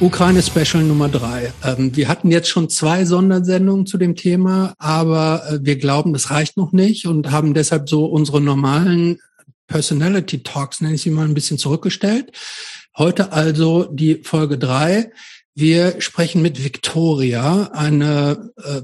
Ukraine 0.00 0.42
Special 0.42 0.84
Nummer 0.84 1.08
drei. 1.08 1.52
Ähm, 1.64 1.96
wir 1.96 2.06
hatten 2.06 2.30
jetzt 2.30 2.48
schon 2.48 2.68
zwei 2.68 3.04
Sondersendungen 3.04 3.84
zu 3.84 3.98
dem 3.98 4.14
Thema, 4.14 4.74
aber 4.78 5.42
äh, 5.50 5.58
wir 5.60 5.76
glauben, 5.76 6.12
das 6.12 6.30
reicht 6.30 6.56
noch 6.56 6.70
nicht 6.70 7.06
und 7.06 7.32
haben 7.32 7.52
deshalb 7.52 7.88
so 7.88 8.06
unsere 8.06 8.40
normalen 8.40 9.18
Personality 9.66 10.44
Talks, 10.44 10.80
nenne 10.80 10.94
ich 10.94 11.02
sie 11.02 11.10
mal, 11.10 11.24
ein 11.24 11.34
bisschen 11.34 11.58
zurückgestellt. 11.58 12.30
Heute 12.96 13.32
also 13.32 13.86
die 13.90 14.20
Folge 14.22 14.56
drei. 14.56 15.10
Wir 15.56 16.00
sprechen 16.00 16.42
mit 16.42 16.62
Victoria, 16.62 17.70
eine 17.72 18.52
äh, 18.62 18.82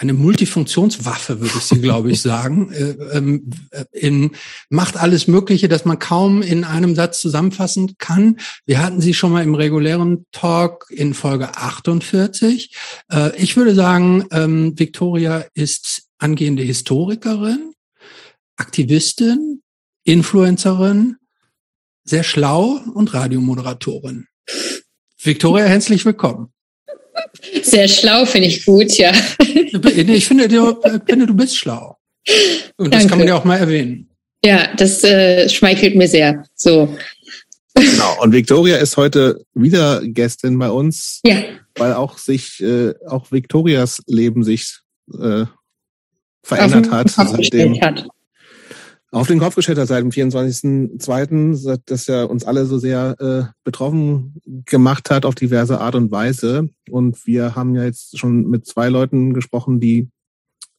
eine 0.00 0.14
Multifunktionswaffe, 0.14 1.40
würde 1.40 1.52
ich 1.58 1.64
sie, 1.64 1.80
glaube 1.80 2.10
ich, 2.10 2.20
sagen. 2.22 2.72
Äh, 2.80 2.96
ähm, 3.12 3.50
äh, 3.72 3.84
in, 3.92 4.30
macht 4.70 4.96
alles 4.96 5.26
Mögliche, 5.26 5.68
dass 5.68 5.84
man 5.84 5.98
kaum 5.98 6.40
in 6.40 6.64
einem 6.64 6.94
Satz 6.94 7.20
zusammenfassen 7.20 7.96
kann. 7.98 8.38
Wir 8.64 8.80
hatten 8.80 9.00
sie 9.00 9.12
schon 9.12 9.32
mal 9.32 9.42
im 9.42 9.54
regulären 9.54 10.24
Talk 10.32 10.86
in 10.90 11.12
Folge 11.12 11.56
48. 11.56 12.74
Äh, 13.12 13.36
ich 13.36 13.56
würde 13.56 13.74
sagen, 13.74 14.24
ähm, 14.30 14.78
Victoria 14.78 15.44
ist 15.52 16.04
angehende 16.18 16.62
Historikerin, 16.62 17.72
Aktivistin, 18.56 19.62
Influencerin, 20.04 21.16
sehr 22.04 22.22
schlau 22.22 22.80
und 22.94 23.12
Radiomoderatorin. 23.12 24.26
Victoria, 25.22 25.66
herzlich 25.66 26.06
willkommen. 26.06 26.52
Sehr 27.62 27.88
schlau 27.88 28.24
finde 28.24 28.48
ich 28.48 28.64
gut, 28.64 28.96
ja. 28.98 29.12
Ich 29.40 30.26
finde, 30.26 30.48
du, 30.48 30.76
finde, 31.06 31.26
du 31.26 31.34
bist 31.34 31.56
schlau. 31.56 31.96
Und 32.76 32.92
das 32.92 33.02
Danke. 33.02 33.08
kann 33.08 33.18
man 33.18 33.28
ja 33.28 33.36
auch 33.36 33.44
mal 33.44 33.58
erwähnen. 33.58 34.08
Ja, 34.44 34.68
das 34.76 35.04
äh, 35.04 35.48
schmeichelt 35.48 35.96
mir 35.96 36.08
sehr. 36.08 36.44
So. 36.54 36.96
Genau. 37.74 38.22
Und 38.22 38.32
Victoria 38.32 38.76
ist 38.76 38.96
heute 38.96 39.44
wieder 39.54 40.00
Gästin 40.02 40.58
bei 40.58 40.70
uns. 40.70 41.20
Ja. 41.24 41.42
Weil 41.76 41.94
auch 41.94 42.18
sich, 42.18 42.60
äh, 42.62 42.94
auch 43.06 43.30
Victorias 43.32 44.02
Leben 44.06 44.42
sich 44.42 44.78
äh, 45.12 45.44
verändert 46.42 46.90
hat, 46.90 47.10
seitdem, 47.10 47.80
hat 47.80 48.06
auf 49.12 49.26
den 49.26 49.40
Kopf 49.40 49.56
hat 49.56 49.88
seit 49.88 50.02
dem 50.02 50.10
24.02., 50.10 51.80
das 51.84 52.06
ja 52.06 52.24
uns 52.24 52.44
alle 52.44 52.64
so 52.66 52.78
sehr 52.78 53.16
äh, 53.18 53.52
betroffen 53.64 54.40
gemacht 54.66 55.10
hat 55.10 55.24
auf 55.24 55.34
diverse 55.34 55.80
Art 55.80 55.96
und 55.96 56.12
Weise. 56.12 56.68
Und 56.88 57.26
wir 57.26 57.56
haben 57.56 57.74
ja 57.74 57.82
jetzt 57.82 58.16
schon 58.18 58.48
mit 58.48 58.66
zwei 58.66 58.88
Leuten 58.88 59.34
gesprochen, 59.34 59.80
die 59.80 60.08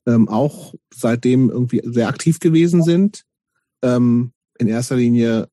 ähm, 0.07 0.29
auch 0.29 0.73
seitdem 0.93 1.49
irgendwie 1.49 1.81
sehr 1.83 2.07
aktiv 2.07 2.39
gewesen 2.39 2.83
sind. 2.83 3.23
Ähm, 3.81 4.31
in 4.57 4.67
erster 4.67 4.95
Linie, 4.95 5.49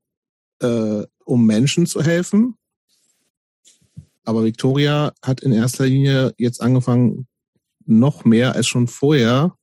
äh, 0.61 1.03
um 1.25 1.47
Menschen 1.47 1.87
zu 1.87 2.03
helfen. 2.03 2.55
Aber 4.25 4.45
Victoria 4.45 5.13
hat 5.23 5.41
in 5.41 5.53
erster 5.53 5.87
Linie 5.87 6.33
jetzt 6.39 6.61
angefangen, 6.61 7.27
noch 7.87 8.25
mehr 8.25 8.55
als 8.55 8.69
schon 8.69 8.87
vorher 8.87 9.57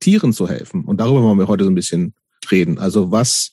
Tieren 0.00 0.32
zu 0.32 0.48
helfen. 0.48 0.84
Und 0.84 0.98
darüber 0.98 1.22
wollen 1.22 1.38
wir 1.38 1.48
heute 1.48 1.64
so 1.64 1.70
ein 1.70 1.74
bisschen 1.74 2.14
reden. 2.50 2.78
Also 2.78 3.10
was, 3.10 3.52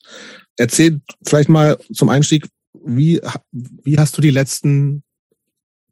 erzähl 0.56 1.00
vielleicht 1.26 1.48
mal 1.48 1.78
zum 1.92 2.08
Einstieg, 2.08 2.46
wie, 2.84 3.20
wie 3.52 3.98
hast 3.98 4.16
du 4.16 4.22
die 4.22 4.30
letzten 4.30 5.02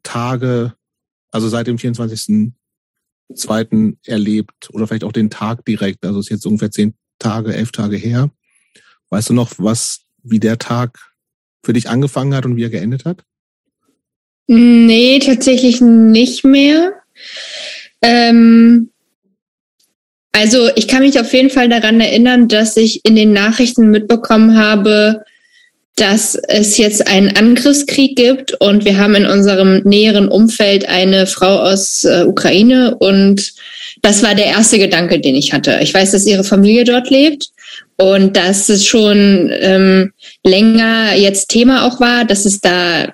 Tage, 0.03 0.73
also 1.31 1.47
seit 1.47 1.67
dem 1.67 1.77
24.02. 1.77 3.97
erlebt 4.05 4.69
oder 4.71 4.87
vielleicht 4.87 5.03
auch 5.03 5.11
den 5.11 5.29
Tag 5.29 5.65
direkt? 5.65 6.05
Also 6.05 6.19
es 6.19 6.27
ist 6.27 6.31
jetzt 6.31 6.45
ungefähr 6.45 6.71
zehn 6.71 6.93
Tage, 7.19 7.53
elf 7.53 7.71
Tage 7.71 7.97
her. 7.97 8.31
Weißt 9.09 9.29
du 9.29 9.33
noch, 9.33 9.51
was, 9.57 10.01
wie 10.23 10.39
der 10.39 10.57
Tag 10.57 11.11
für 11.63 11.73
dich 11.73 11.89
angefangen 11.89 12.33
hat 12.33 12.45
und 12.45 12.55
wie 12.55 12.63
er 12.63 12.69
geendet 12.69 13.05
hat? 13.05 13.23
Nee, 14.47 15.19
tatsächlich 15.19 15.81
nicht 15.81 16.43
mehr. 16.43 16.93
Ähm, 18.01 18.90
also 20.31 20.69
ich 20.75 20.87
kann 20.87 21.01
mich 21.01 21.19
auf 21.19 21.33
jeden 21.33 21.49
Fall 21.49 21.69
daran 21.69 21.99
erinnern, 21.99 22.47
dass 22.47 22.77
ich 22.77 23.05
in 23.05 23.15
den 23.15 23.33
Nachrichten 23.33 23.91
mitbekommen 23.91 24.57
habe, 24.57 25.23
dass 25.95 26.35
es 26.35 26.77
jetzt 26.77 27.07
einen 27.07 27.35
Angriffskrieg 27.35 28.15
gibt 28.15 28.53
und 28.61 28.85
wir 28.85 28.97
haben 28.97 29.13
in 29.13 29.25
unserem 29.25 29.81
näheren 29.83 30.29
Umfeld 30.29 30.87
eine 30.87 31.27
Frau 31.27 31.59
aus 31.59 32.05
äh, 32.05 32.23
Ukraine 32.25 32.95
und 32.97 33.53
das 34.01 34.23
war 34.23 34.33
der 34.33 34.45
erste 34.45 34.79
Gedanke, 34.79 35.19
den 35.19 35.35
ich 35.35 35.53
hatte. 35.53 35.79
Ich 35.81 35.93
weiß, 35.93 36.11
dass 36.11 36.25
ihre 36.25 36.43
Familie 36.43 36.85
dort 36.85 37.09
lebt 37.09 37.49
und 37.97 38.35
dass 38.37 38.69
es 38.69 38.85
schon 38.85 39.51
ähm, 39.53 40.13
länger 40.45 41.13
jetzt 41.15 41.49
Thema 41.49 41.85
auch 41.85 41.99
war, 41.99 42.25
dass 42.25 42.45
es 42.45 42.61
da 42.61 43.13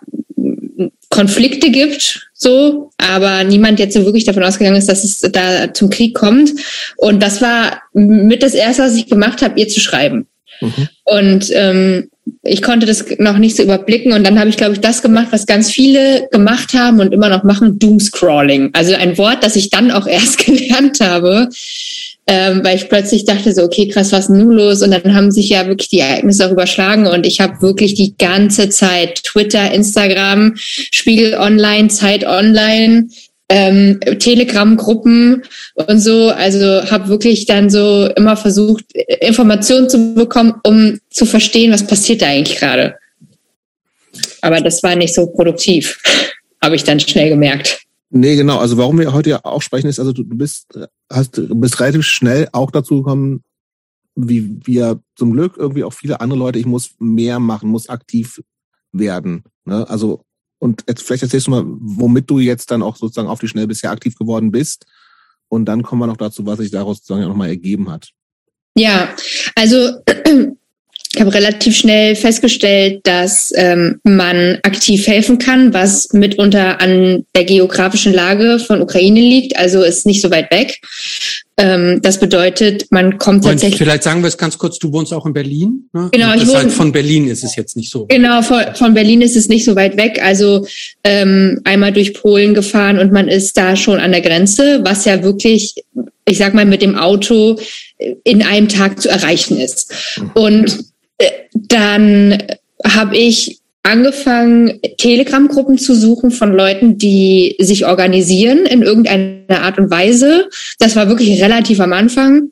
Konflikte 1.09 1.71
gibt, 1.71 2.26
so, 2.39 2.91
aber 2.97 3.43
niemand 3.43 3.79
jetzt 3.79 3.95
so 3.95 4.05
wirklich 4.05 4.25
davon 4.25 4.43
ausgegangen 4.43 4.77
ist, 4.77 4.87
dass 4.87 5.03
es 5.03 5.19
da 5.31 5.73
zum 5.73 5.89
Krieg 5.89 6.13
kommt. 6.13 6.51
Und 6.95 7.21
das 7.23 7.41
war 7.41 7.81
mit 7.93 8.43
das 8.43 8.53
erste, 8.53 8.83
was 8.83 8.95
ich 8.95 9.07
gemacht 9.07 9.41
habe, 9.41 9.59
ihr 9.59 9.67
zu 9.67 9.79
schreiben. 9.79 10.27
Mhm. 10.61 10.87
Und 11.03 11.51
ähm, 11.51 12.09
ich 12.43 12.61
konnte 12.61 12.85
das 12.85 13.05
noch 13.17 13.39
nicht 13.39 13.55
so 13.55 13.63
überblicken. 13.63 14.13
Und 14.13 14.25
dann 14.25 14.39
habe 14.39 14.49
ich, 14.49 14.57
glaube 14.57 14.73
ich, 14.73 14.81
das 14.81 15.01
gemacht, 15.01 15.29
was 15.31 15.47
ganz 15.47 15.71
viele 15.71 16.27
gemacht 16.31 16.73
haben 16.75 16.99
und 16.99 17.11
immer 17.11 17.29
noch 17.29 17.43
machen, 17.43 17.79
Doomscrawling. 17.79 18.69
Also 18.73 18.93
ein 18.93 19.17
Wort, 19.17 19.43
das 19.43 19.55
ich 19.55 19.71
dann 19.71 19.89
auch 19.89 20.05
erst 20.07 20.37
gelernt 20.37 20.99
habe, 21.01 21.49
ähm, 22.27 22.61
weil 22.63 22.75
ich 22.75 22.89
plötzlich 22.89 23.23
dachte 23.23 23.53
so, 23.53 23.63
okay, 23.63 23.87
krass, 23.87 24.11
was 24.11 24.27
nun 24.27 24.51
los? 24.51 24.81
Und 24.81 24.91
dann 24.91 25.15
haben 25.15 25.31
sich 25.31 25.49
ja 25.49 25.65
wirklich 25.65 25.87
die 25.87 25.99
Ereignisse 25.99 26.45
auch 26.45 26.51
überschlagen 26.51 27.07
und 27.07 27.25
ich 27.25 27.39
habe 27.39 27.61
wirklich 27.61 27.93
die 27.93 28.17
ganze 28.17 28.69
Zeit 28.69 29.23
Twitter, 29.23 29.71
Instagram, 29.71 30.53
Spiegel 30.57 31.35
Online, 31.35 31.87
Zeit 31.87 32.27
Online, 32.27 33.07
ähm, 33.47 34.01
Telegram-Gruppen 34.19 35.43
und 35.75 35.99
so. 35.99 36.29
Also 36.29 36.91
habe 36.91 37.07
wirklich 37.07 37.45
dann 37.45 37.69
so 37.69 38.09
immer 38.17 38.35
versucht, 38.35 38.83
Informationen 39.21 39.89
zu 39.89 40.13
bekommen, 40.13 40.55
um 40.63 40.99
zu 41.09 41.25
verstehen, 41.25 41.71
was 41.71 41.87
passiert 41.87 42.21
da 42.21 42.27
eigentlich 42.27 42.59
gerade. 42.59 42.95
Aber 44.41 44.59
das 44.59 44.83
war 44.83 44.95
nicht 44.97 45.13
so 45.13 45.27
produktiv, 45.27 45.97
habe 46.61 46.75
ich 46.75 46.83
dann 46.83 46.99
schnell 46.99 47.29
gemerkt. 47.29 47.86
Nee, 48.09 48.35
genau. 48.35 48.57
Also 48.59 48.77
warum 48.77 48.99
wir 48.99 49.13
heute 49.13 49.31
ja 49.31 49.45
auch 49.45 49.61
sprechen, 49.61 49.87
ist, 49.87 49.99
also 49.99 50.13
du, 50.13 50.23
du 50.23 50.37
bist, 50.37 50.79
hast, 51.11 51.41
bist 51.49 51.79
relativ 51.79 52.03
schnell 52.03 52.47
auch 52.53 52.71
dazu 52.71 53.01
gekommen, 53.01 53.43
wie 54.15 54.59
wir 54.65 55.01
zum 55.15 55.33
Glück 55.33 55.57
irgendwie 55.57 55.83
auch 55.83 55.93
viele 55.93 56.21
andere 56.21 56.39
Leute, 56.39 56.59
ich 56.59 56.65
muss 56.65 56.91
mehr 56.99 57.39
machen, 57.39 57.69
muss 57.69 57.89
aktiv 57.89 58.41
werden. 58.91 59.43
Ne? 59.65 59.87
Also, 59.89 60.23
und 60.59 60.83
jetzt 60.87 61.03
vielleicht 61.03 61.23
erzählst 61.23 61.47
du 61.47 61.51
mal, 61.51 61.63
womit 61.67 62.29
du 62.29 62.39
jetzt 62.39 62.71
dann 62.71 62.81
auch 62.81 62.95
sozusagen 62.95 63.27
auf 63.27 63.39
die 63.39 63.47
Schnell 63.47 63.67
bisher 63.67 63.91
aktiv 63.91 64.17
geworden 64.17 64.51
bist. 64.51 64.85
Und 65.49 65.65
dann 65.65 65.83
kommen 65.83 66.01
wir 66.01 66.07
noch 66.07 66.17
dazu, 66.17 66.45
was 66.45 66.59
sich 66.59 66.71
daraus 66.71 66.97
sozusagen 66.97 67.23
auch 67.25 67.29
nochmal 67.29 67.49
ergeben 67.49 67.89
hat. 67.91 68.09
Ja, 68.75 69.09
also 69.55 70.01
ich 71.17 71.21
habe 71.21 71.33
relativ 71.33 71.75
schnell 71.75 72.15
festgestellt, 72.15 72.99
dass 73.01 73.51
ähm, 73.55 73.99
man 74.03 74.59
aktiv 74.61 75.07
helfen 75.07 75.39
kann, 75.39 75.73
was 75.73 76.13
mitunter 76.13 76.79
an 76.79 77.25
der 77.35 77.43
geografischen 77.43 78.13
Lage 78.13 78.59
von 78.59 78.83
Ukraine 78.83 79.19
liegt. 79.19 79.57
Also 79.57 79.81
ist 79.81 80.05
nicht 80.05 80.21
so 80.21 80.29
weit 80.29 80.51
weg. 80.51 80.79
Ähm, 81.57 82.03
das 82.03 82.19
bedeutet, 82.19 82.85
man 82.91 83.17
kommt 83.17 83.43
Und 83.45 83.49
tatsächlich. 83.49 83.79
Vielleicht 83.79 84.03
sagen 84.03 84.21
wir 84.21 84.27
es 84.27 84.37
ganz 84.37 84.59
kurz, 84.59 84.77
du 84.77 84.93
wohnst 84.93 85.11
auch 85.11 85.25
in 85.25 85.33
Berlin. 85.33 85.89
Ne? 85.91 86.09
Genau, 86.11 86.35
ich 86.35 86.45
wohne. 86.45 86.59
Halt 86.59 86.71
von 86.71 86.91
Berlin 86.91 87.27
ist 87.27 87.43
es 87.43 87.55
jetzt 87.55 87.75
nicht 87.75 87.89
so. 87.89 88.05
Genau, 88.05 88.43
von, 88.43 88.75
von 88.75 88.93
Berlin 88.93 89.21
ist 89.21 89.35
es 89.35 89.49
nicht 89.49 89.65
so 89.65 89.75
weit 89.75 89.97
weg. 89.97 90.21
Also 90.23 90.67
ähm, 91.03 91.61
einmal 91.63 91.93
durch 91.93 92.13
Polen 92.13 92.53
gefahren 92.53 92.99
und 92.99 93.11
man 93.11 93.27
ist 93.27 93.57
da 93.57 93.75
schon 93.75 93.97
an 93.97 94.11
der 94.11 94.21
Grenze, 94.21 94.81
was 94.83 95.05
ja 95.05 95.23
wirklich, 95.23 95.83
ich 96.25 96.37
sag 96.37 96.53
mal, 96.53 96.65
mit 96.65 96.83
dem 96.83 96.95
Auto 96.95 97.57
in 98.23 98.43
einem 98.43 98.69
Tag 98.69 99.01
zu 99.01 99.09
erreichen 99.09 99.57
ist. 99.57 99.91
Und 100.35 100.77
dann 101.53 102.43
habe 102.85 103.17
ich 103.17 103.59
angefangen, 103.83 104.79
Telegram-Gruppen 104.97 105.77
zu 105.77 105.95
suchen 105.95 106.31
von 106.31 106.51
Leuten, 106.51 106.97
die 106.97 107.55
sich 107.59 107.85
organisieren 107.85 108.65
in 108.65 108.81
irgendeiner 108.81 109.61
Art 109.61 109.79
und 109.79 109.89
Weise. 109.89 110.49
Das 110.79 110.95
war 110.95 111.07
wirklich 111.07 111.41
relativ 111.41 111.79
am 111.79 111.93
Anfang. 111.93 112.51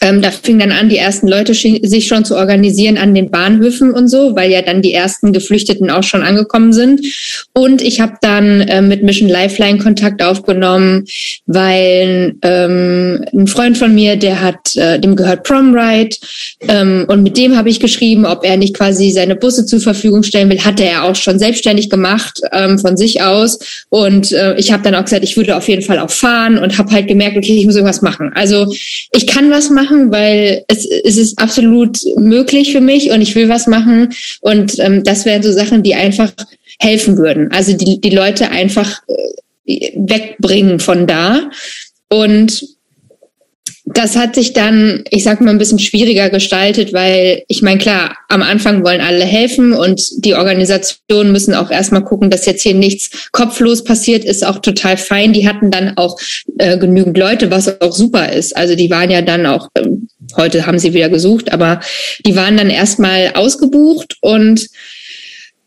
Ähm, 0.00 0.22
da 0.22 0.30
fing 0.30 0.58
dann 0.58 0.72
an, 0.72 0.88
die 0.88 0.98
ersten 0.98 1.28
Leute 1.28 1.54
sich 1.54 2.06
schon 2.06 2.24
zu 2.24 2.36
organisieren 2.36 2.98
an 2.98 3.14
den 3.14 3.30
Bahnhöfen 3.30 3.92
und 3.92 4.08
so, 4.08 4.36
weil 4.36 4.50
ja 4.50 4.62
dann 4.62 4.82
die 4.82 4.92
ersten 4.92 5.32
Geflüchteten 5.32 5.90
auch 5.90 6.02
schon 6.02 6.22
angekommen 6.22 6.72
sind. 6.72 7.04
Und 7.52 7.82
ich 7.82 8.00
habe 8.00 8.14
dann 8.20 8.60
äh, 8.62 8.82
mit 8.82 9.02
Mission 9.02 9.28
Lifeline 9.28 9.78
Kontakt 9.78 10.22
aufgenommen, 10.22 11.04
weil 11.46 12.34
ähm, 12.42 13.24
ein 13.32 13.46
Freund 13.46 13.76
von 13.76 13.94
mir, 13.94 14.16
der 14.16 14.40
hat, 14.40 14.76
äh, 14.76 15.00
dem 15.00 15.16
gehört 15.16 15.44
Prom 15.44 15.74
Ride, 15.74 16.16
ähm, 16.68 17.06
und 17.08 17.22
mit 17.22 17.36
dem 17.36 17.56
habe 17.56 17.70
ich 17.70 17.80
geschrieben, 17.80 18.26
ob 18.26 18.44
er 18.44 18.56
nicht 18.56 18.74
quasi 18.74 19.10
seine 19.10 19.36
Busse 19.36 19.66
zur 19.66 19.80
Verfügung 19.80 20.22
stellen 20.22 20.50
will. 20.50 20.64
Hatte 20.64 20.84
er 20.84 21.04
auch 21.04 21.16
schon 21.16 21.38
selbstständig 21.38 21.90
gemacht 21.90 22.40
ähm, 22.52 22.78
von 22.78 22.96
sich 22.96 23.22
aus. 23.22 23.58
Und 23.88 24.32
äh, 24.32 24.56
ich 24.56 24.72
habe 24.72 24.82
dann 24.82 24.94
auch 24.94 25.04
gesagt, 25.04 25.24
ich 25.24 25.36
würde 25.36 25.56
auf 25.56 25.68
jeden 25.68 25.82
Fall 25.82 25.98
auch 25.98 26.10
fahren 26.10 26.58
und 26.58 26.78
habe 26.78 26.90
halt 26.92 27.08
gemerkt, 27.08 27.36
okay, 27.36 27.56
ich 27.56 27.66
muss 27.66 27.74
irgendwas 27.74 28.02
machen. 28.02 28.32
Also 28.34 28.72
ich 29.12 29.26
kann 29.26 29.50
was 29.50 29.70
machen 29.70 29.87
machen, 29.88 30.10
weil 30.10 30.64
es, 30.68 30.86
es 30.86 31.16
ist 31.16 31.38
absolut 31.38 31.98
möglich 32.16 32.72
für 32.72 32.80
mich 32.80 33.10
und 33.10 33.20
ich 33.20 33.34
will 33.34 33.48
was 33.48 33.66
machen. 33.66 34.10
Und 34.40 34.78
ähm, 34.78 35.04
das 35.04 35.24
wären 35.24 35.42
so 35.42 35.52
Sachen, 35.52 35.82
die 35.82 35.94
einfach 35.94 36.32
helfen 36.80 37.16
würden. 37.16 37.50
Also 37.52 37.76
die, 37.76 38.00
die 38.00 38.10
Leute 38.10 38.50
einfach 38.50 39.00
äh, 39.66 39.92
wegbringen 39.96 40.80
von 40.80 41.06
da. 41.06 41.50
Und 42.08 42.77
das 43.94 44.16
hat 44.16 44.34
sich 44.34 44.52
dann, 44.52 45.04
ich 45.10 45.24
sag 45.24 45.40
mal, 45.40 45.50
ein 45.50 45.58
bisschen 45.58 45.78
schwieriger 45.78 46.30
gestaltet, 46.30 46.92
weil 46.92 47.42
ich 47.48 47.62
meine, 47.62 47.78
klar, 47.78 48.16
am 48.28 48.42
Anfang 48.42 48.84
wollen 48.84 49.00
alle 49.00 49.24
helfen 49.24 49.72
und 49.72 50.24
die 50.24 50.34
Organisationen 50.34 51.32
müssen 51.32 51.54
auch 51.54 51.70
erstmal 51.70 52.04
gucken, 52.04 52.30
dass 52.30 52.46
jetzt 52.46 52.62
hier 52.62 52.74
nichts 52.74 53.28
kopflos 53.32 53.84
passiert, 53.84 54.24
ist 54.24 54.44
auch 54.44 54.58
total 54.58 54.96
fein. 54.96 55.32
Die 55.32 55.48
hatten 55.48 55.70
dann 55.70 55.96
auch 55.96 56.18
äh, 56.58 56.76
genügend 56.76 57.16
Leute, 57.16 57.50
was 57.50 57.80
auch 57.80 57.92
super 57.92 58.32
ist. 58.32 58.56
Also 58.56 58.74
die 58.74 58.90
waren 58.90 59.10
ja 59.10 59.22
dann 59.22 59.46
auch, 59.46 59.68
äh, 59.74 59.86
heute 60.36 60.66
haben 60.66 60.78
sie 60.78 60.92
wieder 60.92 61.08
gesucht, 61.08 61.52
aber 61.52 61.80
die 62.26 62.36
waren 62.36 62.56
dann 62.56 62.70
erstmal 62.70 63.32
ausgebucht 63.34 64.16
und 64.20 64.66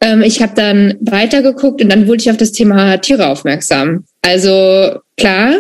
ähm, 0.02 0.22
ich 0.22 0.42
habe 0.42 0.54
dann 0.56 0.96
weitergeguckt 1.02 1.82
und 1.82 1.90
dann 1.90 2.08
wurde 2.08 2.22
ich 2.22 2.30
auf 2.30 2.38
das 2.38 2.52
Thema 2.52 2.98
Tiere 2.98 3.28
aufmerksam. 3.28 4.06
Also 4.22 5.00
klar, 5.18 5.54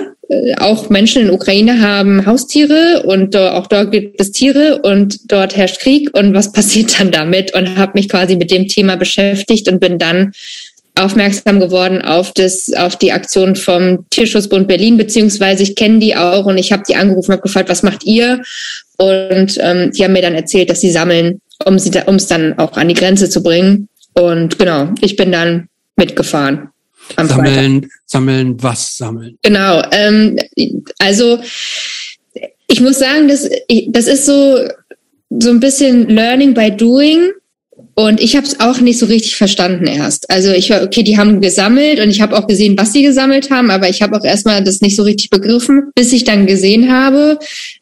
auch 0.59 0.89
Menschen 0.89 1.23
in 1.23 1.31
Ukraine 1.31 1.81
haben 1.81 2.25
Haustiere 2.25 3.03
und 3.03 3.35
auch 3.35 3.67
dort 3.67 3.91
gibt 3.91 4.19
es 4.19 4.31
Tiere 4.31 4.81
und 4.81 5.31
dort 5.31 5.55
herrscht 5.55 5.79
Krieg. 5.79 6.09
Und 6.17 6.33
was 6.33 6.51
passiert 6.53 6.99
dann 6.99 7.11
damit? 7.11 7.53
Und 7.53 7.77
habe 7.77 7.93
mich 7.95 8.09
quasi 8.09 8.35
mit 8.35 8.51
dem 8.51 8.67
Thema 8.67 8.95
beschäftigt 8.95 9.67
und 9.67 9.79
bin 9.79 9.99
dann 9.99 10.31
aufmerksam 10.95 11.59
geworden 11.59 12.01
auf 12.01 12.33
das 12.33 12.71
auf 12.73 12.97
die 12.97 13.13
Aktion 13.13 13.55
vom 13.55 14.05
Tierschutzbund 14.09 14.67
Berlin 14.67 14.97
beziehungsweise 14.97 15.63
ich 15.63 15.75
kenne 15.77 15.99
die 15.99 16.17
auch 16.17 16.45
und 16.45 16.57
ich 16.57 16.73
habe 16.73 16.83
die 16.85 16.95
angerufen 16.95 17.31
habe 17.31 17.41
gefragt 17.41 17.69
was 17.69 17.81
macht 17.81 18.03
ihr? 18.03 18.41
Und 18.97 19.57
ähm, 19.59 19.91
die 19.91 20.03
haben 20.03 20.11
mir 20.11 20.21
dann 20.21 20.35
erzählt 20.35 20.69
dass 20.69 20.81
sie 20.81 20.91
sammeln 20.91 21.39
um 21.65 21.79
sie 21.79 21.91
um 22.05 22.15
es 22.15 22.27
dann 22.27 22.57
auch 22.57 22.73
an 22.73 22.89
die 22.89 22.93
Grenze 22.93 23.29
zu 23.29 23.41
bringen. 23.41 23.87
Und 24.13 24.59
genau 24.59 24.89
ich 24.99 25.15
bin 25.15 25.31
dann 25.31 25.69
mitgefahren 25.95 26.69
sammeln, 27.17 27.89
sammeln, 28.05 28.61
was 28.61 28.97
sammeln? 28.97 29.37
Genau. 29.41 29.81
Ähm, 29.91 30.37
also 30.99 31.39
ich 32.67 32.81
muss 32.81 32.99
sagen, 32.99 33.27
das, 33.27 33.49
das 33.87 34.07
ist 34.07 34.25
so, 34.25 34.57
so 35.29 35.49
ein 35.49 35.59
bisschen 35.59 36.09
Learning 36.09 36.53
by 36.53 36.71
Doing. 36.71 37.31
Und 37.93 38.21
ich 38.21 38.35
habe 38.35 38.45
es 38.45 38.59
auch 38.59 38.79
nicht 38.79 38.99
so 38.99 39.05
richtig 39.05 39.35
verstanden 39.35 39.85
erst. 39.85 40.29
Also 40.29 40.51
ich 40.51 40.69
war, 40.69 40.81
okay, 40.81 41.03
die 41.03 41.17
haben 41.17 41.41
gesammelt 41.41 41.99
und 41.99 42.09
ich 42.09 42.21
habe 42.21 42.37
auch 42.37 42.47
gesehen, 42.47 42.77
was 42.77 42.93
sie 42.93 43.03
gesammelt 43.03 43.51
haben, 43.51 43.69
aber 43.69 43.89
ich 43.89 44.01
habe 44.01 44.17
auch 44.17 44.23
erstmal 44.23 44.63
das 44.63 44.81
nicht 44.81 44.95
so 44.95 45.03
richtig 45.03 45.29
begriffen, 45.29 45.91
bis 45.93 46.13
ich 46.13 46.23
dann 46.23 46.45
gesehen 46.45 46.91
habe, 46.91 47.37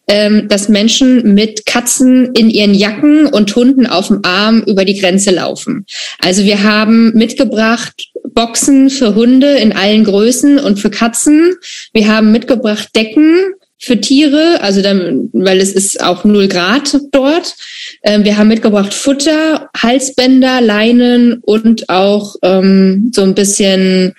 ähm, 0.10 0.48
dass 0.50 0.68
Menschen 0.68 1.36
mit 1.36 1.66
Katzen 1.68 2.34
in 2.34 2.50
ihren 2.50 2.74
Jacken 2.74 3.28
und 3.28 3.56
Hunden 3.56 3.86
auf 3.86 4.08
dem 4.08 4.20
Arm 4.24 4.64
über 4.66 4.84
die 4.84 5.00
Grenze 5.00 5.32
laufen. 5.32 5.86
Also 6.20 6.44
wir 6.44 6.64
haben 6.64 7.14
mitgebracht 7.14 7.94
Boxen 8.34 8.90
für 8.90 9.14
Hunde 9.16 9.58
in 9.58 9.72
allen 9.72 10.04
Größen 10.04 10.60
und 10.60 10.80
für 10.80 10.90
Katzen. 10.90 11.56
Wir 11.94 12.08
haben 12.08 12.32
mitgebracht 12.32 12.90
Decken 12.96 13.54
für 13.78 14.02
Tiere, 14.02 14.60
also 14.62 14.82
dann, 14.82 15.30
weil 15.32 15.60
es 15.60 15.72
ist 15.72 16.04
auch 16.04 16.26
null 16.26 16.48
Grad 16.48 16.98
dort. 17.12 17.56
Ähm, 18.04 18.26
wir 18.26 18.38
haben 18.38 18.50
mitgebracht 18.50 18.94
Futter, 18.94 19.70
Halsbänder, 19.78 20.60
Leinen 20.60 21.40
und 21.44 21.88
auch 21.88 22.36
ähm, 22.42 23.12
so 23.14 23.22
ein 23.22 23.36
bisschen 23.36 24.16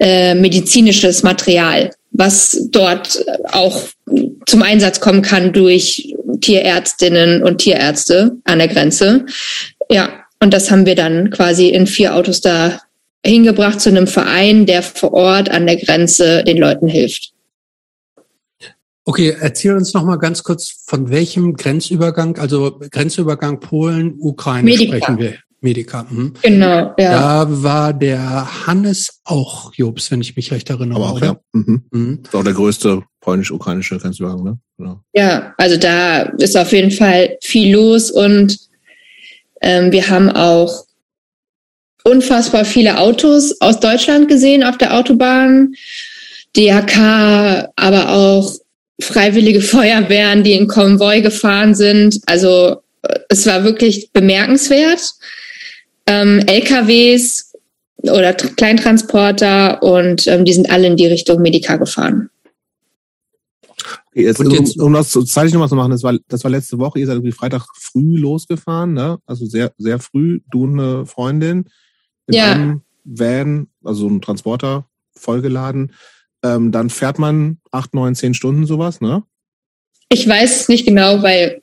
äh, 0.00 0.34
medizinisches 0.34 1.22
Material, 1.22 1.90
was 2.20 2.68
dort 2.70 3.24
auch 3.50 3.88
zum 4.46 4.62
Einsatz 4.62 5.00
kommen 5.00 5.22
kann 5.22 5.54
durch 5.54 6.14
Tierärztinnen 6.42 7.42
und 7.42 7.58
Tierärzte 7.58 8.36
an 8.44 8.58
der 8.58 8.68
Grenze. 8.68 9.24
Ja, 9.90 10.10
und 10.38 10.52
das 10.52 10.70
haben 10.70 10.84
wir 10.84 10.94
dann 10.94 11.30
quasi 11.30 11.68
in 11.68 11.86
vier 11.86 12.14
Autos 12.14 12.42
da 12.42 12.80
hingebracht 13.24 13.80
zu 13.80 13.88
einem 13.88 14.06
Verein, 14.06 14.66
der 14.66 14.82
vor 14.82 15.14
Ort 15.14 15.50
an 15.50 15.66
der 15.66 15.76
Grenze 15.76 16.44
den 16.44 16.58
Leuten 16.58 16.88
hilft. 16.88 17.32
Okay, 19.04 19.34
erzähl 19.40 19.74
uns 19.74 19.94
noch 19.94 20.04
mal 20.04 20.16
ganz 20.16 20.42
kurz, 20.42 20.84
von 20.86 21.10
welchem 21.10 21.54
Grenzübergang, 21.54 22.38
also 22.38 22.78
Grenzübergang 22.90 23.60
Polen, 23.60 24.16
Ukraine 24.20 24.64
Medica. 24.64 24.96
sprechen 24.98 25.18
wir. 25.18 25.38
Medica. 25.60 26.06
Mhm. 26.08 26.34
Genau, 26.42 26.94
ja. 26.98 27.44
Da 27.44 27.46
war 27.48 27.92
der 27.92 28.66
Hannes 28.66 29.20
auch 29.24 29.72
Jobs, 29.74 30.10
wenn 30.10 30.20
ich 30.20 30.36
mich 30.36 30.50
recht 30.52 30.70
erinnere. 30.70 30.96
Aber 30.96 31.10
auch, 31.10 31.16
oder? 31.16 31.26
ja. 31.26 31.40
Mhm. 31.52 31.84
Mhm. 31.90 32.18
Das 32.22 32.32
ist 32.32 32.38
auch 32.38 32.44
der 32.44 32.54
größte 32.54 33.02
polnisch-ukrainische 33.20 33.98
Grenzübergang, 33.98 34.42
ne? 34.42 34.58
Genau. 34.78 35.00
Ja, 35.12 35.54
also 35.58 35.76
da 35.76 36.22
ist 36.22 36.56
auf 36.56 36.72
jeden 36.72 36.90
Fall 36.90 37.36
viel 37.42 37.74
los 37.74 38.10
und 38.10 38.56
ähm, 39.60 39.92
wir 39.92 40.08
haben 40.08 40.30
auch 40.30 40.86
unfassbar 42.04 42.64
viele 42.64 42.98
Autos 42.98 43.60
aus 43.60 43.78
Deutschland 43.80 44.28
gesehen 44.28 44.64
auf 44.64 44.78
der 44.78 44.96
Autobahn. 44.96 45.74
DRK, 46.56 47.68
aber 47.76 48.10
auch 48.10 48.52
freiwillige 49.00 49.60
Feuerwehren, 49.60 50.42
die 50.42 50.54
in 50.54 50.66
Konvoi 50.66 51.20
gefahren 51.20 51.74
sind. 51.74 52.18
Also 52.26 52.82
es 53.28 53.46
war 53.46 53.64
wirklich 53.64 54.10
bemerkenswert. 54.12 55.00
Ähm, 56.06 56.40
LKWs 56.46 57.52
oder 58.02 58.32
Kleintransporter 58.32 59.82
und 59.82 60.26
ähm, 60.26 60.44
die 60.44 60.52
sind 60.52 60.70
alle 60.70 60.86
in 60.86 60.96
die 60.96 61.06
Richtung 61.06 61.42
Medica 61.42 61.76
gefahren. 61.76 62.30
Okay, 64.10 64.24
jetzt, 64.24 64.40
um, 64.40 64.86
um 64.86 64.92
das 64.92 65.10
zeitlich 65.10 65.52
nochmal 65.52 65.68
zu 65.68 65.76
machen, 65.76 65.92
das 65.92 66.02
war, 66.02 66.16
das 66.28 66.42
war 66.42 66.50
letzte 66.50 66.78
Woche, 66.78 66.98
ihr 66.98 67.06
seid 67.06 67.16
irgendwie 67.16 67.32
Freitag 67.32 67.66
früh 67.74 68.16
losgefahren, 68.16 68.92
ne? 68.92 69.18
Also 69.26 69.46
sehr, 69.46 69.72
sehr 69.78 69.98
früh, 69.98 70.40
du 70.50 70.64
und 70.64 70.80
eine 70.80 71.06
Freundin 71.06 71.66
in 72.26 72.34
ja. 72.34 72.52
einem 72.52 72.82
Van, 73.04 73.68
also 73.84 74.08
ein 74.08 74.20
Transporter, 74.20 74.86
vollgeladen. 75.14 75.92
Ähm, 76.42 76.72
dann 76.72 76.90
fährt 76.90 77.18
man 77.18 77.58
acht, 77.70 77.94
neun, 77.94 78.14
zehn 78.14 78.34
Stunden 78.34 78.66
sowas, 78.66 79.00
ne? 79.00 79.22
Ich 80.08 80.26
weiß 80.26 80.62
es 80.62 80.68
nicht 80.68 80.86
genau, 80.86 81.22
weil 81.22 81.62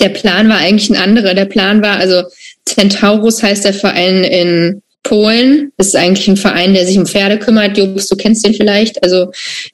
der 0.00 0.08
Plan 0.08 0.48
war 0.48 0.56
eigentlich 0.56 0.90
ein 0.90 0.96
anderer. 0.96 1.34
Der 1.34 1.44
Plan 1.44 1.82
war, 1.82 1.98
also 1.98 2.22
Centaurus 2.74 3.42
heißt 3.42 3.64
der 3.64 3.74
Verein 3.74 4.24
in 4.24 4.82
Polen. 5.02 5.72
Das 5.76 5.88
ist 5.88 5.96
eigentlich 5.96 6.28
ein 6.28 6.36
Verein, 6.36 6.74
der 6.74 6.86
sich 6.86 6.98
um 6.98 7.06
Pferde 7.06 7.38
kümmert. 7.38 7.76
Jobs, 7.76 8.08
du 8.08 8.16
kennst 8.16 8.44
den 8.44 8.54
vielleicht. 8.54 9.02
Also 9.02 9.32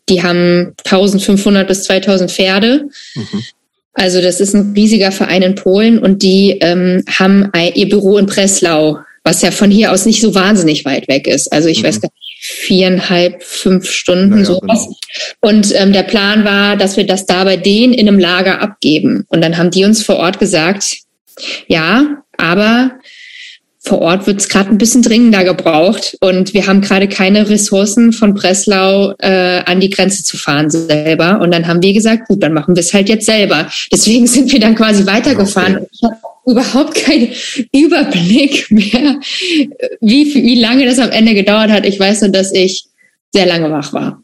die 0.09 0.23
haben 0.23 0.75
1500 0.85 1.67
bis 1.67 1.85
2000 1.85 2.31
Pferde. 2.31 2.89
Mhm. 3.15 3.43
Also 3.93 4.21
das 4.21 4.41
ist 4.41 4.55
ein 4.55 4.73
riesiger 4.77 5.11
Verein 5.11 5.43
in 5.43 5.55
Polen 5.55 5.99
und 5.99 6.23
die 6.23 6.59
ähm, 6.61 7.03
haben 7.09 7.49
ein, 7.53 7.73
ihr 7.75 7.89
Büro 7.89 8.19
in 8.19 8.27
Breslau 8.27 8.99
was 9.27 9.43
ja 9.43 9.51
von 9.51 9.73
hier 9.73 9.91
aus 9.91 10.07
nicht 10.07 10.21
so 10.21 10.37
wahnsinnig 10.37 10.85
weit 10.85 11.09
weg 11.09 11.27
ist. 11.27 11.53
Also 11.53 11.69
ich 11.69 11.83
mhm. 11.83 11.89
weiß 11.89 12.01
gar 12.01 12.11
nicht, 12.15 12.39
viereinhalb, 12.39 13.43
fünf 13.43 13.91
Stunden 13.91 14.31
naja, 14.31 14.45
sowas. 14.45 14.85
Genau. 14.85 14.97
Und 15.41 15.75
ähm, 15.75 15.93
der 15.93 16.05
Plan 16.05 16.45
war, 16.45 16.77
dass 16.77 16.97
wir 16.97 17.05
das 17.05 17.27
da 17.27 17.43
bei 17.43 17.57
denen 17.57 17.93
in 17.93 18.07
einem 18.07 18.21
Lager 18.21 18.63
abgeben. 18.63 19.25
Und 19.29 19.43
dann 19.43 19.59
haben 19.59 19.73
die 19.73 19.85
uns 19.85 20.05
vor 20.05 20.17
Ort 20.17 20.39
gesagt, 20.39 20.99
ja, 21.67 22.23
aber 22.37 22.99
vor 23.87 24.03
Ort 24.03 24.27
wird 24.27 24.41
es 24.41 24.49
gerade 24.49 24.71
ein 24.71 24.79
bisschen 24.79 25.03
dringender 25.03 25.45
gebraucht 25.45 26.17
und 26.21 26.55
wir 26.55 26.67
haben 26.67 26.81
gerade 26.81 27.09
keine 27.09 27.49
Ressourcen 27.49 28.13
von 28.13 28.35
Breslau 28.35 29.15
äh, 29.19 29.63
an 29.65 29.79
die 29.79 29.91
Grenze 29.91 30.25
zu 30.25 30.37
fahren 30.37 30.71
selber. 30.71 31.41
Und 31.41 31.55
dann 31.55 31.69
haben 31.69 31.83
wir 31.83 31.93
gesagt, 31.93 32.27
gut, 32.27 32.43
dann 32.43 32.53
machen 32.53 32.75
wir 32.75 32.81
es 32.81 32.93
halt 32.93 33.09
jetzt 33.09 33.27
selber. 33.27 33.71
Deswegen 33.93 34.27
sind 34.27 34.53
wir 34.53 34.59
dann 34.59 34.75
quasi 34.75 35.07
weitergefahren. 35.07 35.77
Okay. 35.77 35.89
Ich 35.93 36.03
habe 36.03 36.17
überhaupt 36.47 36.95
keinen 36.97 37.29
Überblick 37.73 38.71
mehr, 38.71 39.21
wie, 40.01 40.35
wie 40.35 40.61
lange 40.61 40.85
das 40.85 40.99
am 40.99 41.11
Ende 41.11 41.35
gedauert 41.35 41.71
hat. 41.71 41.87
Ich 41.87 42.01
weiß 42.01 42.23
nur, 42.23 42.31
dass 42.31 42.53
ich 42.53 42.87
sehr 43.33 43.47
lange 43.47 43.71
wach 43.71 43.93
war. 43.93 44.21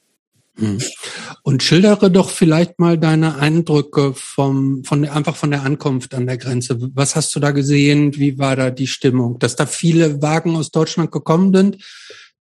Und 1.44 1.64
schildere 1.64 2.08
doch 2.08 2.30
vielleicht 2.30 2.78
mal 2.78 2.96
deine 2.96 3.36
Eindrücke 3.36 4.14
vom, 4.14 4.84
von 4.84 5.04
einfach 5.08 5.34
von 5.34 5.50
der 5.50 5.64
Ankunft 5.64 6.14
an 6.14 6.26
der 6.26 6.38
Grenze. 6.38 6.78
Was 6.94 7.16
hast 7.16 7.34
du 7.34 7.40
da 7.40 7.50
gesehen? 7.50 8.16
Wie 8.16 8.38
war 8.38 8.54
da 8.54 8.70
die 8.70 8.86
Stimmung? 8.86 9.40
Dass 9.40 9.56
da 9.56 9.66
viele 9.66 10.22
Wagen 10.22 10.54
aus 10.54 10.70
Deutschland 10.70 11.10
gekommen 11.10 11.52
sind? 11.52 11.78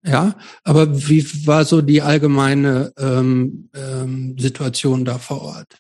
Ja, 0.05 0.39
aber 0.65 1.09
wie 1.09 1.47
war 1.47 1.67
so 1.67 1.83
die 1.83 2.01
allgemeine 2.01 2.93
ähm, 2.99 3.69
ähm, 3.75 4.37
Situation 4.39 5.05
da 5.05 5.19
vor 5.19 5.43
Ort? 5.43 5.77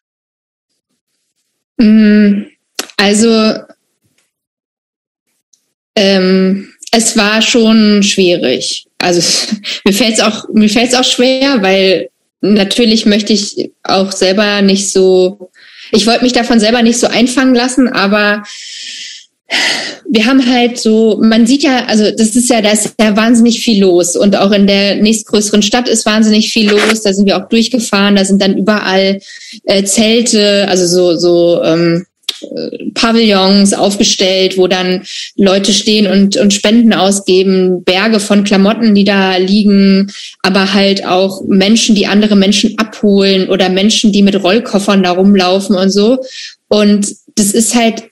Hm, 1.80 2.46
also 2.96 3.54
ähm, 5.96 6.74
es 6.90 7.16
war 7.16 7.40
schon 7.40 8.02
schwierig. 8.02 8.86
Also 8.98 9.20
mir 9.84 9.92
fällt 9.94 10.14
es 10.14 10.20
auch 10.20 10.46
mir 10.52 10.68
fällt 10.68 10.92
es 10.92 10.94
auch 10.94 11.04
schwer, 11.04 11.62
weil 11.62 12.10
natürlich 12.40 13.06
möchte 13.06 13.32
ich 13.32 13.72
auch 13.82 14.12
selber 14.12 14.62
nicht 14.62 14.90
so, 14.90 15.50
ich 15.92 16.06
wollte 16.06 16.24
mich 16.24 16.32
davon 16.32 16.60
selber 16.60 16.82
nicht 16.82 16.98
so 16.98 17.06
einfangen 17.06 17.54
lassen, 17.54 17.88
aber 17.88 18.42
wir 20.10 20.26
haben 20.26 20.44
halt 20.50 20.78
so, 20.78 21.18
man 21.22 21.46
sieht 21.46 21.62
ja, 21.62 21.86
also 21.86 22.10
das 22.10 22.36
ist 22.36 22.50
ja, 22.50 22.60
da 22.60 22.70
ist 22.70 22.94
ja 23.00 23.16
wahnsinnig 23.16 23.60
viel 23.60 23.80
los 23.80 24.16
und 24.16 24.36
auch 24.36 24.52
in 24.52 24.66
der 24.66 24.96
nächstgrößeren 24.96 25.62
Stadt 25.62 25.88
ist 25.88 26.04
wahnsinnig 26.06 26.52
viel 26.52 26.70
los. 26.70 27.02
Da 27.02 27.12
sind 27.12 27.26
wir 27.26 27.36
auch 27.36 27.48
durchgefahren, 27.48 28.16
da 28.16 28.24
sind 28.24 28.42
dann 28.42 28.56
überall 28.56 29.20
äh, 29.64 29.84
Zelte, 29.84 30.66
also 30.68 30.86
so 30.86 31.16
so 31.16 31.62
ähm, 31.62 32.04
äh, 32.04 32.17
Pavillons 32.94 33.72
aufgestellt, 33.74 34.56
wo 34.56 34.66
dann 34.66 35.02
Leute 35.36 35.72
stehen 35.72 36.06
und, 36.06 36.36
und 36.36 36.52
Spenden 36.52 36.92
ausgeben, 36.92 37.84
Berge 37.84 38.20
von 38.20 38.44
Klamotten, 38.44 38.94
die 38.94 39.04
da 39.04 39.36
liegen, 39.36 40.12
aber 40.42 40.74
halt 40.74 41.06
auch 41.06 41.42
Menschen, 41.46 41.94
die 41.94 42.06
andere 42.06 42.36
Menschen 42.36 42.78
abholen 42.78 43.48
oder 43.48 43.68
Menschen, 43.68 44.12
die 44.12 44.22
mit 44.22 44.42
Rollkoffern 44.42 45.02
da 45.02 45.12
rumlaufen 45.12 45.76
und 45.76 45.90
so. 45.90 46.18
Und 46.68 47.14
das 47.34 47.52
ist 47.52 47.74
halt 47.74 48.04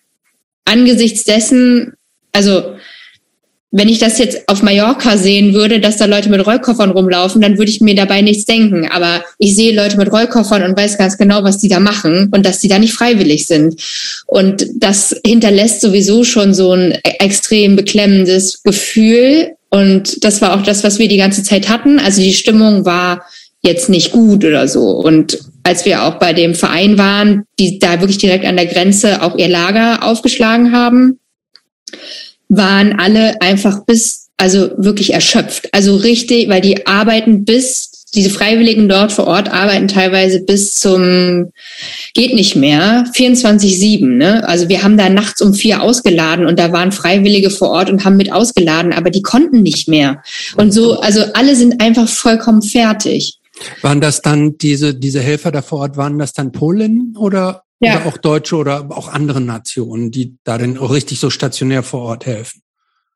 angesichts 0.64 1.25
dessen, 1.25 1.95
also 2.33 2.76
wenn 3.73 3.88
ich 3.88 3.99
das 3.99 4.18
jetzt 4.18 4.49
auf 4.49 4.62
Mallorca 4.62 5.16
sehen 5.16 5.52
würde, 5.52 5.80
dass 5.80 5.96
da 5.96 6.04
Leute 6.04 6.30
mit 6.30 6.46
Rollkoffern 6.46 6.90
rumlaufen, 6.90 7.42
dann 7.42 7.58
würde 7.58 7.70
ich 7.70 7.80
mir 7.80 7.94
dabei 7.94 8.23
nichts 8.23 8.44
denken. 8.44 8.88
Aber 8.88 9.25
ich 9.38 9.56
sehe 9.56 9.75
Leute 9.75 9.96
mit 9.96 10.11
Rollkoffern 10.11 10.62
und 10.62 10.78
weiß 10.78 10.99
ganz 10.99 11.18
genau, 11.18 11.42
was 11.42 11.58
die 11.58 11.68
da 11.68 11.80
machen 11.80 12.30
und 12.32 12.46
dass 12.46 12.61
die 12.61 12.68
da 12.68 12.78
nicht 12.78 12.94
freiwillig 12.94 13.46
sind. 13.46 13.80
Und 14.26 14.66
das 14.76 15.16
hinterlässt 15.26 15.80
sowieso 15.80 16.23
schon 16.23 16.54
so 16.54 16.73
ein 16.73 16.92
extrem 17.02 17.76
beklemmendes 17.76 18.62
Gefühl. 18.62 19.52
Und 19.68 20.25
das 20.25 20.40
war 20.40 20.54
auch 20.54 20.62
das, 20.62 20.85
was 20.85 20.99
wir 20.99 21.08
die 21.08 21.16
ganze 21.16 21.42
Zeit 21.42 21.68
hatten. 21.68 21.99
Also 21.99 22.23
die 22.23 22.35
Stimmung 22.35 22.85
war 22.85 23.26
jetzt 23.62 23.88
nicht 23.88 24.12
gut 24.12 24.44
oder 24.44 24.68
so. 24.68 24.90
Und 24.90 25.38
als 25.64 25.85
wir 25.85 26.04
auch 26.04 26.20
bei 26.20 26.32
dem 26.32 26.54
Verein 26.54 26.96
waren, 26.99 27.42
die 27.58 27.80
da 27.80 28.00
wirklich 28.00 28.18
direkt 28.18 28.44
an 28.44 28.56
der 28.56 28.66
Grenze 28.66 29.23
auch 29.23 29.37
ihr 29.37 29.49
Lager 29.49 30.04
aufgeschlagen 30.04 30.73
haben, 30.73 31.18
waren 32.49 32.99
alle 32.99 33.41
einfach 33.41 33.85
bis, 33.85 34.29
also 34.37 34.71
wirklich 34.76 35.12
erschöpft. 35.12 35.69
Also 35.73 35.97
richtig, 35.97 36.49
weil 36.49 36.61
die 36.61 36.87
arbeiten 36.87 37.45
bis, 37.45 38.05
diese 38.15 38.31
Freiwilligen 38.31 38.88
dort 38.88 39.12
vor 39.12 39.26
Ort 39.26 39.50
arbeiten 39.50 39.88
teilweise 39.88 40.41
bis 40.41 40.75
zum, 40.76 41.53
geht 42.15 42.35
nicht 42.35 42.57
mehr, 42.57 43.05
24-7. 43.15 44.07
Ne? 44.07 44.47
Also 44.49 44.69
wir 44.69 44.83
haben 44.83 44.97
da 44.97 45.09
nachts 45.09 45.43
um 45.43 45.55
vier 45.55 45.83
ausgeladen 45.83 46.47
und 46.47 46.59
da 46.59 46.73
waren 46.73 46.93
Freiwillige 46.93 47.50
vor 47.50 47.71
Ort 47.71 47.91
und 47.91 48.05
haben 48.05 48.17
mit 48.17 48.33
ausgeladen, 48.33 48.93
aber 48.93 49.11
die 49.11 49.23
konnten 49.23 49.62
nicht 49.62 49.88
mehr. 49.88 50.23
Und 50.57 50.73
so, 50.73 51.00
also 51.00 51.23
alle 51.35 51.57
sind 51.57 51.83
einfach 51.83 52.09
vollkommen 52.09 52.62
fertig. 52.62 53.38
Waren 53.83 54.00
das 54.00 54.23
dann 54.23 54.59
diese, 54.59 54.95
diese 54.95 55.21
Helfer 55.21 55.50
da 55.50 55.62
vor 55.62 55.81
Ort, 55.81 55.97
waren 55.97 56.19
das 56.19 56.33
dann 56.33 56.53
Polen 56.53 57.15
oder 57.19 57.62
ja. 57.80 57.97
Oder 57.97 58.06
auch 58.06 58.16
Deutsche 58.16 58.56
oder 58.56 58.87
auch 58.90 59.09
andere 59.09 59.40
Nationen, 59.40 60.11
die 60.11 60.37
da 60.45 60.56
denn 60.56 60.76
richtig 60.78 61.21
so 61.21 61.30
stationär 61.30 61.83
vor 61.83 62.02
Ort 62.02 62.26
helfen? 62.26 62.62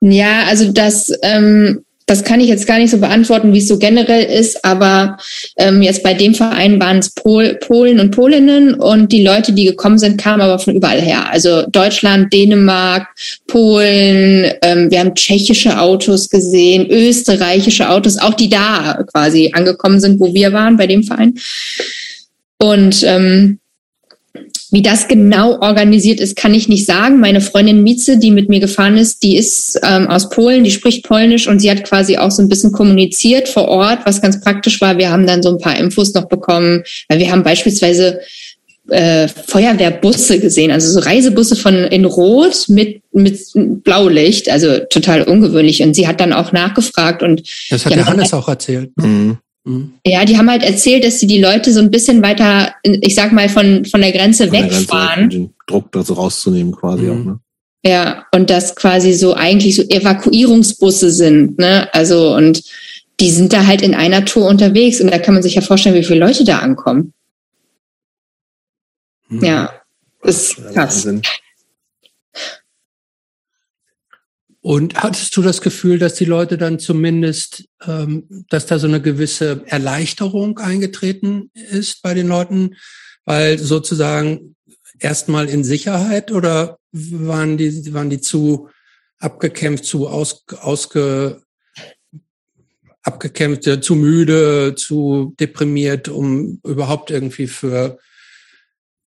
Ja, 0.00 0.44
also 0.48 0.70
das, 0.72 1.12
ähm, 1.22 1.84
das 2.10 2.24
kann 2.24 2.40
ich 2.40 2.48
jetzt 2.48 2.66
gar 2.66 2.78
nicht 2.78 2.90
so 2.90 2.98
beantworten, 2.98 3.52
wie 3.52 3.58
es 3.58 3.68
so 3.68 3.78
generell 3.78 4.24
ist, 4.24 4.64
aber 4.64 5.16
ähm, 5.56 5.80
jetzt 5.80 6.02
bei 6.02 6.12
dem 6.12 6.34
Verein 6.34 6.80
waren 6.80 6.98
es 6.98 7.10
Pol 7.10 7.56
Polen 7.60 8.00
und 8.00 8.10
Polinnen 8.10 8.74
und 8.74 9.12
die 9.12 9.22
Leute, 9.22 9.52
die 9.52 9.64
gekommen 9.64 9.98
sind, 9.98 10.20
kamen 10.20 10.40
aber 10.40 10.58
von 10.58 10.74
überall 10.74 11.00
her. 11.00 11.30
Also 11.30 11.64
Deutschland, 11.68 12.32
Dänemark, 12.32 13.06
Polen, 13.46 14.52
ähm, 14.62 14.90
wir 14.90 14.98
haben 14.98 15.14
tschechische 15.14 15.78
Autos 15.78 16.28
gesehen, 16.28 16.90
österreichische 16.90 17.88
Autos, 17.88 18.18
auch 18.18 18.34
die 18.34 18.48
da 18.48 19.04
quasi 19.12 19.52
angekommen 19.54 20.00
sind, 20.00 20.18
wo 20.18 20.34
wir 20.34 20.52
waren 20.52 20.76
bei 20.76 20.88
dem 20.88 21.04
Verein. 21.04 21.38
Und 22.58 23.04
ähm, 23.04 23.59
wie 24.70 24.82
das 24.82 25.08
genau 25.08 25.60
organisiert 25.60 26.20
ist, 26.20 26.36
kann 26.36 26.54
ich 26.54 26.68
nicht 26.68 26.86
sagen. 26.86 27.18
Meine 27.20 27.40
Freundin 27.40 27.82
Mieze, 27.82 28.18
die 28.18 28.30
mit 28.30 28.48
mir 28.48 28.60
gefahren 28.60 28.96
ist, 28.96 29.22
die 29.22 29.36
ist 29.36 29.78
ähm, 29.82 30.06
aus 30.08 30.30
Polen, 30.30 30.64
die 30.64 30.70
spricht 30.70 31.04
Polnisch 31.04 31.48
und 31.48 31.60
sie 31.60 31.70
hat 31.70 31.84
quasi 31.84 32.18
auch 32.18 32.30
so 32.30 32.42
ein 32.42 32.48
bisschen 32.48 32.72
kommuniziert 32.72 33.48
vor 33.48 33.68
Ort, 33.68 34.00
was 34.04 34.22
ganz 34.22 34.40
praktisch 34.40 34.80
war. 34.80 34.98
Wir 34.98 35.10
haben 35.10 35.26
dann 35.26 35.42
so 35.42 35.50
ein 35.50 35.58
paar 35.58 35.76
Infos 35.76 36.14
noch 36.14 36.28
bekommen, 36.28 36.84
weil 37.08 37.18
wir 37.18 37.32
haben 37.32 37.42
beispielsweise 37.42 38.20
äh, 38.88 39.28
Feuerwehrbusse 39.28 40.40
gesehen, 40.40 40.70
also 40.70 40.90
so 40.90 41.00
Reisebusse 41.00 41.56
von 41.56 41.74
in 41.74 42.04
Rot 42.04 42.68
mit 42.68 43.02
mit 43.12 43.38
Blaulicht, 43.84 44.48
also 44.48 44.78
total 44.90 45.22
ungewöhnlich. 45.22 45.82
Und 45.82 45.94
sie 45.94 46.06
hat 46.06 46.20
dann 46.20 46.32
auch 46.32 46.52
nachgefragt 46.52 47.22
und 47.22 47.42
das 47.70 47.84
hat 47.84 47.94
der 47.94 48.06
Hannes 48.06 48.32
auch 48.32 48.48
erzählt. 48.48 48.96
Ne? 48.96 49.06
Mhm. 49.06 49.38
Mhm. 49.64 49.94
Ja, 50.06 50.24
die 50.24 50.38
haben 50.38 50.50
halt 50.50 50.62
erzählt, 50.62 51.04
dass 51.04 51.20
sie 51.20 51.26
die 51.26 51.40
Leute 51.40 51.72
so 51.72 51.80
ein 51.80 51.90
bisschen 51.90 52.22
weiter, 52.22 52.74
ich 52.82 53.14
sag 53.14 53.32
mal, 53.32 53.48
von, 53.48 53.84
von 53.84 54.00
der 54.00 54.12
Grenze 54.12 54.48
von 54.48 54.52
wegfahren. 54.52 55.30
Der 55.30 55.38
Grenze, 55.38 55.38
den 55.38 55.54
Druck 55.66 55.92
da 55.92 56.02
so 56.02 56.14
rauszunehmen 56.14 56.74
quasi 56.74 57.04
mhm. 57.04 57.10
auch, 57.10 57.24
ne? 57.24 57.40
Ja, 57.82 58.26
und 58.34 58.50
das 58.50 58.76
quasi 58.76 59.14
so 59.14 59.32
eigentlich 59.34 59.74
so 59.76 59.82
Evakuierungsbusse 59.82 61.10
sind, 61.10 61.58
ne? 61.58 61.92
Also, 61.94 62.34
und 62.36 62.62
die 63.20 63.30
sind 63.30 63.52
da 63.52 63.66
halt 63.66 63.82
in 63.82 63.94
einer 63.94 64.24
Tour 64.24 64.46
unterwegs 64.46 65.00
und 65.00 65.10
da 65.10 65.18
kann 65.18 65.34
man 65.34 65.42
sich 65.42 65.54
ja 65.54 65.62
vorstellen, 65.62 65.94
wie 65.94 66.04
viele 66.04 66.20
Leute 66.20 66.44
da 66.44 66.58
ankommen. 66.58 67.12
Mhm. 69.28 69.44
Ja, 69.44 69.72
ist 70.22 70.56
krass. 70.74 71.06
Wahnsinn. 71.06 71.22
Und 74.62 75.02
hattest 75.02 75.34
du 75.36 75.42
das 75.42 75.62
Gefühl, 75.62 75.98
dass 75.98 76.14
die 76.14 76.26
Leute 76.26 76.58
dann 76.58 76.78
zumindest, 76.78 77.64
ähm, 77.86 78.44
dass 78.50 78.66
da 78.66 78.78
so 78.78 78.86
eine 78.86 79.00
gewisse 79.00 79.62
Erleichterung 79.66 80.58
eingetreten 80.58 81.50
ist 81.54 82.02
bei 82.02 82.12
den 82.12 82.28
Leuten, 82.28 82.76
weil 83.24 83.58
sozusagen 83.58 84.56
erstmal 84.98 85.48
in 85.48 85.64
Sicherheit 85.64 86.30
oder 86.30 86.78
waren 86.92 87.56
die, 87.56 87.94
waren 87.94 88.10
die 88.10 88.20
zu 88.20 88.68
abgekämpft, 89.18 89.84
zu 89.86 90.08
aus, 90.08 90.44
ausge, 90.60 91.42
abgekämpft, 93.02 93.82
zu 93.82 93.94
müde, 93.94 94.74
zu 94.76 95.34
deprimiert, 95.40 96.08
um 96.08 96.60
überhaupt 96.64 97.10
irgendwie 97.10 97.46
für 97.46 97.98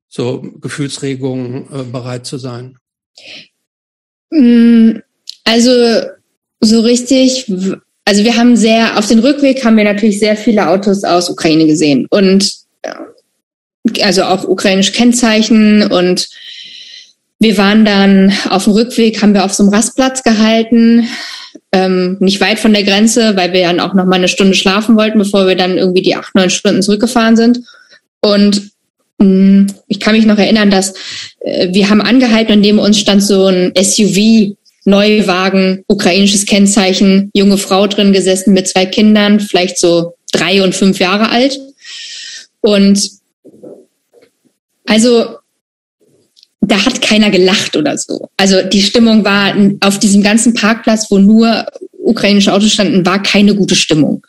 so 0.07 0.41
Gefühlsregungen 0.41 1.72
äh, 1.72 1.83
bereit 1.83 2.25
zu 2.25 2.38
sein? 2.38 2.77
Mm, 4.31 5.00
also 5.43 5.71
so 6.62 6.81
richtig, 6.81 7.51
also 8.05 8.23
wir 8.23 8.38
haben 8.38 8.55
sehr, 8.55 8.97
auf 8.97 9.07
den 9.07 9.19
Rückweg 9.19 9.63
haben 9.63 9.77
wir 9.77 9.83
natürlich 9.83 10.19
sehr 10.19 10.38
viele 10.38 10.69
Autos 10.69 11.03
aus 11.03 11.29
Ukraine 11.29 11.65
gesehen 11.65 12.07
und 12.09 12.63
also 14.01 14.23
auch 14.23 14.45
ukrainisch 14.45 14.93
Kennzeichen 14.93 15.83
und 15.91 16.29
wir 17.39 17.57
waren 17.57 17.83
dann 17.83 18.31
auf 18.50 18.63
dem 18.63 18.73
Rückweg, 18.73 19.21
haben 19.21 19.33
wir 19.33 19.43
auf 19.43 19.53
so 19.53 19.63
einem 19.63 19.73
Rastplatz 19.73 20.23
gehalten, 20.23 21.09
ähm, 21.73 22.17
nicht 22.19 22.39
weit 22.39 22.59
von 22.59 22.71
der 22.71 22.83
Grenze, 22.83 23.35
weil 23.35 23.51
wir 23.51 23.63
dann 23.63 23.81
auch 23.81 23.93
noch 23.93 24.05
mal 24.05 24.15
eine 24.15 24.29
Stunde 24.29 24.53
schlafen 24.53 24.95
wollten, 24.95 25.19
bevor 25.19 25.45
wir 25.45 25.55
dann 25.55 25.77
irgendwie 25.77 26.01
die 26.01 26.15
acht, 26.15 26.33
neun 26.35 26.50
Stunden 26.50 26.81
zurückgefahren 26.81 27.35
sind. 27.35 27.59
Und 28.21 28.71
mh, 29.17 29.25
mm, 29.25 29.67
ich 29.88 30.00
kann 30.00 30.15
mich 30.15 30.25
noch 30.25 30.38
erinnern, 30.38 30.71
dass 30.71 30.93
äh, 31.41 31.73
wir 31.73 31.89
haben 31.89 32.01
angehalten 32.01 32.53
und 32.53 32.62
neben 32.62 32.79
uns 32.79 32.97
stand 32.97 33.21
so 33.21 33.47
ein 33.47 33.73
SUV 33.75 34.55
Neuwagen, 34.86 35.84
ukrainisches 35.88 36.46
Kennzeichen, 36.46 37.32
junge 37.34 37.58
Frau 37.58 37.88
drin 37.88 38.13
gesessen 38.13 38.54
mit 38.54 38.68
zwei 38.68 38.86
Kindern, 38.86 39.40
vielleicht 39.40 39.78
so 39.78 40.16
drei 40.32 40.63
und 40.63 40.75
fünf 40.75 41.00
Jahre 41.00 41.30
alt. 41.30 41.60
Und 42.62 43.10
also 44.86 45.38
da 46.62 46.86
hat 46.86 47.02
keiner 47.02 47.30
gelacht 47.30 47.75
oder 47.75 47.98
so. 47.98 48.30
Also 48.38 48.62
die 48.62 48.82
Stimmung 48.82 49.25
war 49.25 49.54
auf 49.82 50.00
diesem 50.00 50.24
ganzen 50.24 50.54
Parkplatz, 50.54 51.08
wo 51.10 51.18
nur 51.18 51.66
ukrainische 52.04 52.54
Autos 52.54 52.72
standen, 52.72 53.06
war 53.06 53.22
keine 53.22 53.56
gute 53.56 53.75
Stimmung. 53.75 54.25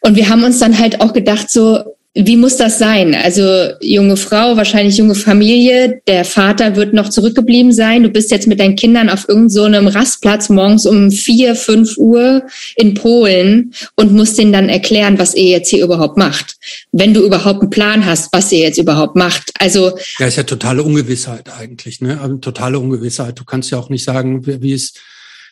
Und 0.00 0.16
wir 0.16 0.28
haben 0.28 0.44
uns 0.44 0.58
dann 0.58 0.78
halt 0.78 1.00
auch 1.00 1.12
gedacht, 1.12 1.50
so, 1.50 1.93
wie 2.16 2.36
muss 2.36 2.56
das 2.56 2.78
sein? 2.78 3.12
Also 3.12 3.70
junge 3.80 4.16
Frau, 4.16 4.56
wahrscheinlich 4.56 4.96
junge 4.96 5.16
Familie, 5.16 6.00
der 6.06 6.24
Vater 6.24 6.76
wird 6.76 6.94
noch 6.94 7.08
zurückgeblieben 7.08 7.72
sein. 7.72 8.04
Du 8.04 8.08
bist 8.08 8.30
jetzt 8.30 8.46
mit 8.46 8.60
deinen 8.60 8.76
Kindern 8.76 9.10
auf 9.10 9.28
irgendeinem 9.28 9.88
so 9.88 9.98
Rastplatz 9.98 10.48
morgens 10.48 10.86
um 10.86 11.10
vier, 11.10 11.56
fünf 11.56 11.96
Uhr 11.96 12.44
in 12.76 12.94
Polen 12.94 13.74
und 13.96 14.12
musst 14.12 14.38
denen 14.38 14.52
dann 14.52 14.68
erklären, 14.68 15.18
was 15.18 15.34
ihr 15.34 15.48
jetzt 15.48 15.70
hier 15.70 15.82
überhaupt 15.82 16.16
macht. 16.16 16.56
Wenn 16.92 17.14
du 17.14 17.24
überhaupt 17.24 17.62
einen 17.62 17.70
Plan 17.70 18.06
hast, 18.06 18.32
was 18.32 18.52
ihr 18.52 18.60
jetzt 18.60 18.78
überhaupt 18.78 19.16
macht. 19.16 19.50
Also 19.58 19.98
ja, 20.20 20.26
ist 20.26 20.36
ja 20.36 20.44
totale 20.44 20.84
Ungewissheit 20.84 21.50
eigentlich, 21.58 22.00
ne? 22.00 22.20
Also, 22.20 22.36
totale 22.36 22.78
Ungewissheit. 22.78 23.40
Du 23.40 23.44
kannst 23.44 23.72
ja 23.72 23.78
auch 23.78 23.88
nicht 23.88 24.04
sagen, 24.04 24.46
wie 24.46 24.72
es 24.72 24.94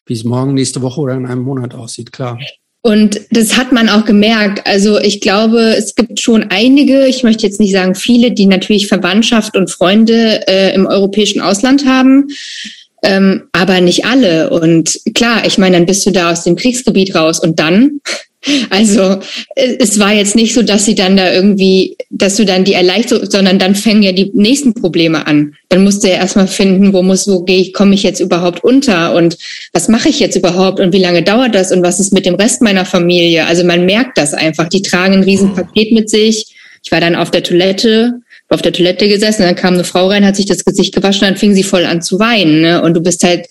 wie 0.07 0.14
es 0.14 0.25
morgen, 0.25 0.54
nächste 0.54 0.83
Woche 0.83 1.00
oder 1.00 1.14
in 1.14 1.26
einem 1.26 1.42
Monat 1.42 1.75
aussieht, 1.75 2.12
klar. 2.12 2.38
Und 2.85 3.21
das 3.31 3.57
hat 3.57 3.71
man 3.71 3.89
auch 3.89 4.05
gemerkt. 4.05 4.67
Also 4.67 4.99
ich 4.99 5.21
glaube, 5.21 5.61
es 5.61 5.95
gibt 5.95 6.21
schon 6.21 6.51
einige, 6.51 7.07
ich 7.07 7.23
möchte 7.23 7.47
jetzt 7.47 7.61
nicht 7.61 7.73
sagen 7.73 7.95
viele, 7.95 8.33
die 8.33 8.47
natürlich 8.47 8.89
Verwandtschaft 8.89 9.57
und 9.57 9.71
Freunde 9.71 10.47
äh, 10.49 10.75
im 10.75 10.87
europäischen 10.87 11.41
Ausland 11.41 11.87
haben, 11.87 12.27
ähm, 13.05 13.45
aber 13.53 13.81
nicht 13.81 14.05
alle. 14.05 14.51
Und 14.51 14.99
klar, 15.15 15.47
ich 15.47 15.59
meine, 15.59 15.77
dann 15.77 15.87
bist 15.87 16.05
du 16.07 16.11
da 16.11 16.33
aus 16.33 16.43
dem 16.43 16.57
Kriegsgebiet 16.57 17.15
raus 17.15 17.39
und 17.39 17.61
dann, 17.61 18.01
Also 18.70 19.20
es 19.54 19.99
war 20.00 20.12
jetzt 20.12 20.34
nicht 20.34 20.52
so, 20.52 20.62
dass 20.62 20.84
sie 20.84 20.96
dann 20.96 21.16
da 21.16 21.32
irgendwie, 21.32 21.96
dass 22.11 22.37
du 22.37 22.44
dann 22.44 22.64
die 22.64 22.75
Erleichterung, 22.75 23.30
sondern 23.30 23.58
dann 23.58 23.75
fängen 23.75 24.02
ja 24.02 24.12
die 24.12 24.30
nächsten 24.34 24.75
Probleme 24.75 25.26
an. 25.26 25.54
Dann 25.68 25.84
musst 25.84 26.02
du 26.02 26.08
ja 26.08 26.14
erstmal 26.14 26.49
finden, 26.49 26.92
wo 26.92 27.02
muss, 27.02 27.28
wo 27.28 27.42
gehe 27.44 27.61
ich, 27.61 27.72
komme 27.72 27.94
ich 27.94 28.02
jetzt 28.02 28.20
überhaupt 28.20 28.64
unter 28.64 29.14
und 29.14 29.38
was 29.72 29.88
mache 29.88 30.08
ich 30.08 30.18
jetzt 30.18 30.37
überhaupt 30.37 30.80
und 30.80 30.92
wie 30.92 30.99
lange 30.99 31.22
dauert 31.22 31.54
das 31.54 31.70
und 31.70 31.82
was 31.82 32.00
ist 32.00 32.12
mit 32.12 32.26
dem 32.26 32.34
Rest 32.34 32.62
meiner 32.62 32.84
Familie? 32.84 33.46
Also 33.46 33.64
man 33.64 33.87
merkt 33.87 34.18
das 34.18 34.34
einfach. 34.34 34.68
Die 34.68 34.82
tragen 34.82 35.14
ein 35.14 35.22
Riesenpaket 35.22 35.92
mit 35.92 36.11
sich. 36.11 36.56
Ich 36.84 36.90
war 36.90 37.00
dann 37.00 37.14
auf 37.14 37.30
der 37.30 37.44
Toilette, 37.44 38.22
auf 38.49 38.62
der 38.62 38.72
Toilette 38.72 39.08
gesessen, 39.08 39.42
dann 39.42 39.54
kam 39.54 39.75
eine 39.75 39.84
Frau 39.84 40.08
rein, 40.08 40.26
hat 40.26 40.37
sich 40.37 40.46
das 40.46 40.64
Gesicht 40.64 40.94
gewaschen, 40.94 41.26
dann 41.26 41.37
fing 41.37 41.54
sie 41.54 41.62
voll 41.62 41.84
an 41.84 42.02
zu 42.02 42.18
weinen. 42.18 42.61
Ne? 42.61 42.82
Und 42.82 42.94
du 42.94 43.00
bist 43.00 43.25
halt 43.25 43.46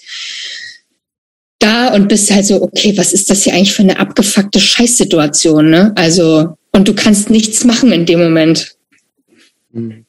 da 1.61 1.93
und 1.93 2.07
bist 2.07 2.31
halt 2.31 2.45
so, 2.45 2.61
okay, 2.61 2.97
was 2.97 3.13
ist 3.13 3.29
das 3.29 3.43
hier 3.43 3.53
eigentlich 3.53 3.73
für 3.73 3.83
eine 3.83 3.99
abgefuckte 3.99 4.59
Scheißsituation, 4.59 5.69
ne? 5.69 5.93
Also, 5.95 6.57
und 6.71 6.87
du 6.87 6.93
kannst 6.93 7.29
nichts 7.29 7.63
machen 7.63 7.91
in 7.91 8.05
dem 8.05 8.19
Moment. 8.19 8.75
Hm. 9.73 10.05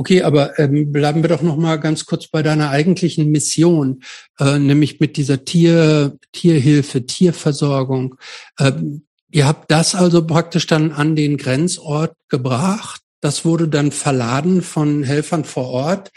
Okay, 0.00 0.22
aber 0.22 0.58
ähm, 0.58 0.92
bleiben 0.92 1.22
wir 1.22 1.28
doch 1.28 1.42
noch 1.42 1.58
mal 1.58 1.76
ganz 1.76 2.06
kurz 2.06 2.26
bei 2.26 2.42
deiner 2.42 2.70
eigentlichen 2.70 3.30
Mission, 3.30 4.02
äh, 4.38 4.58
nämlich 4.58 4.98
mit 4.98 5.18
dieser 5.18 5.44
Tier, 5.44 6.16
Tierhilfe, 6.32 7.04
Tierversorgung. 7.04 8.14
Ähm, 8.58 9.02
ihr 9.30 9.46
habt 9.46 9.70
das 9.70 9.94
also 9.94 10.26
praktisch 10.26 10.66
dann 10.66 10.92
an 10.92 11.16
den 11.16 11.36
Grenzort 11.36 12.14
gebracht. 12.30 13.02
Das 13.20 13.44
wurde 13.44 13.68
dann 13.68 13.92
verladen 13.92 14.62
von 14.62 15.02
Helfern 15.02 15.44
vor 15.44 15.68
Ort. 15.68 16.10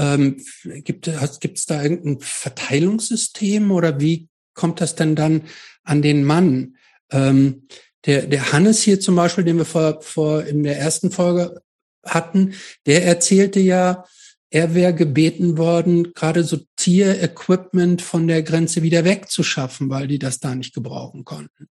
Ähm, 0.00 0.38
gibt 0.82 1.08
es 1.08 1.66
da 1.66 1.82
irgendein 1.82 2.20
Verteilungssystem 2.20 3.70
oder 3.70 4.00
wie 4.00 4.28
kommt 4.54 4.80
das 4.80 4.94
denn 4.94 5.14
dann 5.14 5.42
an 5.84 6.00
den 6.00 6.24
Mann? 6.24 6.76
Ähm, 7.12 7.66
der, 8.06 8.26
der 8.26 8.52
Hannes 8.52 8.82
hier 8.82 8.98
zum 8.98 9.14
Beispiel, 9.16 9.44
den 9.44 9.58
wir 9.58 9.66
vor, 9.66 10.00
vor 10.00 10.44
in 10.44 10.62
der 10.62 10.78
ersten 10.78 11.10
Folge 11.10 11.60
hatten, 12.02 12.54
der 12.86 13.04
erzählte 13.04 13.60
ja, 13.60 14.06
er 14.48 14.74
wäre 14.74 14.94
gebeten 14.94 15.58
worden, 15.58 16.14
gerade 16.14 16.44
so 16.44 16.58
Tierequipment 16.76 18.00
von 18.00 18.26
der 18.26 18.42
Grenze 18.42 18.82
wieder 18.82 19.04
wegzuschaffen, 19.04 19.90
weil 19.90 20.08
die 20.08 20.18
das 20.18 20.40
da 20.40 20.54
nicht 20.54 20.74
gebrauchen 20.74 21.26
konnten. 21.26 21.68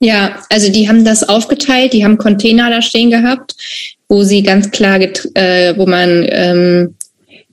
Ja, 0.00 0.44
also 0.50 0.70
die 0.70 0.88
haben 0.88 1.04
das 1.04 1.28
aufgeteilt, 1.28 1.92
die 1.92 2.04
haben 2.04 2.18
Container 2.18 2.70
da 2.70 2.82
stehen 2.82 3.10
gehabt, 3.10 3.56
wo 4.08 4.24
sie 4.24 4.42
ganz 4.42 4.70
klar, 4.70 5.00
äh, 5.00 5.76
wo 5.76 5.86
man 5.86 6.26
ähm, 6.28 6.96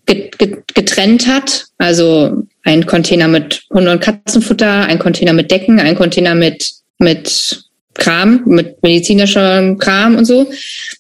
getrennt 0.06 1.28
hat. 1.28 1.66
Also 1.78 2.44
ein 2.64 2.86
Container 2.86 3.28
mit 3.28 3.64
Hunde- 3.72 3.92
und 3.92 4.02
Katzenfutter, 4.02 4.86
ein 4.86 5.00
Container 5.00 5.34
mit 5.34 5.52
Decken, 5.52 5.80
ein 5.80 5.96
Container 5.96 6.36
mit, 6.36 6.72
mit 7.00 7.66
Kram, 7.96 8.44
mit 8.46 8.82
medizinischer 8.84 9.76
Kram 9.76 10.16
und 10.18 10.26
so. 10.26 10.50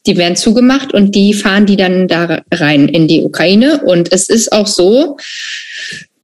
Die 0.05 0.17
werden 0.17 0.35
zugemacht 0.35 0.93
und 0.93 1.13
die 1.13 1.33
fahren 1.33 1.65
die 1.65 1.75
dann 1.75 2.07
da 2.07 2.41
rein 2.51 2.87
in 2.87 3.07
die 3.07 3.21
Ukraine. 3.21 3.81
Und 3.83 4.11
es 4.11 4.29
ist 4.29 4.51
auch 4.51 4.67
so, 4.67 5.17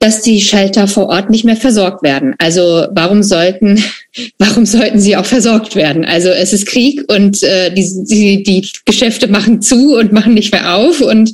dass 0.01 0.23
die 0.23 0.41
Shelter 0.41 0.87
vor 0.87 1.09
Ort 1.09 1.29
nicht 1.29 1.45
mehr 1.45 1.55
versorgt 1.55 2.01
werden. 2.01 2.33
Also 2.39 2.87
warum 2.91 3.21
sollten, 3.21 3.81
warum 4.39 4.65
sollten 4.65 4.99
sie 4.99 5.15
auch 5.15 5.25
versorgt 5.25 5.75
werden? 5.75 6.03
Also 6.05 6.29
es 6.29 6.53
ist 6.53 6.65
Krieg 6.65 7.03
und 7.07 7.43
äh, 7.43 7.71
die, 7.71 7.87
die, 8.09 8.43
die 8.43 8.67
Geschäfte 8.85 9.27
machen 9.27 9.61
zu 9.61 9.95
und 9.95 10.11
machen 10.11 10.33
nicht 10.33 10.51
mehr 10.51 10.75
auf 10.75 11.01
und 11.01 11.31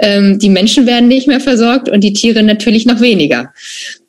ähm, 0.00 0.40
die 0.40 0.50
Menschen 0.50 0.84
werden 0.84 1.06
nicht 1.06 1.28
mehr 1.28 1.38
versorgt 1.38 1.88
und 1.88 2.02
die 2.02 2.12
Tiere 2.12 2.42
natürlich 2.42 2.86
noch 2.86 3.00
weniger. 3.00 3.52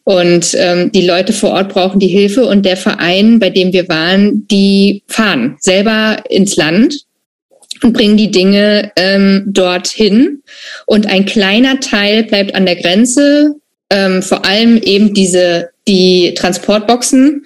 Und 0.05 0.55
ähm, 0.55 0.91
die 0.91 1.05
Leute 1.05 1.31
vor 1.31 1.51
Ort 1.51 1.69
brauchen 1.69 1.99
die 1.99 2.07
Hilfe 2.07 2.47
und 2.47 2.65
der 2.65 2.77
Verein, 2.77 3.37
bei 3.37 3.51
dem 3.51 3.73
wir 3.73 3.87
waren, 3.89 4.47
die 4.47 5.03
fahren 5.05 5.57
selber 5.59 6.23
ins 6.31 6.55
Land 6.55 7.01
und 7.83 7.93
bringen 7.93 8.17
die 8.17 8.31
Dinge 8.31 8.91
ähm, 8.95 9.43
dorthin. 9.45 10.41
Und 10.87 11.05
ein 11.05 11.25
kleiner 11.25 11.79
Teil 11.79 12.23
bleibt 12.23 12.55
an 12.55 12.65
der 12.65 12.77
Grenze, 12.77 13.59
ähm, 13.89 14.21
vor 14.21 14.45
allem 14.45 14.77
eben 14.77 15.13
diese, 15.13 15.69
die 15.87 16.33
Transportboxen 16.35 17.45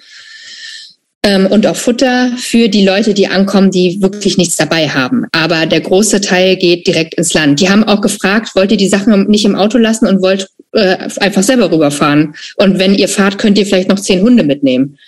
ähm, 1.24 1.46
und 1.46 1.66
auch 1.66 1.76
Futter 1.76 2.32
für 2.36 2.68
die 2.68 2.84
Leute, 2.84 3.14
die 3.14 3.26
ankommen, 3.26 3.70
die 3.70 4.02
wirklich 4.02 4.36
nichts 4.36 4.56
dabei 4.56 4.88
haben. 4.88 5.26
Aber 5.32 5.66
der 5.66 5.80
große 5.80 6.20
Teil 6.20 6.56
geht 6.56 6.86
direkt 6.86 7.14
ins 7.14 7.32
Land. 7.32 7.60
Die 7.60 7.70
haben 7.70 7.84
auch 7.84 8.02
gefragt, 8.02 8.54
wollt 8.54 8.70
ihr 8.70 8.76
die 8.76 8.88
Sachen 8.88 9.28
nicht 9.28 9.44
im 9.44 9.56
Auto 9.56 9.78
lassen 9.78 10.06
und 10.06 10.22
wollt 10.22 10.48
äh, 10.72 11.08
einfach 11.20 11.42
selber 11.42 11.72
rüberfahren? 11.72 12.34
Und 12.56 12.78
wenn 12.78 12.94
ihr 12.94 13.08
fahrt, 13.08 13.38
könnt 13.38 13.58
ihr 13.58 13.66
vielleicht 13.66 13.88
noch 13.88 14.00
zehn 14.00 14.20
Hunde 14.20 14.44
mitnehmen. 14.44 14.98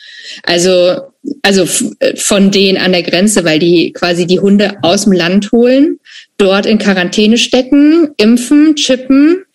Also, 0.42 1.02
also 1.42 1.68
äh, 2.00 2.16
von 2.16 2.50
denen 2.50 2.78
an 2.78 2.92
der 2.92 3.02
Grenze, 3.02 3.44
weil 3.44 3.58
die 3.58 3.92
quasi 3.92 4.26
die 4.26 4.40
Hunde 4.40 4.78
aus 4.82 5.04
dem 5.04 5.12
Land 5.12 5.52
holen, 5.52 6.00
dort 6.38 6.64
in 6.64 6.78
Quarantäne 6.78 7.36
stecken, 7.36 8.10
impfen, 8.16 8.74
chippen 8.76 9.45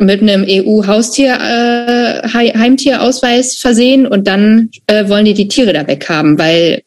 mit 0.00 0.22
einem 0.22 0.44
EU-Haustier, 0.48 1.34
äh, 1.34 2.28
versehen 3.60 4.06
und 4.06 4.26
dann 4.26 4.70
äh, 4.86 5.08
wollen 5.08 5.24
die 5.24 5.34
die 5.34 5.48
Tiere 5.48 5.72
da 5.72 5.86
weghaben, 5.86 6.38
weil 6.38 6.82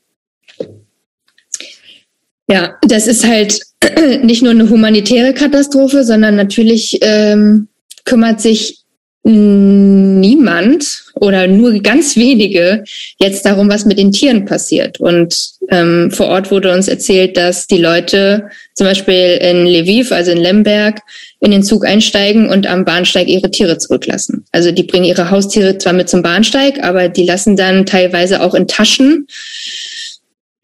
ja, 2.50 2.76
das 2.88 3.08
ist 3.08 3.26
halt 3.26 3.60
nicht 4.24 4.41
nur 4.41 4.52
eine 4.52 4.69
humanitäre 4.69 5.34
Katastrophe, 5.34 6.04
sondern 6.04 6.36
natürlich 6.36 7.00
ähm, 7.02 7.67
kümmert 8.04 8.41
sich 8.41 8.80
niemand 9.23 11.03
oder 11.13 11.45
nur 11.45 11.73
ganz 11.79 12.15
wenige 12.15 12.84
jetzt 13.19 13.45
darum, 13.45 13.69
was 13.69 13.86
mit 13.86 13.99
den 13.99 14.12
Tieren 14.12 14.45
passiert. 14.45 14.99
Und 14.99 15.51
ähm, 15.69 16.10
vor 16.10 16.27
Ort 16.27 16.49
wurde 16.49 16.73
uns 16.73 16.88
erzählt, 16.88 17.38
dass 17.38 17.67
die 17.67 17.77
Leute 17.77 18.49
zum 18.73 18.88
Beispiel 18.88 19.38
in 19.41 19.67
Lviv, 19.67 20.12
also 20.12 20.31
in 20.31 20.39
Lemberg, 20.39 21.01
in 21.39 21.51
den 21.51 21.63
Zug 21.63 21.86
einsteigen 21.86 22.49
und 22.49 22.65
am 22.65 22.84
Bahnsteig 22.84 23.27
ihre 23.27 23.51
Tiere 23.51 23.77
zurücklassen. 23.77 24.45
Also 24.51 24.71
die 24.71 24.84
bringen 24.84 25.05
ihre 25.05 25.29
Haustiere 25.29 25.77
zwar 25.77 25.93
mit 25.93 26.10
zum 26.10 26.23
Bahnsteig, 26.23 26.84
aber 26.84 27.07
die 27.07 27.25
lassen 27.25 27.55
dann 27.55 27.86
teilweise 27.86 28.41
auch 28.41 28.55
in 28.55 28.67
Taschen 28.67 29.27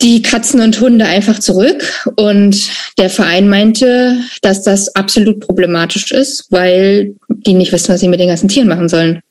die 0.02 0.22
Katzen 0.22 0.62
und 0.62 0.80
Hunde 0.80 1.06
einfach 1.06 1.40
zurück. 1.40 1.84
Und 2.16 2.70
der 2.98 3.10
Verein 3.10 3.50
meinte, 3.50 4.20
dass 4.42 4.64
das 4.64 4.96
absolut 4.96 5.40
problematisch 5.40 6.12
ist, 6.12 6.48
weil 6.52 7.16
die 7.30 7.54
nicht 7.54 7.72
wissen, 7.72 7.94
was 7.94 8.00
sie 8.00 8.08
mit 8.08 8.20
den 8.20 8.30
ganzen 8.30 8.48
Tieren 8.48 8.68
machen 8.68 8.90
sollen. 8.90 9.22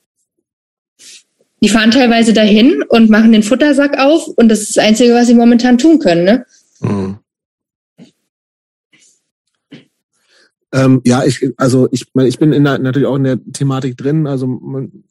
Die 1.63 1.69
fahren 1.69 1.91
teilweise 1.91 2.33
dahin 2.33 2.83
und 2.89 3.09
machen 3.09 3.33
den 3.33 3.43
Futtersack 3.43 3.99
auf 3.99 4.29
und 4.29 4.49
das 4.49 4.61
ist 4.61 4.77
das 4.77 4.85
Einzige, 4.85 5.15
was 5.15 5.27
sie 5.27 5.35
momentan 5.35 5.79
tun 5.79 5.99
können. 5.99 6.25
Ne? 6.25 6.47
Mhm. 6.81 7.19
Ähm, 10.73 11.01
ja, 11.05 11.25
ich, 11.25 11.49
also 11.57 11.89
ich, 11.93 12.07
ich 12.15 12.39
bin 12.39 12.53
in 12.53 12.65
der, 12.65 12.79
natürlich 12.79 13.07
auch 13.07 13.17
in 13.17 13.25
der 13.25 13.39
Thematik 13.53 13.97
drin. 13.97 14.27
Also 14.27 14.47
man, 14.47 15.05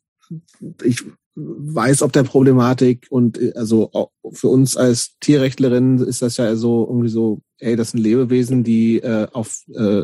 ich 0.83 1.03
weiß 1.35 2.01
ob 2.01 2.13
der 2.13 2.23
Problematik 2.23 3.07
und 3.09 3.39
also 3.55 3.91
für 4.31 4.47
uns 4.47 4.77
als 4.77 5.17
Tierrechtlerin 5.19 5.99
ist 5.99 6.21
das 6.21 6.37
ja 6.37 6.55
so 6.55 6.87
irgendwie 6.87 7.09
so, 7.09 7.41
ey, 7.59 7.75
das 7.75 7.91
sind 7.91 7.99
Lebewesen, 7.99 8.63
die 8.63 8.99
äh, 8.99 9.27
auf 9.33 9.63
äh, 9.73 10.03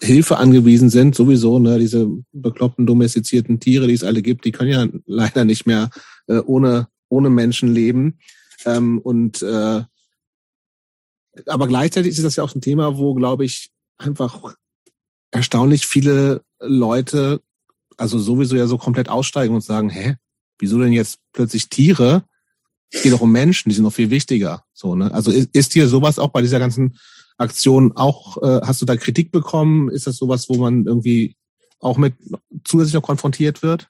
Hilfe 0.00 0.38
angewiesen 0.38 0.90
sind, 0.90 1.14
sowieso, 1.14 1.58
ne, 1.58 1.78
diese 1.78 2.08
bekloppten 2.32 2.86
domestizierten 2.86 3.60
Tiere, 3.60 3.86
die 3.86 3.94
es 3.94 4.04
alle 4.04 4.22
gibt, 4.22 4.44
die 4.44 4.52
können 4.52 4.70
ja 4.70 4.86
leider 5.06 5.44
nicht 5.44 5.66
mehr 5.66 5.90
äh, 6.26 6.38
ohne, 6.38 6.88
ohne 7.08 7.30
Menschen 7.30 7.72
leben. 7.72 8.18
Ähm, 8.64 8.98
und 8.98 9.42
äh, 9.42 9.82
aber 11.46 11.68
gleichzeitig 11.68 12.12
ist 12.12 12.24
das 12.24 12.36
ja 12.36 12.44
auch 12.44 12.54
ein 12.54 12.60
Thema, 12.60 12.96
wo, 12.98 13.14
glaube 13.14 13.44
ich, 13.44 13.70
einfach 13.98 14.54
erstaunlich 15.30 15.86
viele 15.86 16.42
Leute, 16.60 17.40
also 17.96 18.18
sowieso 18.18 18.56
ja 18.56 18.66
so 18.66 18.78
komplett 18.78 19.08
aussteigen 19.08 19.54
und 19.54 19.62
sagen, 19.62 19.90
hä, 19.90 20.16
wieso 20.58 20.78
denn 20.78 20.92
jetzt 20.92 21.18
plötzlich 21.32 21.68
Tiere? 21.68 22.24
Es 22.90 23.02
geht 23.02 23.12
doch 23.12 23.20
um 23.20 23.32
Menschen, 23.32 23.68
die 23.68 23.74
sind 23.74 23.84
noch 23.84 23.92
viel 23.92 24.10
wichtiger. 24.10 24.64
So, 24.72 24.94
ne? 24.94 25.12
Also 25.12 25.30
ist, 25.30 25.50
ist 25.52 25.72
hier 25.72 25.88
sowas 25.88 26.18
auch 26.18 26.30
bei 26.30 26.42
dieser 26.42 26.58
ganzen 26.58 26.96
Aktion 27.38 27.92
auch, 27.96 28.40
äh, 28.42 28.60
hast 28.64 28.80
du 28.80 28.86
da 28.86 28.96
Kritik 28.96 29.32
bekommen? 29.32 29.90
Ist 29.90 30.06
das 30.06 30.16
sowas, 30.16 30.48
wo 30.48 30.54
man 30.56 30.86
irgendwie 30.86 31.36
auch 31.80 31.96
mit 31.96 32.14
zusätzlich 32.64 32.94
noch 32.94 33.02
konfrontiert 33.02 33.62
wird? 33.62 33.88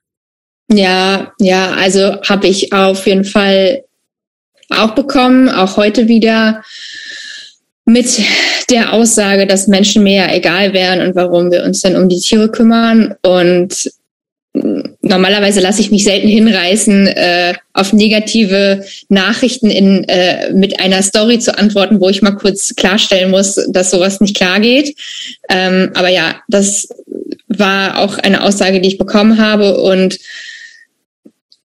Ja, 0.72 1.32
ja, 1.38 1.72
also 1.72 2.20
habe 2.22 2.46
ich 2.46 2.72
auf 2.72 3.06
jeden 3.06 3.24
Fall 3.24 3.84
auch 4.70 4.94
bekommen, 4.94 5.50
auch 5.50 5.76
heute 5.76 6.08
wieder 6.08 6.62
mit 7.84 8.20
der 8.70 8.92
Aussage, 8.92 9.46
dass 9.46 9.66
Menschen 9.66 10.02
mehr 10.02 10.34
egal 10.34 10.72
wären 10.72 11.00
und 11.00 11.14
warum 11.14 11.50
wir 11.50 11.64
uns 11.64 11.82
dann 11.82 11.96
um 11.96 12.08
die 12.08 12.20
Tiere 12.20 12.50
kümmern. 12.50 13.14
Und 13.22 13.90
normalerweise 15.02 15.60
lasse 15.60 15.80
ich 15.80 15.90
mich 15.90 16.04
selten 16.04 16.28
hinreißen, 16.28 17.08
äh, 17.08 17.54
auf 17.72 17.92
negative 17.92 18.84
Nachrichten 19.08 19.70
in, 19.70 20.04
äh, 20.04 20.52
mit 20.52 20.80
einer 20.80 21.02
Story 21.02 21.40
zu 21.40 21.58
antworten, 21.58 22.00
wo 22.00 22.08
ich 22.08 22.22
mal 22.22 22.36
kurz 22.36 22.74
klarstellen 22.74 23.30
muss, 23.30 23.60
dass 23.68 23.90
sowas 23.90 24.20
nicht 24.20 24.36
klar 24.36 24.60
geht. 24.60 24.96
Ähm, 25.50 25.90
aber 25.94 26.08
ja, 26.08 26.36
das 26.48 26.88
war 27.48 27.98
auch 27.98 28.18
eine 28.18 28.42
Aussage, 28.42 28.80
die 28.80 28.88
ich 28.88 28.98
bekommen 28.98 29.38
habe 29.38 29.78
und 29.80 30.18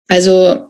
Also 0.09 0.68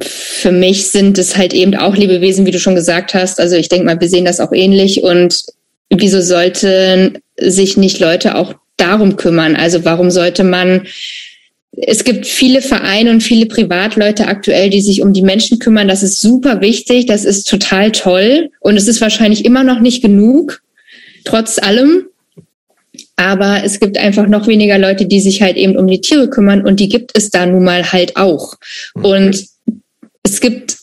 für 0.00 0.52
mich 0.52 0.88
sind 0.88 1.18
es 1.18 1.36
halt 1.36 1.52
eben 1.54 1.74
auch 1.74 1.96
Lebewesen, 1.96 2.46
wie 2.46 2.50
du 2.50 2.58
schon 2.58 2.74
gesagt 2.74 3.14
hast. 3.14 3.40
Also 3.40 3.56
ich 3.56 3.68
denke 3.68 3.86
mal, 3.86 4.00
wir 4.00 4.08
sehen 4.08 4.24
das 4.24 4.40
auch 4.40 4.52
ähnlich. 4.52 5.02
Und 5.02 5.44
wieso 5.90 6.20
sollten 6.20 7.18
sich 7.36 7.76
nicht 7.76 7.98
Leute 8.00 8.36
auch 8.36 8.54
darum 8.76 9.16
kümmern? 9.16 9.56
Also 9.56 9.84
warum 9.84 10.10
sollte 10.10 10.44
man 10.44 10.86
es 11.78 12.04
gibt 12.04 12.26
viele 12.26 12.62
Vereine 12.62 13.10
und 13.10 13.22
viele 13.22 13.46
Privatleute 13.46 14.28
aktuell, 14.28 14.70
die 14.70 14.80
sich 14.80 15.02
um 15.02 15.12
die 15.12 15.22
Menschen 15.22 15.58
kümmern. 15.58 15.88
Das 15.88 16.02
ist 16.02 16.20
super 16.20 16.62
wichtig. 16.62 17.06
Das 17.06 17.24
ist 17.24 17.48
total 17.48 17.92
toll. 17.92 18.50
Und 18.60 18.76
es 18.76 18.88
ist 18.88 19.02
wahrscheinlich 19.02 19.44
immer 19.44 19.62
noch 19.62 19.80
nicht 19.80 20.00
genug, 20.00 20.62
trotz 21.24 21.58
allem. 21.58 22.06
Aber 23.16 23.62
es 23.62 23.78
gibt 23.78 23.98
einfach 23.98 24.26
noch 24.26 24.46
weniger 24.46 24.78
Leute, 24.78 25.04
die 25.04 25.20
sich 25.20 25.42
halt 25.42 25.56
eben 25.56 25.76
um 25.76 25.86
die 25.86 26.00
Tiere 26.00 26.30
kümmern. 26.30 26.64
Und 26.64 26.80
die 26.80 26.88
gibt 26.88 27.10
es 27.14 27.30
da 27.30 27.44
nun 27.44 27.64
mal 27.64 27.92
halt 27.92 28.16
auch. 28.16 28.54
Und 28.94 29.44
es 30.26 30.40
gibt 30.40 30.76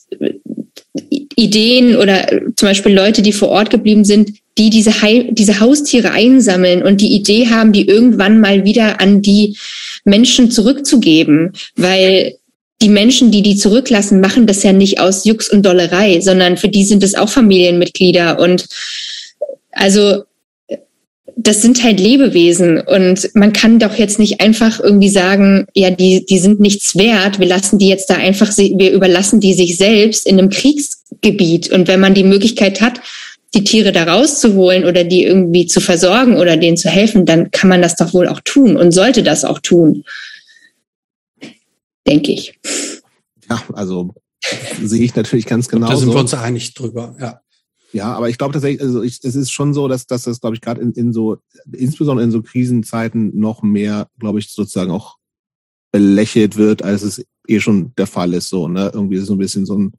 Ideen 1.36 1.98
oder 1.98 2.28
zum 2.56 2.70
Beispiel 2.70 2.94
Leute, 2.94 3.22
die 3.22 3.34
vor 3.34 3.50
Ort 3.50 3.70
geblieben 3.70 4.06
sind, 4.06 4.32
die 4.58 4.70
diese, 4.70 4.94
diese 5.32 5.60
Haustiere 5.60 6.12
einsammeln 6.12 6.84
und 6.84 7.02
die 7.02 7.14
Idee 7.14 7.48
haben, 7.48 7.74
die 7.74 7.88
irgendwann 7.88 8.40
mal 8.40 8.64
wieder 8.64 9.02
an 9.02 9.22
die 9.22 9.58
Menschen 10.06 10.50
zurückzugeben, 10.52 11.54
weil 11.76 12.36
die 12.82 12.90
Menschen, 12.90 13.32
die 13.32 13.42
die 13.42 13.56
zurücklassen, 13.56 14.22
machen 14.22 14.48
das 14.48 14.64
ja 14.64 14.74
nicht 14.74 15.00
aus 15.00 15.26
Jux 15.26 15.50
und 15.50 15.66
Dollerei, 15.66 16.22
sondern 16.22 16.58
für 16.58 16.70
die 16.70 16.86
sind 16.86 17.04
es 17.04 17.16
auch 17.16 17.30
Familienmitglieder. 17.30 18.40
Und 18.40 18.68
also 19.72 20.24
das 21.44 21.62
sind 21.62 21.84
halt 21.84 22.00
Lebewesen 22.00 22.80
und 22.80 23.30
man 23.36 23.54
kann 23.54 23.80
doch 23.80 23.96
jetzt 23.96 24.18
nicht 24.18 24.42
einfach 24.42 24.80
irgendwie 24.80 25.10
sagen, 25.10 25.68
ja, 25.74 25.90
die, 25.90 26.26
die 26.26 26.40
sind 26.40 26.60
nichts 26.60 26.96
wert, 26.98 27.40
wir 27.40 27.48
lassen 27.48 27.80
die 27.80 27.90
jetzt 27.90 28.10
da 28.10 28.16
einfach, 28.16 28.50
wir 28.58 28.92
überlassen 28.92 29.40
die 29.40 29.54
sich 29.54 29.78
selbst 29.78 30.26
in 30.26 30.40
einem 30.40 30.50
Kriegsgebiet. 30.50 31.72
Und 31.72 31.88
wenn 31.88 32.00
man 32.00 32.14
die 32.14 32.24
Möglichkeit 32.24 32.82
hat, 32.82 33.02
die 33.54 33.64
Tiere 33.64 33.92
da 33.92 34.06
rauszuholen 34.06 34.86
oder 34.86 35.04
die 35.04 35.24
irgendwie 35.24 35.68
zu 35.68 35.82
versorgen 35.82 36.38
oder 36.38 36.58
denen 36.58 36.78
zu 36.78 36.90
helfen, 36.90 37.26
dann 37.26 37.52
kann 37.52 37.70
man 37.70 37.82
das 37.82 37.96
doch 37.96 38.14
wohl 38.14 38.28
auch 38.28 38.42
tun 38.44 38.78
und 38.78 38.92
sollte 38.92 39.22
das 39.22 39.46
auch 39.46 39.60
tun. 39.60 40.04
Denke 42.08 42.32
ich. 42.32 42.60
Ja, 43.50 43.62
also 43.74 44.14
sehe 44.82 45.04
ich 45.04 45.16
natürlich 45.16 45.46
ganz 45.46 45.68
genau. 45.68 45.88
Da 45.88 45.98
sind 45.98 46.10
wir 46.10 46.20
uns 46.20 46.34
einig 46.34 46.74
drüber, 46.74 47.16
ja. 47.20 47.43
Ja, 47.94 48.14
aber 48.14 48.28
ich 48.28 48.40
glaube 48.40 48.54
tatsächlich, 48.54 48.82
also 48.82 49.04
ich, 49.04 49.20
es 49.24 49.36
ist 49.36 49.52
schon 49.52 49.74
so, 49.74 49.88
dass, 49.88 50.08
dass 50.08 50.24
das, 50.24 50.42
glaube 50.42 50.56
ich, 50.56 50.62
gerade 50.62 50.82
in, 50.82 50.94
in 50.94 51.14
so, 51.14 51.38
insbesondere 51.72 52.26
in 52.26 52.32
so 52.32 52.42
Krisenzeiten 52.42 53.40
noch 53.40 53.62
mehr, 53.62 54.10
glaube 54.18 54.40
ich, 54.40 54.52
sozusagen 54.52 54.90
auch 54.90 55.18
belächelt 55.92 56.58
wird, 56.58 56.84
als 56.84 57.04
es 57.04 57.24
eh 57.48 57.60
schon 57.60 57.94
der 57.96 58.08
Fall 58.08 58.34
ist. 58.34 58.50
So, 58.50 58.68
ne? 58.68 58.92
Irgendwie 58.94 59.16
ist 59.16 59.24
es 59.24 59.28
so 59.28 59.36
ein 59.36 59.40
bisschen 59.40 59.68
so 59.68 59.78
ein, 59.78 59.94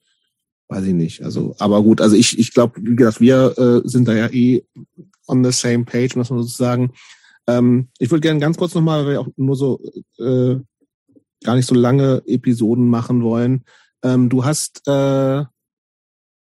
weiß 0.69 0.85
ich 0.87 0.95
nicht. 0.95 1.23
Also, 1.23 1.55
aber 1.61 1.83
gut, 1.85 2.01
also 2.01 2.17
ich, 2.17 2.37
ich 2.37 2.53
glaube, 2.53 2.81
wie 2.83 2.97
gesagt, 2.97 3.21
wir 3.21 3.57
äh, 3.57 3.89
sind 3.89 4.09
da 4.09 4.15
ja 4.15 4.29
eh 4.29 4.65
on 5.29 5.45
the 5.45 5.53
same 5.53 5.85
page, 5.85 6.17
muss 6.17 6.31
man 6.31 6.43
sozusagen. 6.43 6.93
Ähm, 7.47 7.89
ich 8.01 8.11
würde 8.11 8.23
gerne 8.23 8.41
ganz 8.41 8.57
kurz 8.57 8.75
nochmal, 8.75 9.05
weil 9.05 9.13
wir 9.13 9.21
auch 9.21 9.29
nur 9.37 9.55
so 9.55 9.81
äh, 10.19 10.57
gar 11.45 11.55
nicht 11.55 11.67
so 11.67 11.77
lange 11.77 12.23
Episoden 12.27 12.89
machen 12.89 13.23
wollen. 13.23 13.65
Ähm, 14.03 14.29
du 14.29 14.45
hast 14.45 14.83
äh, 14.89 15.45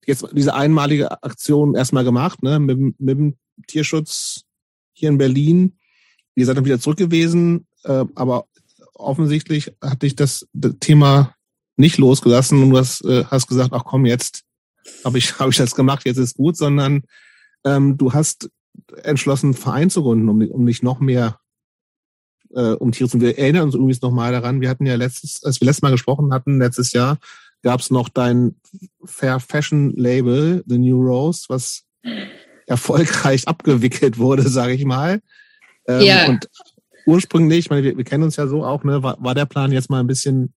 jetzt 0.09 0.27
diese 0.33 0.55
einmalige 0.55 1.23
Aktion 1.23 1.75
erstmal 1.75 2.05
gemacht, 2.05 2.43
ne, 2.43 2.59
mit, 2.59 2.79
mit 2.99 3.19
dem 3.19 3.37
Tierschutz 3.67 4.43
hier 4.93 5.11
in 5.11 5.19
Berlin. 5.19 5.79
Ihr 6.35 6.47
seid 6.47 6.57
dann 6.57 6.65
wieder 6.65 6.81
zurück 6.81 6.99
gewesen, 6.99 7.67
äh, 7.85 8.05
aber 8.15 8.47
offensichtlich 8.95 9.73
hat 9.83 10.03
dich 10.03 10.17
das, 10.17 10.49
das 10.53 10.75
Thema 10.81 11.35
nicht 11.77 11.99
losgelassen 11.99 12.63
und 12.63 12.71
du 12.71 12.79
hast, 12.79 13.05
äh, 13.05 13.25
hast 13.27 13.47
gesagt, 13.47 13.73
ach 13.73 13.85
komm, 13.85 14.07
jetzt 14.07 14.45
habe 15.05 15.19
ich, 15.19 15.39
hab 15.39 15.51
ich 15.51 15.57
das 15.57 15.75
gemacht, 15.75 16.05
jetzt 16.07 16.17
ist 16.17 16.37
gut, 16.37 16.57
sondern 16.57 17.03
ähm, 17.65 17.97
du 17.99 18.13
hast 18.13 18.51
entschlossen, 19.03 19.49
einen 19.49 19.55
Verein 19.55 19.91
zu 19.91 20.03
gründen, 20.03 20.29
um, 20.29 20.41
um 20.49 20.65
nicht 20.65 20.83
noch 20.83 21.01
mehr 21.01 21.39
äh, 22.55 22.73
um 22.73 22.93
Tiere 22.93 23.11
zu. 23.11 23.21
Wir 23.21 23.39
erinnern 23.39 23.65
uns 23.65 23.75
übrigens 23.75 24.01
nochmal 24.01 24.33
daran, 24.33 24.61
wir 24.61 24.71
hatten 24.71 24.87
ja 24.87 24.95
letztes, 24.95 25.45
als 25.45 25.61
wir 25.61 25.67
letztes 25.67 25.83
Mal 25.83 25.91
gesprochen 25.91 26.33
hatten, 26.33 26.59
letztes 26.59 26.93
Jahr, 26.93 27.19
gab 27.63 27.81
es 27.81 27.91
noch 27.91 28.09
dein 28.09 28.57
Fair 29.05 29.41
Fashion 29.41 29.93
Label, 29.97 30.63
The 30.67 30.79
New 30.79 31.01
Rose, 31.01 31.47
was 31.49 31.85
erfolgreich 32.67 33.49
abgewickelt 33.49 34.19
wurde, 34.19 34.49
sage 34.49 34.75
ich 34.75 34.85
mal. 34.85 35.21
Ähm, 35.87 36.03
ja. 36.03 36.29
Und 36.29 36.49
ursprünglich, 37.07 37.61
ich 37.61 37.71
meine, 37.71 37.83
wir, 37.83 37.97
wir, 37.97 38.05
kennen 38.05 38.25
uns 38.25 38.37
ja 38.37 38.47
so 38.47 38.65
auch, 38.65 38.85
ne, 38.85 39.03
war, 39.03 39.17
war 39.21 39.35
der 39.35 39.47
Plan 39.47 39.73
jetzt 39.73 39.91
mal 39.91 40.01
ein 40.01 40.07
bisschen 40.07 40.55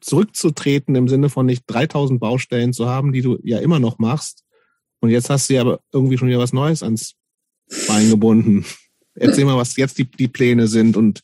zurückzutreten 0.00 0.94
im 0.94 1.08
Sinne 1.08 1.30
von 1.30 1.46
nicht 1.46 1.64
3000 1.66 2.20
Baustellen 2.20 2.72
zu 2.72 2.86
haben, 2.88 3.12
die 3.12 3.22
du 3.22 3.38
ja 3.42 3.58
immer 3.58 3.78
noch 3.78 3.98
machst. 3.98 4.44
Und 5.00 5.10
jetzt 5.10 5.30
hast 5.30 5.48
du 5.48 5.54
ja 5.54 5.62
aber 5.62 5.80
irgendwie 5.92 6.18
schon 6.18 6.28
wieder 6.28 6.38
was 6.38 6.52
Neues 6.52 6.82
ans 6.82 7.14
Bein 7.88 8.10
gebunden. 8.10 8.64
Erzähl 9.18 9.44
mal, 9.44 9.56
was 9.56 9.76
jetzt 9.76 9.98
die, 9.98 10.04
die 10.04 10.28
Pläne 10.28 10.68
sind 10.68 10.96
und 10.96 11.20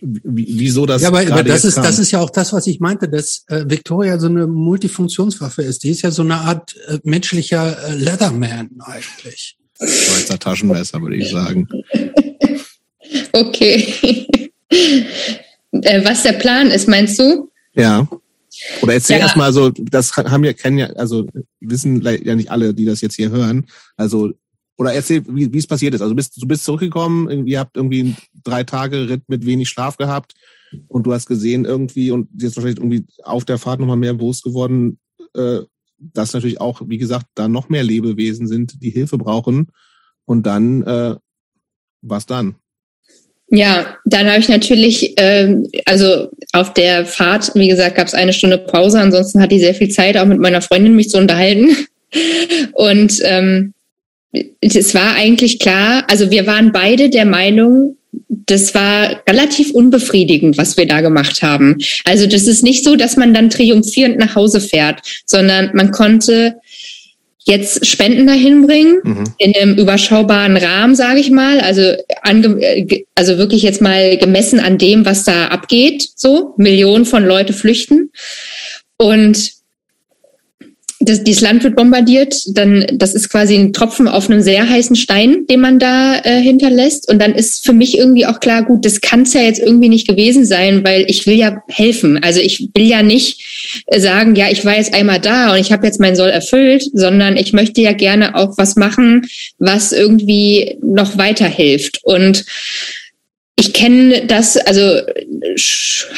wieso 0.00 0.86
das. 0.86 1.02
Ja, 1.02 1.08
aber, 1.08 1.20
aber 1.20 1.44
das 1.44 1.64
ist, 1.64 1.74
kam. 1.74 1.84
das 1.84 1.98
ist 1.98 2.10
ja 2.10 2.20
auch 2.20 2.30
das, 2.30 2.52
was 2.52 2.66
ich 2.66 2.80
meinte, 2.80 3.08
dass 3.08 3.44
äh, 3.48 3.64
Victoria 3.66 4.18
so 4.18 4.28
eine 4.28 4.46
Multifunktionswaffe 4.46 5.62
ist. 5.62 5.84
Die 5.84 5.90
ist 5.90 6.02
ja 6.02 6.10
so 6.10 6.22
eine 6.22 6.36
Art 6.36 6.74
äh, 6.88 6.98
menschlicher 7.04 7.88
äh, 7.88 7.94
Leatherman 7.94 8.70
eigentlich. 8.80 9.58
Schweizer 9.80 10.38
Taschenmesser, 10.38 11.00
würde 11.00 11.16
ich 11.16 11.30
sagen. 11.30 11.68
Okay. 13.32 14.26
äh, 14.68 16.04
was 16.04 16.22
der 16.24 16.34
Plan 16.34 16.70
ist, 16.70 16.88
meinst 16.88 17.18
du? 17.18 17.50
Ja. 17.74 18.06
Oder 18.82 18.94
erzähl 18.94 19.18
ja. 19.18 19.22
erstmal 19.22 19.52
so, 19.52 19.70
das 19.70 20.16
haben 20.16 20.44
ja, 20.44 20.52
kennen 20.52 20.78
ja, 20.78 20.86
also 20.88 21.26
wissen 21.60 22.02
ja 22.02 22.34
nicht 22.34 22.50
alle, 22.50 22.74
die 22.74 22.84
das 22.84 23.00
jetzt 23.00 23.16
hier 23.16 23.30
hören. 23.30 23.66
Also 23.96 24.32
oder 24.78 24.94
erzähl, 24.94 25.22
wie, 25.28 25.58
es 25.58 25.66
passiert 25.66 25.94
ist. 25.94 26.00
Also 26.00 26.12
du 26.12 26.16
bist, 26.16 26.40
du 26.40 26.46
bist 26.46 26.64
zurückgekommen, 26.64 27.46
ihr 27.46 27.58
habt 27.58 27.76
irgendwie 27.76 28.14
drei 28.44 28.62
Tage 28.62 29.08
Ritt 29.08 29.22
mit 29.26 29.44
wenig 29.44 29.68
Schlaf 29.68 29.96
gehabt 29.96 30.34
und 30.86 31.04
du 31.04 31.12
hast 31.12 31.26
gesehen 31.26 31.64
irgendwie 31.64 32.12
und 32.12 32.28
jetzt 32.40 32.56
wahrscheinlich 32.56 32.78
irgendwie 32.78 33.04
auf 33.24 33.44
der 33.44 33.58
Fahrt 33.58 33.80
nochmal 33.80 33.96
mehr 33.96 34.14
bewusst 34.14 34.44
geworden, 34.44 34.98
äh, 35.34 35.58
dass 35.98 36.32
natürlich 36.32 36.60
auch, 36.60 36.80
wie 36.86 36.98
gesagt, 36.98 37.26
da 37.34 37.48
noch 37.48 37.68
mehr 37.68 37.82
Lebewesen 37.82 38.46
sind, 38.46 38.80
die 38.80 38.90
Hilfe 38.90 39.18
brauchen. 39.18 39.68
Und 40.24 40.46
dann, 40.46 40.82
äh, 40.82 41.16
was 42.02 42.26
dann? 42.26 42.54
Ja, 43.50 43.96
dann 44.04 44.28
habe 44.28 44.38
ich 44.38 44.48
natürlich, 44.48 45.14
ähm, 45.16 45.66
also 45.86 46.28
auf 46.52 46.72
der 46.74 47.04
Fahrt, 47.06 47.52
wie 47.54 47.66
gesagt, 47.66 47.96
gab 47.96 48.06
es 48.06 48.14
eine 48.14 48.32
Stunde 48.32 48.58
Pause. 48.58 49.00
Ansonsten 49.00 49.40
hatte 49.40 49.54
ich 49.54 49.62
sehr 49.62 49.74
viel 49.74 49.88
Zeit, 49.88 50.16
auch 50.16 50.26
mit 50.26 50.38
meiner 50.38 50.62
Freundin 50.62 50.94
mich 50.94 51.08
zu 51.08 51.18
unterhalten. 51.18 51.74
Und 52.74 53.20
ähm, 53.24 53.74
es 54.60 54.94
war 54.94 55.14
eigentlich 55.14 55.58
klar, 55.58 56.04
also 56.08 56.30
wir 56.30 56.46
waren 56.46 56.72
beide 56.72 57.10
der 57.10 57.24
Meinung, 57.24 57.96
das 58.28 58.74
war 58.74 59.22
relativ 59.28 59.72
unbefriedigend, 59.72 60.56
was 60.58 60.76
wir 60.76 60.86
da 60.86 61.00
gemacht 61.00 61.42
haben. 61.42 61.76
Also 62.04 62.26
das 62.26 62.46
ist 62.46 62.62
nicht 62.62 62.84
so, 62.84 62.96
dass 62.96 63.16
man 63.16 63.34
dann 63.34 63.50
triumphierend 63.50 64.18
nach 64.18 64.34
Hause 64.34 64.60
fährt, 64.60 65.00
sondern 65.26 65.70
man 65.74 65.90
konnte 65.90 66.56
jetzt 67.44 67.86
Spenden 67.86 68.26
dahin 68.26 68.66
bringen 68.66 69.00
mhm. 69.02 69.24
in 69.38 69.54
einem 69.54 69.78
überschaubaren 69.78 70.56
Rahmen, 70.56 70.94
sage 70.94 71.20
ich 71.20 71.30
mal. 71.30 71.60
Also 71.60 71.94
ange 72.22 73.04
also 73.14 73.38
wirklich 73.38 73.62
jetzt 73.62 73.80
mal 73.80 74.18
gemessen 74.18 74.60
an 74.60 74.76
dem, 74.76 75.06
was 75.06 75.24
da 75.24 75.46
abgeht. 75.48 76.06
So 76.14 76.54
Millionen 76.58 77.06
von 77.06 77.24
Leute 77.24 77.54
flüchten 77.54 78.10
und 78.98 79.57
das, 81.00 81.22
dieses 81.22 81.42
Land 81.42 81.62
wird 81.62 81.76
bombardiert, 81.76 82.34
dann 82.48 82.86
das 82.92 83.14
ist 83.14 83.28
quasi 83.28 83.54
ein 83.54 83.72
Tropfen 83.72 84.08
auf 84.08 84.28
einem 84.28 84.42
sehr 84.42 84.68
heißen 84.68 84.96
Stein, 84.96 85.46
den 85.48 85.60
man 85.60 85.78
da 85.78 86.18
äh, 86.24 86.40
hinterlässt. 86.40 87.08
Und 87.08 87.22
dann 87.22 87.34
ist 87.34 87.64
für 87.64 87.72
mich 87.72 87.96
irgendwie 87.96 88.26
auch 88.26 88.40
klar, 88.40 88.64
gut, 88.64 88.84
das 88.84 89.00
kann 89.00 89.22
es 89.22 89.32
ja 89.32 89.42
jetzt 89.42 89.60
irgendwie 89.60 89.88
nicht 89.88 90.08
gewesen 90.08 90.44
sein, 90.44 90.82
weil 90.84 91.04
ich 91.08 91.26
will 91.26 91.36
ja 91.36 91.62
helfen. 91.68 92.22
Also 92.22 92.40
ich 92.40 92.70
will 92.74 92.86
ja 92.86 93.02
nicht 93.02 93.82
äh, 93.86 94.00
sagen, 94.00 94.34
ja, 94.34 94.50
ich 94.50 94.64
war 94.64 94.76
jetzt 94.76 94.92
einmal 94.92 95.20
da 95.20 95.52
und 95.52 95.60
ich 95.60 95.70
habe 95.70 95.86
jetzt 95.86 96.00
meinen 96.00 96.16
Soll 96.16 96.30
erfüllt, 96.30 96.84
sondern 96.92 97.36
ich 97.36 97.52
möchte 97.52 97.80
ja 97.80 97.92
gerne 97.92 98.34
auch 98.34 98.58
was 98.58 98.74
machen, 98.74 99.26
was 99.58 99.92
irgendwie 99.92 100.78
noch 100.82 101.16
weiterhilft. 101.16 102.00
Und 102.02 102.44
ich 103.58 103.72
kenne 103.72 104.24
das, 104.26 104.56
also 104.56 104.80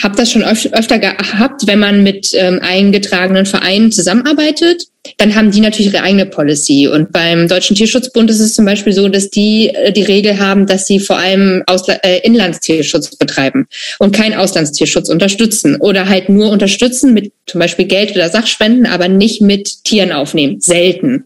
habe 0.02 0.16
das 0.16 0.30
schon 0.30 0.42
öf 0.42 0.68
öfter 0.72 0.98
gehabt, 0.98 1.66
wenn 1.66 1.78
man 1.78 2.02
mit 2.02 2.32
ähm, 2.34 2.60
eingetragenen 2.62 3.46
Vereinen 3.46 3.90
zusammenarbeitet, 3.90 4.88
dann 5.16 5.34
haben 5.34 5.50
die 5.50 5.60
natürlich 5.60 5.94
ihre 5.94 6.02
eigene 6.02 6.26
Policy. 6.26 6.86
Und 6.86 7.12
beim 7.12 7.48
Deutschen 7.48 7.76
Tierschutzbund 7.76 8.28
ist 8.28 8.40
es 8.40 8.52
zum 8.52 8.66
Beispiel 8.66 8.92
so, 8.92 9.08
dass 9.08 9.30
die 9.30 9.70
äh, 9.70 9.90
die 9.90 10.02
Regel 10.02 10.38
haben, 10.38 10.66
dass 10.66 10.86
sie 10.86 11.00
vor 11.00 11.16
allem 11.16 11.62
Ausla 11.66 11.94
äh, 12.02 12.18
Inlandstierschutz 12.18 13.16
betreiben 13.16 13.66
und 13.98 14.14
keinen 14.14 14.34
Auslandstierschutz 14.34 15.08
unterstützen 15.08 15.76
oder 15.76 16.10
halt 16.10 16.28
nur 16.28 16.50
unterstützen 16.50 17.14
mit 17.14 17.32
zum 17.46 17.58
Beispiel 17.58 17.86
Geld 17.86 18.10
oder 18.10 18.28
Sachspenden, 18.28 18.84
aber 18.84 19.08
nicht 19.08 19.40
mit 19.40 19.84
Tieren 19.84 20.12
aufnehmen. 20.12 20.60
Selten. 20.60 21.24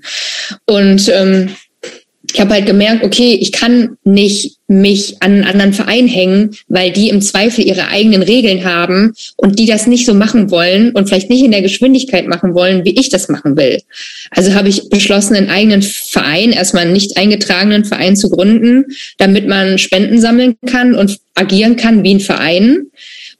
Und 0.67 1.09
ähm, 1.09 1.51
ich 2.35 2.41
habe 2.41 2.53
halt 2.53 2.67
gemerkt, 2.67 3.05
okay, 3.05 3.39
ich 3.41 3.53
kann 3.53 3.97
nicht 4.03 4.57
mich 4.67 5.17
an 5.21 5.35
einen 5.35 5.45
anderen 5.45 5.73
Verein 5.73 6.09
hängen, 6.09 6.57
weil 6.67 6.91
die 6.91 7.09
im 7.09 7.23
Zweifel 7.23 7.65
ihre 7.65 7.89
eigenen 7.89 8.23
Regeln 8.23 8.65
haben 8.65 9.13
und 9.37 9.61
die 9.61 9.67
das 9.67 9.87
nicht 9.87 10.05
so 10.05 10.15
machen 10.15 10.51
wollen 10.51 10.91
und 10.91 11.09
vielleicht 11.09 11.31
nicht 11.31 11.45
in 11.45 11.53
der 11.53 11.63
Geschwindigkeit 11.63 12.27
machen 12.27 12.55
wollen, 12.55 12.85
wie 12.85 12.99
ich 12.99 13.09
das 13.09 13.29
machen 13.29 13.57
will. 13.57 13.81
Also 14.31 14.55
habe 14.55 14.69
ich 14.69 14.89
beschlossen, 14.91 15.37
einen 15.37 15.49
eigenen 15.49 15.83
Verein, 15.83 16.51
erstmal 16.51 16.83
einen 16.83 16.93
nicht 16.93 17.17
eingetragenen 17.17 17.85
Verein 17.85 18.17
zu 18.17 18.31
gründen, 18.31 18.87
damit 19.17 19.47
man 19.47 19.79
Spenden 19.79 20.21
sammeln 20.21 20.57
kann 20.67 20.97
und 20.97 21.19
agieren 21.35 21.77
kann 21.77 22.03
wie 22.03 22.15
ein 22.17 22.21
Verein 22.21 22.89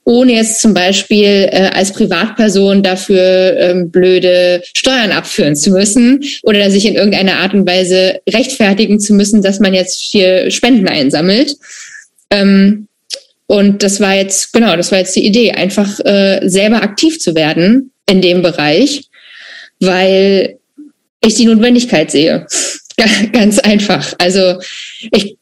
ohne 0.05 0.33
jetzt 0.33 0.61
zum 0.61 0.73
Beispiel 0.73 1.49
äh, 1.51 1.71
als 1.73 1.91
Privatperson 1.91 2.83
dafür 2.83 3.57
ähm, 3.57 3.89
blöde 3.89 4.61
Steuern 4.75 5.11
abführen 5.11 5.55
zu 5.55 5.71
müssen 5.71 6.23
oder 6.43 6.69
sich 6.69 6.85
in 6.85 6.95
irgendeiner 6.95 7.39
Art 7.39 7.55
und 7.55 7.67
Weise 7.67 8.21
rechtfertigen 8.29 8.99
zu 8.99 9.13
müssen, 9.13 9.41
dass 9.41 9.59
man 9.59 9.73
jetzt 9.73 9.99
hier 9.99 10.51
Spenden 10.51 10.87
einsammelt. 10.87 11.57
Ähm, 12.29 12.87
und 13.47 13.81
das 13.81 13.99
war 13.99 14.15
jetzt, 14.15 14.53
genau, 14.53 14.75
das 14.75 14.91
war 14.91 14.99
jetzt 14.99 15.15
die 15.15 15.25
Idee, 15.25 15.51
einfach 15.51 15.99
äh, 16.05 16.47
selber 16.47 16.83
aktiv 16.83 17.19
zu 17.19 17.33
werden 17.35 17.91
in 18.07 18.21
dem 18.21 18.43
Bereich, 18.43 19.09
weil 19.79 20.59
ich 21.21 21.35
die 21.35 21.45
Notwendigkeit 21.45 22.11
sehe. 22.11 22.45
Ganz 23.31 23.57
einfach. 23.57 24.13
Also 24.19 24.59
ich 25.11 25.37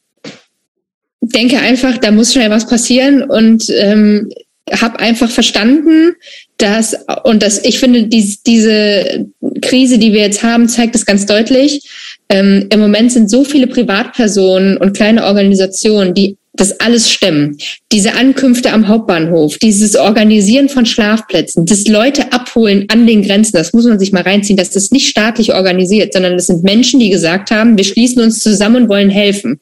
denke 1.22 1.60
einfach, 1.60 1.98
da 1.98 2.12
muss 2.12 2.34
schnell 2.34 2.50
was 2.50 2.68
passieren 2.68 3.24
und 3.24 3.66
ähm, 3.70 4.30
habe 4.72 5.00
einfach 5.00 5.30
verstanden, 5.30 6.14
dass, 6.58 6.96
und 7.24 7.44
das, 7.44 7.64
ich 7.66 7.80
finde, 7.80 8.08
die, 8.08 8.38
diese 8.46 9.28
Krise, 9.62 9.98
die 9.98 10.14
wir 10.14 10.22
jetzt 10.22 10.44
haben, 10.44 10.70
zeigt 10.70 10.96
es 10.96 11.06
ganz 11.06 11.26
deutlich. 11.26 11.90
Ähm, 12.30 12.68
Im 12.72 12.80
Moment 12.80 13.12
sind 13.12 13.30
so 13.30 13.44
viele 13.44 13.68
Privatpersonen 13.68 14.78
und 14.78 14.96
kleine 14.96 15.26
Organisationen, 15.26 16.14
die 16.14 16.38
das 16.56 16.80
alles 16.80 17.12
stemmen. 17.12 17.58
Diese 17.92 18.14
Ankünfte 18.14 18.72
am 18.72 18.88
Hauptbahnhof, 18.88 19.58
dieses 19.58 19.96
Organisieren 19.96 20.70
von 20.70 20.86
Schlafplätzen, 20.86 21.66
das 21.66 21.88
Leute 21.88 22.32
abholen 22.32 22.86
an 22.90 23.08
den 23.08 23.24
Grenzen, 23.24 23.58
das 23.58 23.74
muss 23.74 23.86
man 23.86 23.98
sich 23.98 24.12
mal 24.12 24.22
reinziehen, 24.22 24.58
dass 24.58 24.70
das 24.70 24.92
nicht 24.92 25.10
staatlich 25.10 25.54
organisiert, 25.54 26.14
sondern 26.14 26.34
das 26.34 26.48
sind 26.48 26.64
Menschen, 26.64 27.00
die 27.00 27.10
gesagt 27.10 27.50
haben, 27.50 27.76
wir 27.76 27.84
schließen 27.84 28.22
uns 28.22 28.40
zusammen 28.40 28.84
und 28.84 28.90
wollen 28.90 29.10
helfen. 29.10 29.60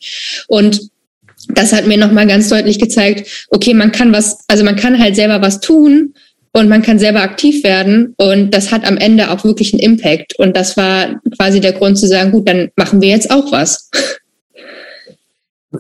Und 0.48 0.92
das 1.50 1.74
hat 1.74 1.88
mir 1.88 1.98
nochmal 1.98 2.28
ganz 2.28 2.50
deutlich 2.50 2.80
gezeigt, 2.80 3.48
okay, 3.50 3.74
man 3.74 3.92
kann 3.92 4.14
was, 4.14 4.40
also 4.48 4.64
man 4.64 4.76
kann 4.76 5.00
halt 5.00 5.16
selber 5.16 5.42
was 5.42 5.60
tun 5.60 6.14
und 6.54 6.70
man 6.70 6.82
kann 6.82 7.00
selber 7.00 7.22
aktiv 7.22 7.64
werden 7.64 8.14
und 8.18 8.52
das 8.52 8.72
hat 8.72 8.86
am 8.86 8.98
Ende 8.98 9.32
auch 9.32 9.44
wirklich 9.44 9.74
einen 9.74 9.82
Impact. 9.82 10.38
Und 10.38 10.56
das 10.56 10.76
war 10.78 11.22
quasi 11.38 11.62
der 11.62 11.74
Grund 11.74 11.98
zu 11.98 12.08
sagen, 12.08 12.32
gut, 12.32 12.48
dann 12.48 12.70
machen 12.76 13.02
wir 13.02 13.10
jetzt 13.10 13.32
auch 13.32 13.52
was. 13.52 13.90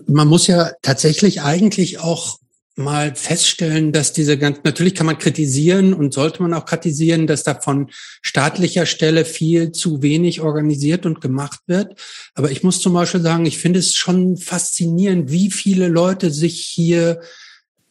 Man 0.08 0.28
muss 0.28 0.47
ja 0.47 0.71
tatsächlich 0.82 1.41
eigentlich 1.41 2.00
auch 2.00 2.38
mal 2.81 3.15
feststellen, 3.15 3.91
dass 3.91 4.13
diese 4.13 4.37
ganz, 4.37 4.59
natürlich 4.63 4.95
kann 4.95 5.05
man 5.05 5.17
kritisieren 5.17 5.93
und 5.93 6.13
sollte 6.13 6.41
man 6.41 6.53
auch 6.53 6.65
kritisieren, 6.65 7.27
dass 7.27 7.43
da 7.43 7.55
von 7.55 7.89
staatlicher 8.21 8.85
Stelle 8.85 9.25
viel 9.25 9.71
zu 9.71 10.01
wenig 10.01 10.41
organisiert 10.41 11.05
und 11.05 11.21
gemacht 11.21 11.61
wird. 11.67 11.99
Aber 12.35 12.51
ich 12.51 12.63
muss 12.63 12.81
zum 12.81 12.93
Beispiel 12.93 13.21
sagen, 13.21 13.45
ich 13.45 13.57
finde 13.57 13.79
es 13.79 13.95
schon 13.95 14.37
faszinierend, 14.37 15.31
wie 15.31 15.51
viele 15.51 15.87
Leute 15.87 16.31
sich 16.31 16.59
hier 16.61 17.21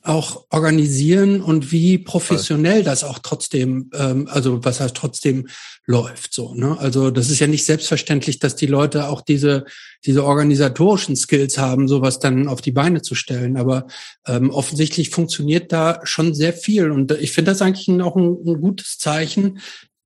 auch 0.02 0.46
organisieren 0.48 1.42
und 1.42 1.72
wie 1.72 1.98
professionell 1.98 2.82
das 2.82 3.04
auch 3.04 3.18
trotzdem, 3.18 3.90
ähm, 3.92 4.28
also 4.30 4.64
was 4.64 4.80
heißt 4.80 4.96
trotzdem 4.96 5.48
läuft 5.84 6.32
so. 6.32 6.54
Ne? 6.54 6.78
Also 6.78 7.10
das 7.10 7.28
ist 7.28 7.38
ja 7.38 7.46
nicht 7.46 7.66
selbstverständlich, 7.66 8.38
dass 8.38 8.56
die 8.56 8.66
Leute 8.66 9.08
auch 9.08 9.20
diese 9.20 9.66
diese 10.06 10.24
organisatorischen 10.24 11.16
Skills 11.16 11.58
haben, 11.58 11.86
sowas 11.86 12.18
dann 12.18 12.48
auf 12.48 12.62
die 12.62 12.72
Beine 12.72 13.02
zu 13.02 13.14
stellen. 13.14 13.58
Aber 13.58 13.86
ähm, 14.26 14.50
offensichtlich 14.50 15.10
funktioniert 15.10 15.70
da 15.72 16.00
schon 16.04 16.34
sehr 16.34 16.54
viel 16.54 16.90
und 16.90 17.12
ich 17.12 17.32
finde 17.32 17.50
das 17.50 17.60
eigentlich 17.60 17.88
auch 18.00 18.16
ein, 18.16 18.38
ein 18.46 18.60
gutes 18.60 18.98
Zeichen, 18.98 19.60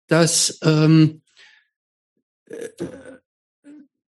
dass 0.09 0.59
ähm, 0.62 1.22
äh, 2.46 2.85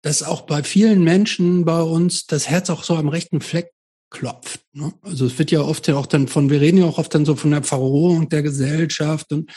dass 0.01 0.21
auch 0.21 0.41
bei 0.41 0.61
vielen 0.61 1.03
Menschen 1.03 1.65
bei 1.65 1.81
uns 1.81 2.27
das 2.27 2.47
Herz 2.47 2.69
auch 2.69 2.83
so 2.83 2.95
am 2.95 3.09
rechten 3.09 3.41
Fleck 3.41 3.71
klopft. 4.09 4.61
Ne? 4.73 4.93
Also 5.01 5.25
es 5.25 5.37
wird 5.37 5.51
ja 5.51 5.61
oft 5.61 5.87
ja 5.87 5.95
auch 5.95 6.05
dann 6.05 6.27
von, 6.27 6.49
wir 6.49 6.61
reden 6.61 6.77
ja 6.77 6.85
auch 6.85 6.97
oft 6.97 7.13
dann 7.13 7.25
so 7.25 7.35
von 7.35 7.51
der 7.51 7.63
Verrohung 7.63 8.29
der 8.29 8.43
Gesellschaft 8.43 9.31
und 9.31 9.51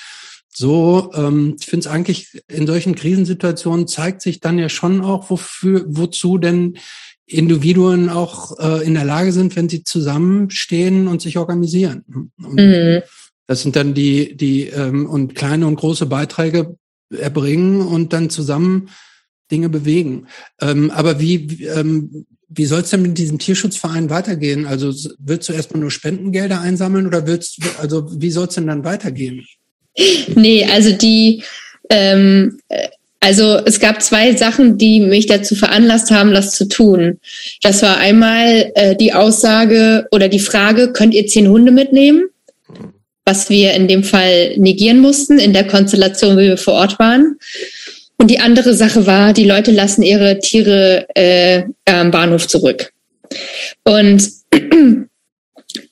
so. 0.49 1.11
Ähm, 1.15 1.57
ich 1.59 1.67
finde 1.67 1.87
es 1.87 1.93
eigentlich 1.93 2.43
in 2.49 2.67
solchen 2.67 2.95
Krisensituationen 2.95 3.87
zeigt 3.87 4.23
sich 4.23 4.41
dann 4.41 4.59
ja 4.59 4.69
schon 4.69 5.03
auch, 5.03 5.31
wofür, 5.31 5.85
wozu 5.87 6.39
denn 6.39 6.79
Individuen 7.27 8.09
auch 8.09 8.59
äh, 8.59 8.85
in 8.87 8.95
der 8.95 9.05
Lage 9.05 9.33
sind, 9.33 9.55
wenn 9.55 9.69
sie 9.69 9.85
zusammenstehen 9.85 11.09
und 11.09 11.21
sich 11.21 11.37
organisieren. 11.39 12.05
Und 12.43 12.55
mhm. 12.55 13.03
Das 13.47 13.63
sind 13.63 13.77
dann 13.77 13.95
die, 13.95 14.37
die 14.37 14.65
ähm, 14.65 15.07
und 15.07 15.35
kleine 15.35 15.67
und 15.67 15.77
große 15.77 16.07
Beiträge 16.07 16.77
erbringen 17.11 17.81
und 17.81 18.13
dann 18.13 18.29
zusammen 18.29 18.91
Dinge 19.51 19.71
bewegen. 19.71 20.27
Ähm, 20.61 20.91
aber 20.91 21.19
wie, 21.19 21.65
ähm, 21.65 22.27
wie 22.49 22.65
soll 22.65 22.81
es 22.81 22.91
denn 22.91 23.03
mit 23.03 23.19
diesem 23.19 23.39
Tierschutzverein 23.39 24.11
weitergehen? 24.11 24.67
Also 24.67 24.93
willst 25.19 25.49
du 25.49 25.53
erstmal 25.53 25.81
nur 25.81 25.91
Spendengelder 25.91 26.61
einsammeln 26.61 27.07
oder 27.07 27.27
willst 27.27 27.59
also 27.79 28.09
wie 28.21 28.31
soll 28.31 28.49
es 28.49 28.55
denn 28.55 28.67
dann 28.67 28.85
weitergehen? 28.85 29.47
Nee, 30.35 30.65
also 30.65 30.93
die 30.93 31.43
ähm, 31.91 32.59
also 33.21 33.59
es 33.65 33.81
gab 33.81 34.01
zwei 34.03 34.35
Sachen, 34.37 34.79
die 34.79 35.01
mich 35.01 35.27
dazu 35.27 35.55
veranlasst 35.55 36.11
haben, 36.11 36.33
das 36.33 36.53
zu 36.53 36.69
tun. 36.69 37.19
Das 37.63 37.83
war 37.83 37.99
einmal 37.99 38.71
äh, 38.75 38.95
die 38.95 39.13
Aussage 39.13 40.07
oder 40.13 40.29
die 40.29 40.39
Frage, 40.39 40.93
könnt 40.93 41.15
ihr 41.15 41.27
zehn 41.27 41.49
Hunde 41.49 41.73
mitnehmen? 41.73 42.29
Was 43.25 43.51
wir 43.51 43.75
in 43.75 43.89
dem 43.89 44.05
Fall 44.05 44.57
negieren 44.57 45.01
mussten, 45.01 45.39
in 45.39 45.53
der 45.53 45.67
Konstellation, 45.67 46.39
wie 46.39 46.49
wir 46.49 46.57
vor 46.57 46.75
Ort 46.75 46.99
waren. 46.99 47.39
Und 48.19 48.31
die 48.31 48.41
andere 48.41 48.75
Sache 48.75 49.07
war, 49.07 49.33
die 49.33 49.45
Leute 49.45 49.71
lassen 49.71 50.03
ihre 50.03 50.41
Tiere 50.41 51.07
äh, 51.15 51.63
am 51.87 52.11
Bahnhof 52.11 52.49
zurück. 52.49 52.93
Und 53.85 54.29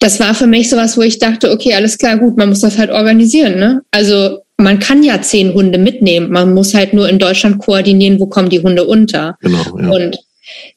das 0.01 0.21
war 0.21 0.35
für 0.35 0.47
mich 0.47 0.69
sowas, 0.69 0.97
wo 0.97 1.03
ich 1.03 1.19
dachte, 1.19 1.51
okay, 1.53 1.75
alles 1.75 1.99
klar, 1.99 2.19
gut, 2.19 2.37
man 2.37 2.49
muss 2.49 2.61
das 2.61 2.79
halt 2.79 2.91
organisieren. 2.91 3.59
Ne? 3.59 3.83
Also 3.91 4.41
man 4.57 4.79
kann 4.79 5.03
ja 5.03 5.21
zehn 5.21 5.53
Hunde 5.53 5.79
mitnehmen, 5.79 6.31
man 6.31 6.55
muss 6.55 6.75
halt 6.75 6.95
nur 6.95 7.09
in 7.09 7.19
Deutschland 7.19 7.59
koordinieren, 7.59 8.19
wo 8.19 8.27
kommen 8.27 8.49
die 8.49 8.63
Hunde 8.63 8.85
unter. 8.85 9.37
Genau, 9.41 9.79
ja. 9.79 9.89
Und 9.89 10.19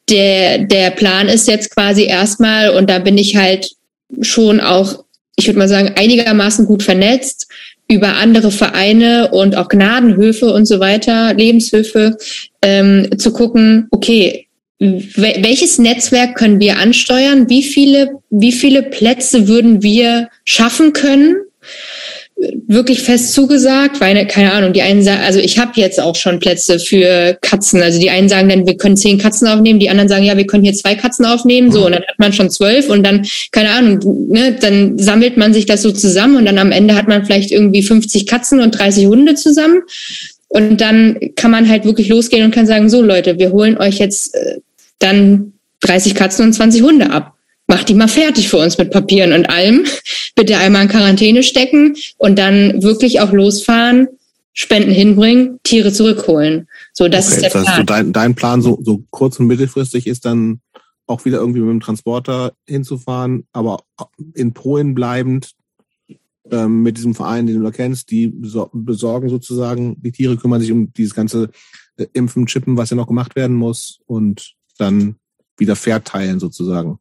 der, 0.09 0.59
der 0.59 0.91
Plan 0.91 1.27
ist 1.27 1.47
jetzt 1.47 1.73
quasi 1.73 2.03
erstmal, 2.03 2.71
und 2.71 2.89
da 2.89 2.99
bin 2.99 3.17
ich 3.17 3.35
halt 3.35 3.71
schon 4.21 4.59
auch, 4.59 5.05
ich 5.35 5.47
würde 5.47 5.59
mal 5.59 5.69
sagen, 5.69 5.93
einigermaßen 5.95 6.65
gut 6.65 6.83
vernetzt, 6.83 7.47
über 7.91 8.15
andere 8.17 8.51
Vereine 8.51 9.29
und 9.31 9.57
auch 9.57 9.67
Gnadenhöfe 9.67 10.53
und 10.53 10.65
so 10.65 10.79
weiter, 10.79 11.33
Lebenshöfe, 11.33 12.17
ähm, 12.61 13.07
zu 13.17 13.33
gucken, 13.33 13.87
okay, 13.91 14.47
welches 14.79 15.77
Netzwerk 15.77 16.35
können 16.35 16.61
wir 16.61 16.77
ansteuern? 16.77 17.49
Wie 17.49 17.63
viele, 17.63 18.11
wie 18.29 18.53
viele 18.53 18.83
Plätze 18.83 19.47
würden 19.47 19.83
wir 19.83 20.29
schaffen 20.45 20.93
können? 20.93 21.35
Wirklich 22.67 23.01
fest 23.01 23.33
zugesagt, 23.33 23.99
weil, 23.99 24.25
keine 24.27 24.53
Ahnung, 24.53 24.71
die 24.71 24.81
einen 24.81 25.03
sagen, 25.03 25.21
also 25.25 25.39
ich 25.39 25.59
habe 25.59 25.71
jetzt 25.75 25.99
auch 25.99 26.15
schon 26.15 26.39
Plätze 26.39 26.79
für 26.79 27.37
Katzen. 27.41 27.81
Also 27.81 27.99
die 27.99 28.09
einen 28.09 28.29
sagen 28.29 28.47
dann, 28.47 28.65
wir 28.65 28.77
können 28.77 28.95
zehn 28.95 29.17
Katzen 29.17 29.47
aufnehmen, 29.47 29.79
die 29.79 29.89
anderen 29.89 30.07
sagen, 30.07 30.23
ja, 30.23 30.37
wir 30.37 30.47
können 30.47 30.63
hier 30.63 30.73
zwei 30.73 30.95
Katzen 30.95 31.25
aufnehmen, 31.25 31.71
so, 31.71 31.85
und 31.85 31.91
dann 31.91 32.03
hat 32.03 32.17
man 32.17 32.31
schon 32.31 32.49
zwölf 32.49 32.89
und 32.89 33.05
dann, 33.05 33.25
keine 33.51 33.71
Ahnung, 33.71 34.29
ne, 34.29 34.55
dann 34.59 34.97
sammelt 34.97 35.35
man 35.35 35.53
sich 35.53 35.65
das 35.65 35.81
so 35.81 35.91
zusammen 35.91 36.37
und 36.37 36.45
dann 36.45 36.57
am 36.57 36.71
Ende 36.71 36.95
hat 36.95 37.07
man 37.07 37.25
vielleicht 37.25 37.51
irgendwie 37.51 37.83
50 37.83 38.25
Katzen 38.25 38.61
und 38.61 38.71
30 38.71 39.07
Hunde 39.07 39.35
zusammen. 39.35 39.81
Und 40.47 40.81
dann 40.81 41.19
kann 41.35 41.51
man 41.51 41.69
halt 41.69 41.85
wirklich 41.85 42.09
losgehen 42.09 42.43
und 42.43 42.55
kann 42.55 42.65
sagen, 42.65 42.89
so 42.89 43.03
Leute, 43.03 43.37
wir 43.37 43.51
holen 43.51 43.77
euch 43.77 43.99
jetzt 43.99 44.33
äh, 44.33 44.59
dann 44.97 45.53
30 45.81 46.15
Katzen 46.15 46.45
und 46.45 46.53
20 46.53 46.81
Hunde 46.81 47.11
ab 47.11 47.35
mach 47.69 47.83
die 47.83 47.93
mal 47.93 48.09
fertig 48.09 48.49
für 48.49 48.57
uns 48.57 48.77
mit 48.77 48.91
Papieren 48.91 49.31
und 49.31 49.49
allem. 49.49 49.85
Bitte 50.35 50.57
einmal 50.57 50.83
in 50.83 50.89
Quarantäne 50.89 51.43
stecken 51.43 51.95
und 52.17 52.37
dann 52.37 52.83
wirklich 52.83 53.21
auch 53.21 53.31
losfahren, 53.31 54.07
Spenden 54.53 54.91
hinbringen, 54.91 55.59
Tiere 55.63 55.93
zurückholen. 55.93 56.67
So, 56.91 57.07
das 57.07 57.27
okay, 57.27 57.35
ist 57.35 57.41
der 57.43 57.51
das 57.51 57.63
Plan. 57.63 57.77
So 57.77 57.83
dein, 57.83 58.11
dein 58.11 58.35
Plan 58.35 58.61
so, 58.61 58.79
so 58.83 59.03
kurz- 59.11 59.39
und 59.39 59.47
mittelfristig 59.47 60.07
ist 60.07 60.25
dann 60.25 60.59
auch 61.05 61.25
wieder 61.25 61.39
irgendwie 61.39 61.61
mit 61.61 61.69
dem 61.69 61.79
Transporter 61.79 62.53
hinzufahren, 62.67 63.47
aber 63.53 63.83
in 64.33 64.53
Polen 64.53 64.93
bleibend 64.93 65.51
ähm, 66.51 66.81
mit 66.81 66.97
diesem 66.97 67.15
Verein, 67.15 67.47
den 67.47 67.57
du 67.57 67.63
da 67.63 67.71
kennst, 67.71 68.11
die 68.11 68.27
besorgen 68.27 69.29
sozusagen, 69.29 70.01
die 70.01 70.11
Tiere 70.11 70.37
kümmern 70.37 70.61
sich 70.61 70.71
um 70.71 70.91
dieses 70.93 71.13
ganze 71.13 71.49
äh, 71.97 72.07
Impfen, 72.13 72.47
Chippen, 72.47 72.77
was 72.77 72.89
ja 72.89 72.95
noch 72.95 73.07
gemacht 73.07 73.35
werden 73.35 73.55
muss 73.55 73.99
und 74.07 74.55
dann 74.77 75.15
wieder 75.57 75.75
verteilen 75.75 76.39
sozusagen. 76.39 76.99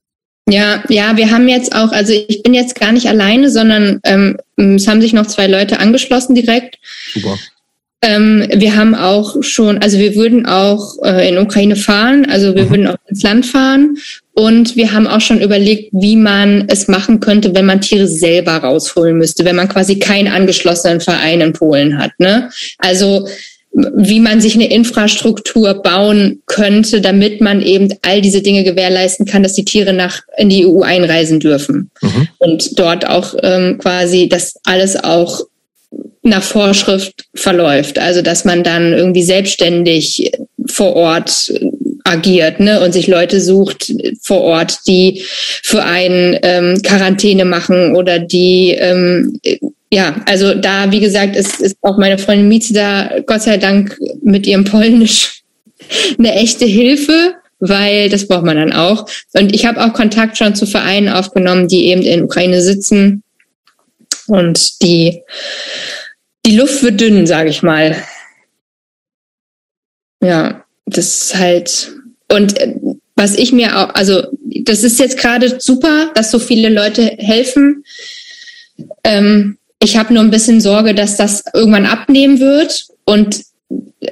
Ja, 0.48 0.82
ja, 0.88 1.16
wir 1.16 1.30
haben 1.30 1.46
jetzt 1.48 1.74
auch, 1.74 1.92
also 1.92 2.12
ich 2.12 2.42
bin 2.42 2.54
jetzt 2.54 2.74
gar 2.74 2.92
nicht 2.92 3.06
alleine, 3.06 3.50
sondern 3.50 4.00
ähm, 4.04 4.38
es 4.56 4.88
haben 4.88 5.02
sich 5.02 5.12
noch 5.12 5.26
zwei 5.26 5.46
Leute 5.46 5.78
angeschlossen 5.78 6.34
direkt. 6.34 6.78
Super. 7.12 7.36
Ähm, 8.00 8.46
wir 8.54 8.76
haben 8.76 8.94
auch 8.94 9.42
schon, 9.42 9.78
also 9.78 9.98
wir 9.98 10.14
würden 10.14 10.46
auch 10.46 11.02
äh, 11.02 11.28
in 11.28 11.36
Ukraine 11.36 11.74
fahren, 11.74 12.26
also 12.30 12.54
wir 12.54 12.64
mhm. 12.64 12.70
würden 12.70 12.86
auch 12.86 12.96
ins 13.08 13.22
Land 13.22 13.44
fahren 13.44 13.96
und 14.34 14.76
wir 14.76 14.92
haben 14.92 15.08
auch 15.08 15.20
schon 15.20 15.40
überlegt, 15.40 15.90
wie 15.92 16.14
man 16.14 16.66
es 16.68 16.86
machen 16.86 17.18
könnte, 17.18 17.56
wenn 17.56 17.66
man 17.66 17.80
Tiere 17.80 18.06
selber 18.06 18.52
rausholen 18.52 19.18
müsste, 19.18 19.44
wenn 19.44 19.56
man 19.56 19.68
quasi 19.68 19.98
keinen 19.98 20.28
angeschlossenen 20.28 21.00
Verein 21.00 21.40
in 21.40 21.52
Polen 21.52 21.98
hat. 21.98 22.12
Ne? 22.18 22.50
Also 22.78 23.26
wie 23.72 24.20
man 24.20 24.40
sich 24.40 24.54
eine 24.54 24.70
Infrastruktur 24.70 25.74
bauen 25.74 26.42
könnte, 26.46 27.00
damit 27.00 27.40
man 27.40 27.62
eben 27.62 27.94
all 28.02 28.20
diese 28.20 28.42
Dinge 28.42 28.64
gewährleisten 28.64 29.26
kann, 29.26 29.42
dass 29.42 29.52
die 29.52 29.64
Tiere 29.64 29.92
nach 29.92 30.22
in 30.36 30.48
die 30.48 30.66
EU 30.66 30.82
einreisen 30.82 31.38
dürfen 31.38 31.90
mhm. 32.00 32.28
und 32.38 32.78
dort 32.78 33.06
auch 33.06 33.34
ähm, 33.42 33.78
quasi 33.78 34.28
das 34.28 34.54
alles 34.64 35.02
auch 35.02 35.42
nach 36.22 36.42
Vorschrift 36.42 37.26
verläuft. 37.34 37.98
Also 37.98 38.22
dass 38.22 38.44
man 38.44 38.62
dann 38.62 38.92
irgendwie 38.92 39.22
selbstständig 39.22 40.32
vor 40.66 40.94
Ort 40.96 41.52
agiert 42.08 42.60
ne, 42.60 42.80
und 42.80 42.92
sich 42.92 43.06
Leute 43.06 43.40
sucht 43.40 43.92
vor 44.22 44.40
Ort, 44.40 44.80
die 44.86 45.22
für 45.62 45.84
einen 45.84 46.38
ähm, 46.42 46.80
Quarantäne 46.82 47.44
machen 47.44 47.94
oder 47.94 48.18
die 48.18 48.70
ähm, 48.70 49.38
ja, 49.90 50.16
also 50.26 50.54
da, 50.54 50.92
wie 50.92 51.00
gesagt, 51.00 51.34
ist, 51.34 51.60
ist 51.60 51.78
auch 51.80 51.96
meine 51.96 52.18
Freundin 52.18 52.48
Mietze 52.48 52.74
da, 52.74 53.10
Gott 53.24 53.42
sei 53.42 53.56
Dank, 53.56 53.98
mit 54.22 54.46
ihrem 54.46 54.64
Polnisch 54.64 55.42
eine 56.18 56.34
echte 56.34 56.66
Hilfe, 56.66 57.36
weil 57.58 58.08
das 58.10 58.28
braucht 58.28 58.44
man 58.44 58.56
dann 58.56 58.72
auch. 58.72 59.08
Und 59.32 59.54
ich 59.54 59.64
habe 59.64 59.82
auch 59.82 59.94
Kontakt 59.94 60.36
schon 60.36 60.54
zu 60.54 60.66
Vereinen 60.66 61.08
aufgenommen, 61.08 61.68
die 61.68 61.86
eben 61.86 62.02
in 62.02 62.24
Ukraine 62.24 62.60
sitzen 62.60 63.22
und 64.26 64.82
die 64.82 65.22
die 66.44 66.56
Luft 66.56 66.82
wird 66.82 67.00
dünn, 67.00 67.26
sage 67.26 67.50
ich 67.50 67.62
mal. 67.62 67.96
Ja, 70.22 70.64
das 70.86 71.24
ist 71.24 71.36
halt 71.36 71.92
und 72.30 72.58
äh, 72.58 72.74
was 73.16 73.34
ich 73.34 73.52
mir 73.52 73.78
auch, 73.78 73.94
also 73.94 74.22
das 74.44 74.84
ist 74.84 75.00
jetzt 75.00 75.18
gerade 75.18 75.60
super, 75.60 76.10
dass 76.14 76.30
so 76.30 76.38
viele 76.38 76.68
Leute 76.68 77.02
helfen. 77.18 77.84
Ähm, 79.02 79.56
ich 79.82 79.96
habe 79.96 80.14
nur 80.14 80.22
ein 80.22 80.30
bisschen 80.30 80.60
Sorge, 80.60 80.94
dass 80.94 81.16
das 81.16 81.44
irgendwann 81.52 81.86
abnehmen 81.86 82.40
wird 82.40 82.86
und 83.04 83.42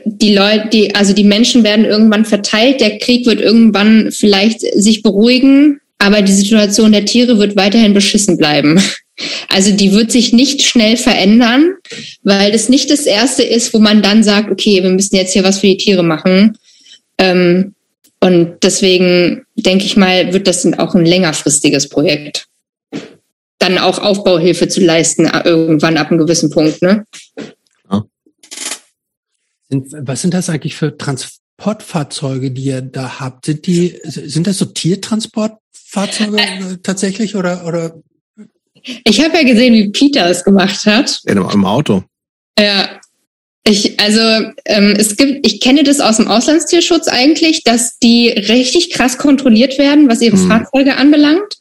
die 0.05 0.35
Leute, 0.35 0.69
die, 0.73 0.95
also 0.95 1.13
die 1.13 1.25
Menschen 1.25 1.63
werden 1.65 1.85
irgendwann 1.85 2.25
verteilt, 2.25 2.81
der 2.81 2.99
Krieg 2.99 3.27
wird 3.27 3.41
irgendwann 3.41 4.11
vielleicht 4.11 4.61
sich 4.61 5.03
beruhigen, 5.03 5.81
aber 5.99 6.23
die 6.23 6.33
Situation 6.33 6.93
der 6.93 7.05
Tiere 7.05 7.39
wird 7.39 7.57
weiterhin 7.57 7.95
beschissen 7.95 8.37
bleiben. 8.37 8.83
Also 9.49 9.73
die 9.73 9.93
wird 9.93 10.13
sich 10.13 10.35
nicht 10.35 10.63
schnell 10.63 10.99
verändern, 10.99 11.77
weil 12.23 12.53
das 12.53 12.69
nicht 12.69 12.91
das 12.91 13.07
erste 13.07 13.43
ist, 13.43 13.73
wo 13.73 13.79
man 13.79 14.03
dann 14.03 14.23
sagt, 14.23 14.51
okay, 14.51 14.83
wir 14.83 14.91
müssen 14.91 15.17
jetzt 15.17 15.33
hier 15.33 15.43
was 15.43 15.61
für 15.61 15.69
die 15.69 15.79
Tiere 15.79 16.03
machen. 16.03 16.59
Ähm, 17.17 17.76
und 18.21 18.59
deswegen 18.63 19.45
denke 19.55 19.85
ich 19.85 19.97
mal, 19.97 20.33
wird 20.33 20.47
das 20.47 20.67
auch 20.79 20.95
ein 20.95 21.05
längerfristiges 21.05 21.89
Projekt. 21.89 22.47
Dann 23.59 23.79
auch 23.79 23.99
Aufbauhilfe 23.99 24.69
zu 24.69 24.81
leisten, 24.81 25.27
äh, 25.27 25.43
irgendwann 25.45 25.97
ab 25.97 26.11
einem 26.11 26.19
gewissen 26.21 26.51
Punkt. 26.51 26.83
Ne? 26.83 27.05
Ja. 27.91 28.05
Was 29.71 30.23
sind 30.23 30.35
das 30.35 30.49
eigentlich 30.49 30.77
für 30.77 30.97
Transportfahrzeuge, 30.97 32.51
die 32.51 32.65
ihr 32.65 32.83
da 32.83 33.21
habt? 33.21 33.47
Sind 33.47 33.67
die, 33.67 33.99
sind 34.05 34.47
das 34.47 34.59
so 34.59 34.67
Tiertransportfahrzeuge 34.67 36.39
äh, 36.39 36.77
tatsächlich 36.83 37.37
oder, 37.37 37.67
oder 37.67 38.01
ich 39.05 39.23
habe 39.25 39.37
ja 39.37 39.43
gesehen, 39.43 39.75
wie 39.75 39.89
Peter 39.91 40.29
es 40.31 40.45
gemacht 40.45 40.85
hat. 40.87 41.21
Ja, 41.27 41.51
im 41.51 41.65
Auto. 41.65 42.05
Ja. 42.59 43.01
Ich, 43.69 43.99
also 43.99 44.21
ähm, 44.65 44.95
es 44.97 45.17
gibt, 45.17 45.45
ich 45.45 45.61
kenne 45.61 45.83
das 45.83 45.99
aus 45.99 46.19
dem 46.19 46.29
Auslandstierschutz 46.29 47.09
eigentlich, 47.09 47.65
dass 47.65 47.99
die 47.99 48.29
richtig 48.29 48.91
krass 48.91 49.19
kontrolliert 49.19 49.77
werden, 49.77 50.09
was 50.09 50.23
ihre 50.23 50.37
hm. 50.37 50.49
Fahrzeuge 50.49 50.97
anbelangt. 50.97 51.57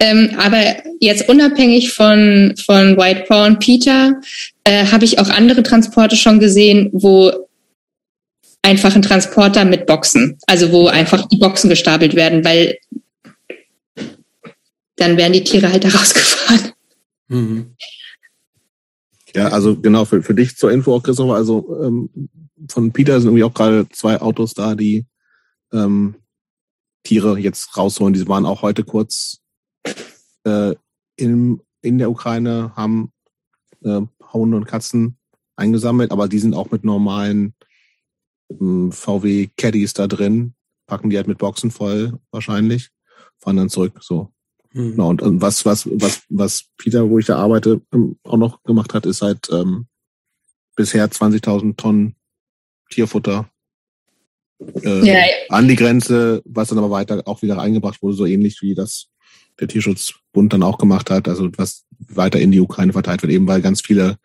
Ähm, 0.00 0.36
aber 0.36 0.60
jetzt 1.00 1.28
unabhängig 1.28 1.92
von 1.92 2.54
von 2.64 2.96
White 2.96 3.24
Paw 3.28 3.46
und 3.46 3.60
Peter 3.60 4.20
äh, 4.64 4.86
habe 4.86 5.04
ich 5.04 5.20
auch 5.20 5.28
andere 5.28 5.62
Transporte 5.62 6.16
schon 6.16 6.40
gesehen, 6.40 6.90
wo 6.92 7.32
einfach 8.62 8.94
ein 8.96 9.02
Transporter 9.02 9.64
mit 9.64 9.86
Boxen, 9.86 10.38
also 10.46 10.72
wo 10.72 10.88
einfach 10.88 11.28
die 11.28 11.38
Boxen 11.38 11.70
gestapelt 11.70 12.16
werden, 12.16 12.44
weil 12.44 12.78
dann 14.96 15.16
werden 15.16 15.32
die 15.32 15.44
Tiere 15.44 15.70
halt 15.70 15.84
da 15.84 15.88
rausgefahren. 15.88 16.72
Mhm. 17.28 17.74
Ja, 19.34 19.48
also 19.48 19.78
genau, 19.78 20.04
für, 20.04 20.22
für 20.22 20.34
dich 20.34 20.56
zur 20.56 20.72
Info 20.72 20.94
auch, 20.94 21.02
Christopher, 21.02 21.34
also 21.34 21.82
ähm, 21.82 22.10
von 22.68 22.92
Peter 22.92 23.20
sind 23.20 23.28
irgendwie 23.28 23.44
auch 23.44 23.54
gerade 23.54 23.88
zwei 23.90 24.20
Autos 24.20 24.54
da, 24.54 24.74
die 24.74 25.06
ähm, 25.72 26.16
Tiere 27.04 27.38
jetzt 27.38 27.76
rausholen. 27.76 28.14
Die 28.14 28.26
waren 28.28 28.46
auch 28.46 28.62
heute 28.62 28.84
kurz 28.84 29.40
äh, 30.44 30.74
in, 31.16 31.60
in 31.82 31.98
der 31.98 32.10
Ukraine, 32.10 32.72
haben 32.74 33.12
äh, 33.82 34.00
Hunde 34.32 34.56
und 34.56 34.66
Katzen 34.66 35.18
eingesammelt, 35.56 36.10
aber 36.10 36.28
die 36.28 36.38
sind 36.38 36.54
auch 36.54 36.70
mit 36.70 36.84
normalen 36.84 37.54
ähm, 38.50 38.92
VW 38.92 39.48
Caddies 39.56 39.92
da 39.92 40.06
drin, 40.06 40.54
packen 40.86 41.10
die 41.10 41.16
halt 41.16 41.28
mit 41.28 41.38
Boxen 41.38 41.70
voll 41.70 42.18
wahrscheinlich, 42.30 42.90
fahren 43.38 43.56
dann 43.56 43.68
zurück. 43.68 43.98
So, 44.00 44.32
Mhm. 44.72 44.90
Genau, 44.92 45.08
und, 45.08 45.22
und 45.22 45.40
was, 45.40 45.64
was, 45.64 45.88
was, 45.90 46.22
was 46.28 46.64
Peter, 46.76 47.08
wo 47.08 47.18
ich 47.18 47.26
da 47.26 47.36
arbeite, 47.36 47.80
ähm, 47.92 48.18
auch 48.24 48.36
noch 48.36 48.62
gemacht 48.62 48.94
hat, 48.94 49.06
ist 49.06 49.22
halt 49.22 49.48
ähm, 49.50 49.86
bisher 50.76 51.10
20.000 51.10 51.76
Tonnen 51.76 52.14
Tierfutter 52.90 53.50
äh, 54.82 55.06
ja, 55.06 55.14
ja. 55.14 55.24
an 55.50 55.68
die 55.68 55.76
Grenze, 55.76 56.42
was 56.44 56.68
dann 56.68 56.78
aber 56.78 56.90
weiter 56.90 57.22
auch 57.26 57.42
wieder 57.42 57.60
eingebracht 57.60 58.02
wurde, 58.02 58.16
so 58.16 58.26
ähnlich 58.26 58.62
wie 58.62 58.74
das 58.74 59.08
der 59.60 59.68
Tierschutzbund 59.68 60.52
dann 60.52 60.62
auch 60.62 60.78
gemacht 60.78 61.10
hat, 61.10 61.28
also 61.28 61.50
was 61.56 61.84
weiter 61.98 62.40
in 62.40 62.52
die 62.52 62.60
Ukraine 62.60 62.92
verteilt 62.92 63.22
wird, 63.22 63.32
eben 63.32 63.48
weil 63.48 63.60
ganz 63.60 63.80
viele 63.80 64.18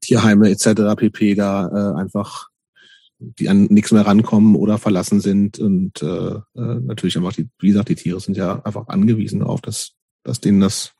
Tierheime 0.00 0.50
etc. 0.50 0.96
pp. 0.96 1.34
da 1.34 1.68
äh, 1.68 2.00
einfach 2.00 2.48
die 3.38 3.48
an 3.48 3.64
nichts 3.64 3.92
mehr 3.92 4.06
rankommen 4.06 4.56
oder 4.56 4.78
verlassen 4.78 5.20
sind. 5.20 5.58
Und 5.58 6.02
äh, 6.02 6.06
äh, 6.06 6.40
natürlich 6.54 7.16
einfach, 7.16 7.32
die, 7.32 7.48
wie 7.60 7.68
gesagt, 7.68 7.88
die 7.88 7.94
Tiere 7.94 8.20
sind 8.20 8.36
ja 8.36 8.62
einfach 8.62 8.88
angewiesen 8.88 9.42
auf 9.42 9.60
das, 9.60 9.92
dass 10.22 10.40
denen 10.40 10.60
das 10.60 10.92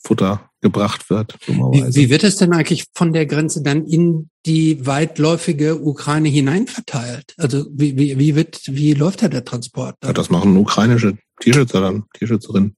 Futter 0.00 0.48
gebracht 0.60 1.10
wird. 1.10 1.36
Wie, 1.46 1.94
wie 1.94 2.10
wird 2.10 2.24
es 2.24 2.36
denn 2.36 2.52
eigentlich 2.52 2.86
von 2.94 3.12
der 3.12 3.26
Grenze 3.26 3.62
dann 3.62 3.84
in 3.84 4.30
die 4.46 4.86
weitläufige 4.86 5.80
Ukraine 5.80 6.28
hinein 6.28 6.66
verteilt? 6.66 7.34
Also 7.36 7.66
wie, 7.72 7.96
wie, 7.96 8.18
wie 8.18 8.34
wird, 8.34 8.62
wie 8.66 8.94
läuft 8.94 9.22
da 9.22 9.28
der 9.28 9.44
Transport? 9.44 9.96
Ja, 10.04 10.12
das 10.12 10.30
machen 10.30 10.56
ukrainische 10.56 11.18
Tierschützer 11.40 11.80
dann, 11.80 12.04
Tierschützerinnen. 12.14 12.74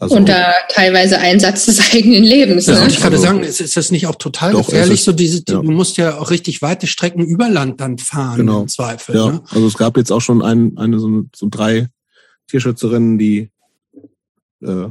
Also, 0.00 0.16
Unter 0.16 0.54
teilweise 0.70 1.18
Einsatz 1.18 1.66
des 1.66 1.78
eigenen 1.94 2.24
Lebens. 2.24 2.66
Ja, 2.66 2.80
ne? 2.80 2.88
Ich 2.88 3.00
kann 3.00 3.12
also, 3.12 3.22
sagen, 3.22 3.42
ist, 3.42 3.60
ist 3.60 3.76
das 3.76 3.90
nicht 3.90 4.06
auch 4.06 4.14
total 4.14 4.52
doch, 4.52 4.66
gefährlich? 4.66 5.04
so 5.04 5.12
diese, 5.12 5.42
ja. 5.46 5.60
du 5.60 5.70
musst 5.70 5.98
ja 5.98 6.18
auch 6.18 6.30
richtig 6.30 6.62
weite 6.62 6.86
Strecken 6.86 7.22
über 7.22 7.50
Land 7.50 7.82
dann 7.82 7.98
fahren 7.98 8.38
genau. 8.38 8.62
im 8.62 8.68
Zweifel. 8.68 9.14
Ja, 9.14 9.32
ne? 9.32 9.42
also 9.50 9.66
es 9.66 9.76
gab 9.76 9.98
jetzt 9.98 10.10
auch 10.10 10.22
schon 10.22 10.40
ein, 10.40 10.78
eine 10.78 10.98
so, 10.98 11.24
so 11.36 11.48
drei 11.50 11.88
Tierschützerinnen, 12.48 13.18
die 13.18 13.50
äh, 14.62 14.88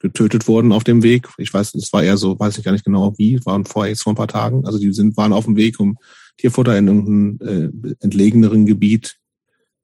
getötet 0.00 0.48
wurden 0.48 0.72
auf 0.72 0.82
dem 0.82 1.04
Weg. 1.04 1.28
Ich 1.38 1.54
weiß, 1.54 1.76
es 1.76 1.92
war 1.92 2.02
eher 2.02 2.16
so, 2.16 2.36
weiß 2.40 2.58
ich 2.58 2.64
gar 2.64 2.72
nicht 2.72 2.84
genau 2.84 3.16
wie, 3.18 3.38
waren 3.46 3.66
vorher 3.66 3.90
jetzt 3.90 4.02
vor 4.02 4.12
ein 4.12 4.16
paar 4.16 4.26
Tagen. 4.26 4.66
Also 4.66 4.80
die 4.80 4.92
sind, 4.92 5.16
waren 5.16 5.32
auf 5.32 5.44
dem 5.44 5.54
Weg, 5.54 5.78
um 5.78 5.96
Tierfutter 6.38 6.76
in 6.76 6.88
irgendeinem 6.88 7.84
äh, 7.86 7.94
entlegeneren 8.00 8.66
Gebiet 8.66 9.16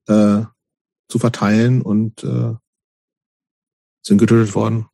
äh, 0.08 0.42
zu 1.08 1.18
verteilen 1.20 1.82
und 1.82 2.24
äh, 2.24 2.54
sind 4.06 4.18
getötet 4.18 4.54
worden. 4.54 4.86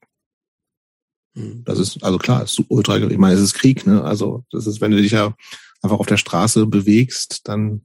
Hm. 1.35 1.63
Das 1.65 1.79
ist, 1.79 2.03
also 2.03 2.19
klar, 2.19 2.43
ist 2.43 2.61
ultra, 2.69 2.97
ich 2.97 3.19
meine, 3.19 3.35
es 3.35 3.41
ist 3.41 3.55
Krieg, 3.55 3.87
ne? 3.87 4.03
Also, 4.03 4.45
das 4.51 4.67
ist, 4.67 4.81
wenn 4.81 4.91
du 4.91 5.01
dich 5.01 5.13
ja 5.13 5.35
einfach 5.83 5.99
auf 5.99 6.07
der 6.07 6.17
Straße 6.17 6.67
bewegst, 6.67 7.41
dann 7.45 7.83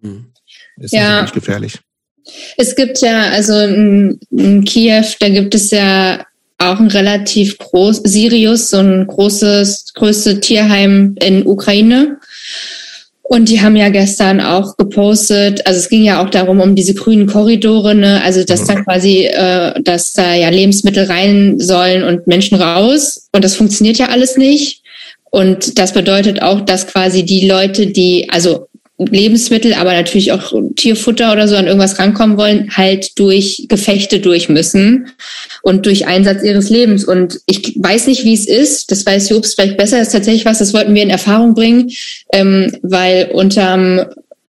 hm. 0.00 0.32
ist 0.76 0.92
ja. 0.92 1.00
das 1.00 1.08
natürlich 1.08 1.32
gefährlich. 1.32 1.80
Es 2.56 2.76
gibt 2.76 3.00
ja, 3.00 3.30
also 3.30 3.58
in, 3.58 4.20
in 4.30 4.64
Kiew, 4.64 5.06
da 5.20 5.28
gibt 5.30 5.54
es 5.54 5.70
ja 5.70 6.24
auch 6.58 6.78
ein 6.78 6.88
relativ 6.88 7.56
groß, 7.58 8.02
Sirius, 8.04 8.70
so 8.70 8.78
ein 8.78 9.06
großes, 9.06 9.94
größte 9.94 10.40
Tierheim 10.40 11.14
in 11.20 11.46
Ukraine. 11.46 12.17
Und 13.30 13.50
die 13.50 13.60
haben 13.60 13.76
ja 13.76 13.90
gestern 13.90 14.40
auch 14.40 14.78
gepostet, 14.78 15.66
also 15.66 15.78
es 15.78 15.90
ging 15.90 16.02
ja 16.02 16.24
auch 16.24 16.30
darum, 16.30 16.60
um 16.60 16.74
diese 16.74 16.94
grünen 16.94 17.26
Korridore, 17.26 17.94
ne? 17.94 18.22
also 18.22 18.42
dass 18.42 18.64
da 18.64 18.80
quasi, 18.82 19.26
äh, 19.26 19.78
dass 19.82 20.14
da 20.14 20.34
ja 20.34 20.48
Lebensmittel 20.48 21.04
rein 21.04 21.60
sollen 21.60 22.04
und 22.04 22.26
Menschen 22.26 22.56
raus. 22.56 23.28
Und 23.32 23.44
das 23.44 23.54
funktioniert 23.54 23.98
ja 23.98 24.08
alles 24.08 24.38
nicht. 24.38 24.82
Und 25.30 25.78
das 25.78 25.92
bedeutet 25.92 26.40
auch, 26.40 26.62
dass 26.62 26.86
quasi 26.86 27.22
die 27.22 27.46
Leute, 27.46 27.88
die, 27.88 28.30
also 28.30 28.68
Lebensmittel, 28.98 29.74
aber 29.74 29.92
natürlich 29.92 30.32
auch 30.32 30.52
Tierfutter 30.74 31.32
oder 31.32 31.46
so 31.46 31.54
an 31.54 31.66
irgendwas 31.66 31.98
rankommen 31.98 32.36
wollen, 32.36 32.70
halt 32.76 33.18
durch 33.18 33.66
Gefechte 33.68 34.18
durch 34.18 34.48
müssen 34.48 35.08
und 35.62 35.86
durch 35.86 36.06
Einsatz 36.06 36.42
ihres 36.42 36.68
Lebens. 36.68 37.04
Und 37.04 37.40
ich 37.46 37.76
weiß 37.76 38.08
nicht, 38.08 38.24
wie 38.24 38.34
es 38.34 38.46
ist, 38.46 38.90
das 38.90 39.06
weiß 39.06 39.28
Jobs 39.28 39.54
vielleicht 39.54 39.76
besser, 39.76 39.98
das 39.98 40.08
ist 40.08 40.14
tatsächlich 40.14 40.44
was, 40.44 40.58
das 40.58 40.74
wollten 40.74 40.94
wir 40.94 41.02
in 41.02 41.10
Erfahrung 41.10 41.54
bringen, 41.54 41.90
ähm, 42.32 42.72
weil 42.82 43.30
unterm 43.32 44.04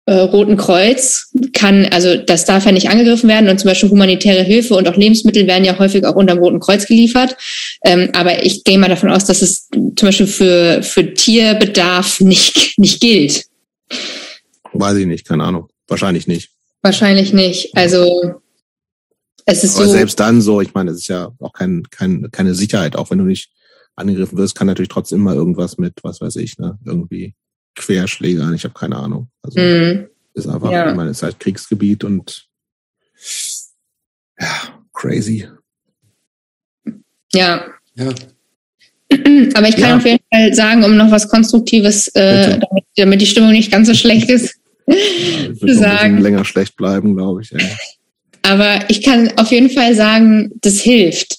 äh, 0.05 0.13
Roten 0.13 0.57
Kreuz 0.57 1.31
kann, 1.53 1.87
also 1.91 2.15
das 2.15 2.45
darf 2.45 2.65
ja 2.65 2.71
nicht 2.71 2.89
angegriffen 2.89 3.27
werden 3.27 3.49
und 3.49 3.59
zum 3.59 3.69
Beispiel 3.69 3.89
humanitäre 3.89 4.43
Hilfe 4.43 4.75
und 4.75 4.87
auch 4.87 4.95
Lebensmittel 4.95 5.47
werden 5.47 5.65
ja 5.65 5.79
häufig 5.79 6.05
auch 6.05 6.15
unterm 6.15 6.37
Roten 6.37 6.59
Kreuz 6.59 6.85
geliefert. 6.85 7.35
Ähm, 7.83 8.09
aber 8.13 8.43
ich 8.43 8.63
gehe 8.63 8.77
mal 8.77 8.89
davon 8.89 9.09
aus, 9.09 9.25
dass 9.25 9.41
es 9.41 9.69
zum 9.71 10.07
Beispiel 10.07 10.27
für, 10.27 10.83
für 10.83 11.13
Tierbedarf 11.15 12.21
nicht, 12.21 12.77
nicht 12.77 13.01
gilt. 13.01 13.45
Weiß 14.79 14.97
ich 14.97 15.05
nicht, 15.05 15.27
keine 15.27 15.43
Ahnung. 15.43 15.69
Wahrscheinlich 15.87 16.27
nicht. 16.27 16.51
Wahrscheinlich 16.81 17.33
nicht. 17.33 17.75
Also 17.75 18.41
es 19.45 19.63
ist 19.63 19.75
Aber 19.75 19.85
so. 19.85 19.91
selbst 19.91 20.19
dann 20.19 20.41
so, 20.41 20.61
ich 20.61 20.73
meine, 20.73 20.91
es 20.91 20.97
ist 20.99 21.07
ja 21.07 21.31
auch 21.39 21.53
kein, 21.53 21.83
kein, 21.89 22.29
keine 22.31 22.55
Sicherheit. 22.55 22.95
Auch 22.95 23.11
wenn 23.11 23.19
du 23.19 23.25
nicht 23.25 23.51
angegriffen 23.95 24.37
wirst, 24.37 24.55
kann 24.55 24.67
natürlich 24.67 24.89
trotzdem 24.89 25.21
mal 25.21 25.35
irgendwas 25.35 25.77
mit, 25.77 25.93
was 26.03 26.19
weiß 26.21 26.35
ich, 26.37 26.57
ne, 26.57 26.77
irgendwie 26.85 27.35
Querschlägern. 27.75 28.53
Ich 28.53 28.63
habe 28.63 28.73
keine 28.73 28.97
Ahnung. 28.97 29.29
Also 29.41 29.59
mm. 29.59 30.07
ist 30.33 30.47
einfach, 30.47 30.71
ja. 30.71 30.89
ich 30.89 30.95
meine, 30.95 31.11
es 31.11 31.17
ist 31.17 31.23
halt 31.23 31.39
Kriegsgebiet 31.39 32.03
und 32.03 32.47
ja, 34.39 34.83
crazy. 34.93 35.47
Ja. 37.33 37.65
Ja. 37.95 38.13
Aber 39.53 39.69
ich 39.69 39.75
kann 39.75 39.89
ja. 39.89 39.97
auf 39.97 40.05
jeden 40.05 40.23
Fall 40.33 40.53
sagen, 40.53 40.83
um 40.83 40.97
noch 40.97 41.11
was 41.11 41.29
Konstruktives, 41.29 42.07
äh, 42.15 42.59
damit, 42.59 42.83
damit, 42.95 43.21
die 43.21 43.27
Stimmung 43.27 43.51
nicht 43.51 43.71
ganz 43.71 43.87
so 43.87 43.93
schlecht 43.93 44.29
ist, 44.29 44.59
ja, 44.87 45.73
sagen. 45.73 46.21
länger 46.21 46.45
schlecht 46.45 46.75
bleiben, 46.75 47.15
glaube 47.15 47.41
ich. 47.41 47.51
Ja. 47.51 47.59
Aber 48.41 48.79
ich 48.89 49.01
kann 49.01 49.31
auf 49.37 49.51
jeden 49.51 49.69
Fall 49.69 49.95
sagen, 49.95 50.51
das 50.61 50.79
hilft. 50.79 51.37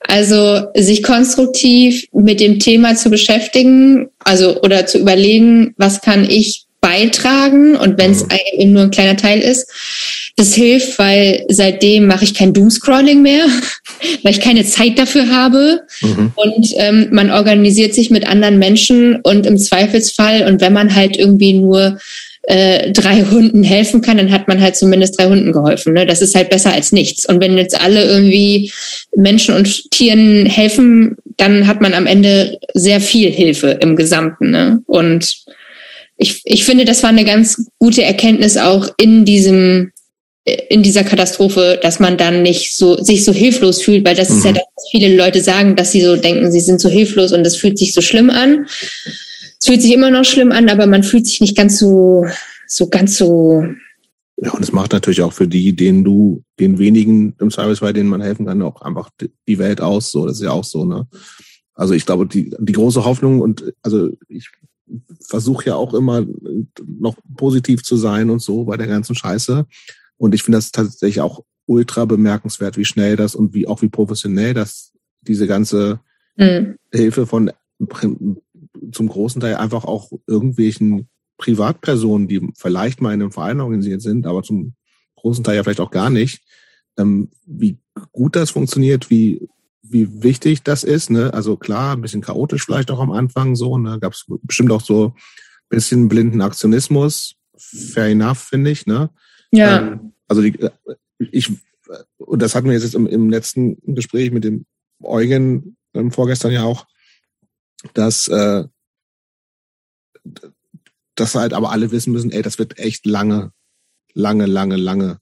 Also 0.00 0.66
sich 0.74 1.02
konstruktiv 1.02 2.04
mit 2.12 2.40
dem 2.40 2.58
Thema 2.58 2.96
zu 2.96 3.10
beschäftigen, 3.10 4.08
also 4.18 4.60
oder 4.62 4.86
zu 4.86 4.98
überlegen, 4.98 5.74
was 5.76 6.00
kann 6.00 6.28
ich 6.28 6.64
beitragen 6.80 7.76
und 7.76 7.98
wenn 7.98 8.12
es 8.12 8.24
mhm. 8.24 8.30
eben 8.56 8.72
nur 8.72 8.82
ein 8.82 8.90
kleiner 8.90 9.16
Teil 9.16 9.40
ist. 9.40 9.70
Das 10.36 10.54
hilft, 10.54 10.98
weil 10.98 11.44
seitdem 11.48 12.06
mache 12.06 12.22
ich 12.22 12.34
kein 12.34 12.52
Doomscrolling 12.52 13.22
mehr, 13.22 13.46
weil 14.22 14.32
ich 14.32 14.40
keine 14.40 14.64
Zeit 14.64 14.98
dafür 14.98 15.28
habe. 15.30 15.82
Mhm. 16.00 16.32
Und 16.36 16.72
ähm, 16.76 17.08
man 17.10 17.30
organisiert 17.30 17.94
sich 17.94 18.10
mit 18.10 18.26
anderen 18.26 18.58
Menschen 18.58 19.16
und 19.22 19.46
im 19.46 19.58
Zweifelsfall, 19.58 20.46
und 20.46 20.60
wenn 20.60 20.72
man 20.72 20.94
halt 20.94 21.16
irgendwie 21.16 21.54
nur 21.54 21.98
äh, 22.48 22.92
drei 22.92 23.24
Hunden 23.24 23.62
helfen 23.62 24.00
kann, 24.00 24.16
dann 24.16 24.32
hat 24.32 24.48
man 24.48 24.62
halt 24.62 24.74
zumindest 24.74 25.18
drei 25.18 25.26
Hunden 25.26 25.52
geholfen. 25.52 25.92
Ne? 25.92 26.06
Das 26.06 26.22
ist 26.22 26.34
halt 26.34 26.48
besser 26.48 26.72
als 26.72 26.92
nichts. 26.92 27.26
Und 27.26 27.42
wenn 27.42 27.58
jetzt 27.58 27.78
alle 27.78 28.04
irgendwie 28.04 28.72
Menschen 29.14 29.54
und 29.54 29.90
Tieren 29.90 30.46
helfen, 30.46 31.16
dann 31.36 31.66
hat 31.66 31.82
man 31.82 31.92
am 31.92 32.06
Ende 32.06 32.58
sehr 32.72 33.02
viel 33.02 33.30
Hilfe 33.30 33.78
im 33.82 33.96
Gesamten. 33.96 34.50
Ne? 34.50 34.80
Und 34.86 35.44
ich, 36.16 36.40
ich 36.44 36.64
finde, 36.64 36.86
das 36.86 37.02
war 37.02 37.10
eine 37.10 37.26
ganz 37.26 37.66
gute 37.78 38.02
Erkenntnis 38.02 38.56
auch 38.56 38.88
in 38.96 39.26
diesem 39.26 39.92
in 40.70 40.82
dieser 40.82 41.04
Katastrophe, 41.04 41.78
dass 41.82 42.00
man 42.00 42.16
dann 42.16 42.40
nicht 42.42 42.74
so 42.74 42.96
sich 42.96 43.22
so 43.22 43.34
hilflos 43.34 43.82
fühlt, 43.82 44.06
weil 44.06 44.16
das 44.16 44.30
mhm. 44.30 44.38
ist 44.38 44.44
ja 44.44 44.50
mhm. 44.52 44.54
das, 44.54 44.64
was 44.74 44.88
viele 44.90 45.14
Leute 45.14 45.42
sagen, 45.42 45.76
dass 45.76 45.92
sie 45.92 46.00
so 46.00 46.16
denken, 46.16 46.50
sie 46.50 46.60
sind 46.60 46.80
so 46.80 46.88
hilflos 46.88 47.32
und 47.32 47.44
das 47.44 47.56
fühlt 47.56 47.78
sich 47.78 47.92
so 47.92 48.00
schlimm 48.00 48.30
an. 48.30 48.66
Es 49.60 49.66
fühlt 49.66 49.82
sich 49.82 49.92
immer 49.92 50.10
noch 50.10 50.24
schlimm 50.24 50.52
an, 50.52 50.68
aber 50.68 50.86
man 50.86 51.02
fühlt 51.02 51.26
sich 51.26 51.40
nicht 51.40 51.56
ganz 51.56 51.78
so 51.78 52.24
so 52.68 52.88
ganz 52.88 53.16
so. 53.16 53.64
Ja, 54.36 54.52
und 54.52 54.62
es 54.62 54.70
macht 54.70 54.92
natürlich 54.92 55.22
auch 55.22 55.32
für 55.32 55.48
die, 55.48 55.74
denen 55.74 56.04
du, 56.04 56.44
den 56.60 56.78
wenigen 56.78 57.34
im 57.40 57.50
Service, 57.50 57.80
denen 57.92 58.08
man 58.08 58.20
helfen 58.20 58.46
kann, 58.46 58.62
auch 58.62 58.82
einfach 58.82 59.10
die 59.48 59.58
Welt 59.58 59.80
aus. 59.80 60.12
So, 60.12 60.26
das 60.26 60.36
ist 60.36 60.44
ja 60.44 60.52
auch 60.52 60.64
so, 60.64 60.84
ne? 60.84 61.08
Also 61.74 61.94
ich 61.94 62.06
glaube, 62.06 62.26
die, 62.26 62.54
die 62.58 62.72
große 62.72 63.04
Hoffnung 63.04 63.40
und 63.40 63.72
also 63.82 64.10
ich 64.28 64.48
versuche 65.20 65.66
ja 65.66 65.74
auch 65.74 65.94
immer 65.94 66.26
noch 66.86 67.16
positiv 67.36 67.82
zu 67.82 67.96
sein 67.96 68.30
und 68.30 68.40
so 68.40 68.64
bei 68.64 68.76
der 68.76 68.86
ganzen 68.86 69.14
Scheiße. 69.14 69.66
Und 70.16 70.34
ich 70.34 70.42
finde 70.42 70.58
das 70.58 70.72
tatsächlich 70.72 71.20
auch 71.20 71.44
ultra 71.66 72.04
bemerkenswert, 72.04 72.76
wie 72.76 72.84
schnell 72.84 73.16
das 73.16 73.34
und 73.34 73.54
wie 73.54 73.66
auch 73.66 73.82
wie 73.82 73.88
professionell 73.88 74.54
das 74.54 74.92
diese 75.20 75.46
ganze 75.46 76.00
mhm. 76.36 76.76
Hilfe 76.92 77.26
von 77.26 77.52
zum 78.92 79.08
großen 79.08 79.40
Teil 79.40 79.56
einfach 79.56 79.84
auch 79.84 80.10
irgendwelchen 80.26 81.08
Privatpersonen, 81.36 82.28
die 82.28 82.48
vielleicht 82.56 83.00
mal 83.00 83.14
in 83.14 83.22
einem 83.22 83.32
Verein 83.32 83.60
organisiert 83.60 84.02
sind, 84.02 84.26
aber 84.26 84.42
zum 84.42 84.74
großen 85.16 85.44
Teil 85.44 85.56
ja 85.56 85.62
vielleicht 85.62 85.80
auch 85.80 85.90
gar 85.90 86.10
nicht, 86.10 86.42
ähm, 86.96 87.30
wie 87.46 87.78
gut 88.12 88.36
das 88.36 88.50
funktioniert, 88.50 89.10
wie 89.10 89.48
wie 89.90 90.22
wichtig 90.22 90.62
das 90.62 90.84
ist. 90.84 91.10
Ne? 91.10 91.32
Also 91.32 91.56
klar, 91.56 91.96
ein 91.96 92.02
bisschen 92.02 92.20
chaotisch 92.20 92.64
vielleicht 92.64 92.90
auch 92.90 93.00
am 93.00 93.12
Anfang 93.12 93.56
so. 93.56 93.78
Ne? 93.78 93.98
Gab 94.00 94.12
es 94.12 94.24
bestimmt 94.42 94.72
auch 94.72 94.80
so 94.80 95.06
ein 95.06 95.12
bisschen 95.68 96.08
blinden 96.08 96.40
Aktionismus. 96.40 97.34
Fair 97.56 98.06
enough, 98.06 98.38
finde 98.38 98.70
ich. 98.70 98.86
Ne? 98.86 99.10
Ja. 99.50 99.78
Ähm, 99.78 100.12
also 100.26 100.42
die, 100.42 100.58
äh, 100.60 100.70
ich, 101.18 101.52
und 102.18 102.42
das 102.42 102.54
hatten 102.54 102.66
wir 102.66 102.74
jetzt 102.78 102.94
im, 102.94 103.06
im 103.06 103.30
letzten 103.30 103.78
Gespräch 103.94 104.30
mit 104.30 104.44
dem 104.44 104.66
Eugen 105.02 105.76
ähm, 105.94 106.10
vorgestern 106.10 106.52
ja 106.52 106.64
auch, 106.64 106.86
dass, 107.94 108.28
äh, 108.28 108.64
dass 111.14 111.34
halt 111.34 111.52
aber 111.52 111.70
alle 111.70 111.90
wissen 111.90 112.12
müssen, 112.12 112.30
ey, 112.30 112.42
das 112.42 112.58
wird 112.58 112.78
echt 112.78 113.06
lange, 113.06 113.52
lange, 114.14 114.46
lange, 114.46 114.76
lange 114.76 115.20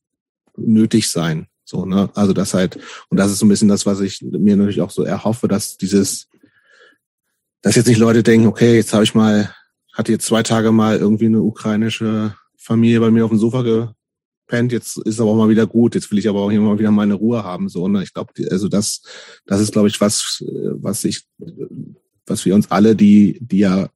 nötig 0.56 1.08
sein. 1.08 1.48
So, 1.64 1.84
ne? 1.84 2.10
Also 2.14 2.32
das 2.32 2.54
halt, 2.54 2.78
und 3.08 3.18
das 3.18 3.30
ist 3.30 3.40
so 3.40 3.46
ein 3.46 3.48
bisschen 3.48 3.68
das, 3.68 3.86
was 3.86 4.00
ich 4.00 4.22
mir 4.22 4.56
natürlich 4.56 4.80
auch 4.80 4.90
so 4.90 5.02
erhoffe, 5.02 5.48
dass 5.48 5.76
dieses, 5.76 6.28
dass 7.60 7.74
jetzt 7.74 7.88
nicht 7.88 7.98
Leute 7.98 8.22
denken, 8.22 8.46
okay, 8.46 8.76
jetzt 8.76 8.92
habe 8.92 9.04
ich 9.04 9.14
mal, 9.14 9.52
hatte 9.92 10.12
jetzt 10.12 10.26
zwei 10.26 10.42
Tage 10.42 10.70
mal 10.70 10.96
irgendwie 10.96 11.26
eine 11.26 11.42
ukrainische 11.42 12.36
Familie 12.56 13.00
bei 13.00 13.10
mir 13.10 13.24
auf 13.24 13.30
dem 13.30 13.40
Sofa 13.40 13.62
gepennt, 13.62 14.70
jetzt 14.70 14.98
ist 14.98 15.20
aber 15.20 15.30
auch 15.30 15.36
mal 15.36 15.48
wieder 15.48 15.66
gut, 15.66 15.94
jetzt 15.96 16.10
will 16.10 16.18
ich 16.18 16.28
aber 16.28 16.40
auch 16.40 16.52
mal 16.52 16.78
wieder 16.78 16.92
meine 16.92 17.14
Ruhe 17.14 17.42
haben. 17.42 17.68
So, 17.68 17.88
ne? 17.88 18.02
Ich 18.02 18.14
glaube, 18.14 18.32
also 18.50 18.68
das, 18.68 19.02
das 19.46 19.60
ist, 19.60 19.72
glaube 19.72 19.88
ich, 19.88 20.00
was, 20.00 20.44
was 20.46 21.04
ich, 21.04 21.26
was 22.26 22.44
wir 22.44 22.54
uns 22.54 22.70
alle, 22.70 22.96
die, 22.96 23.38
die 23.40 23.58
ja 23.58 23.88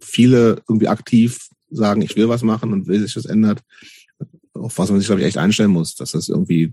viele 0.00 0.62
irgendwie 0.68 0.88
aktiv 0.88 1.48
sagen, 1.70 2.02
ich 2.02 2.16
will 2.16 2.28
was 2.28 2.42
machen 2.42 2.72
und 2.72 2.86
will 2.86 3.00
sich 3.00 3.14
das 3.14 3.26
ändert, 3.26 3.62
auf 4.54 4.78
was 4.78 4.90
man 4.90 4.98
sich, 4.98 5.06
glaube 5.06 5.20
ich, 5.20 5.26
echt 5.26 5.38
einstellen 5.38 5.70
muss, 5.70 5.94
dass 5.94 6.12
das 6.12 6.28
irgendwie 6.28 6.70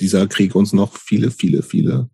dieser 0.00 0.26
Krieg 0.26 0.54
uns 0.54 0.72
noch 0.72 0.96
viele, 0.96 1.30
viele, 1.30 1.62
viele 1.62 2.08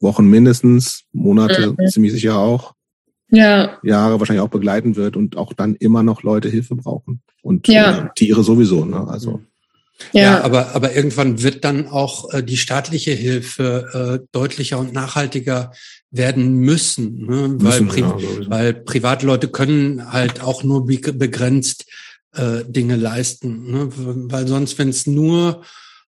Wochen 0.00 0.26
mindestens, 0.26 1.04
Monate 1.12 1.72
mhm. 1.72 1.88
ziemlich 1.88 2.12
sicher 2.12 2.38
auch, 2.38 2.74
ja. 3.30 3.78
Jahre 3.82 4.18
wahrscheinlich 4.18 4.42
auch 4.42 4.50
begleiten 4.50 4.96
wird 4.96 5.16
und 5.16 5.36
auch 5.36 5.52
dann 5.52 5.74
immer 5.74 6.02
noch 6.02 6.22
Leute 6.22 6.48
Hilfe 6.48 6.76
brauchen. 6.76 7.22
Und 7.42 7.68
ja. 7.68 8.06
äh, 8.06 8.08
Tiere 8.14 8.42
sowieso, 8.42 8.84
ne? 8.84 9.06
Also. 9.06 9.42
Ja. 10.12 10.22
ja, 10.22 10.44
aber, 10.44 10.74
aber 10.74 10.94
irgendwann 10.94 11.42
wird 11.42 11.64
dann 11.64 11.88
auch 11.88 12.32
äh, 12.32 12.42
die 12.42 12.56
staatliche 12.56 13.12
Hilfe 13.12 14.20
äh, 14.22 14.26
deutlicher 14.32 14.78
und 14.78 14.92
nachhaltiger 14.92 15.72
werden 16.10 16.54
müssen, 16.54 17.26
ne? 17.26 17.54
weil, 17.58 17.80
müssen, 17.82 17.88
Pri 17.88 18.00
ja, 18.00 18.16
weil 18.48 18.74
Privatleute 18.74 19.48
können 19.48 20.12
halt 20.12 20.42
auch 20.42 20.62
nur 20.62 20.86
begrenzt 20.86 21.86
äh, 22.34 22.64
Dinge 22.64 22.96
leisten. 22.96 23.70
Ne? 23.70 23.88
Weil 24.30 24.46
sonst, 24.46 24.78
wenn 24.78 24.88
es 24.88 25.06
nur 25.06 25.62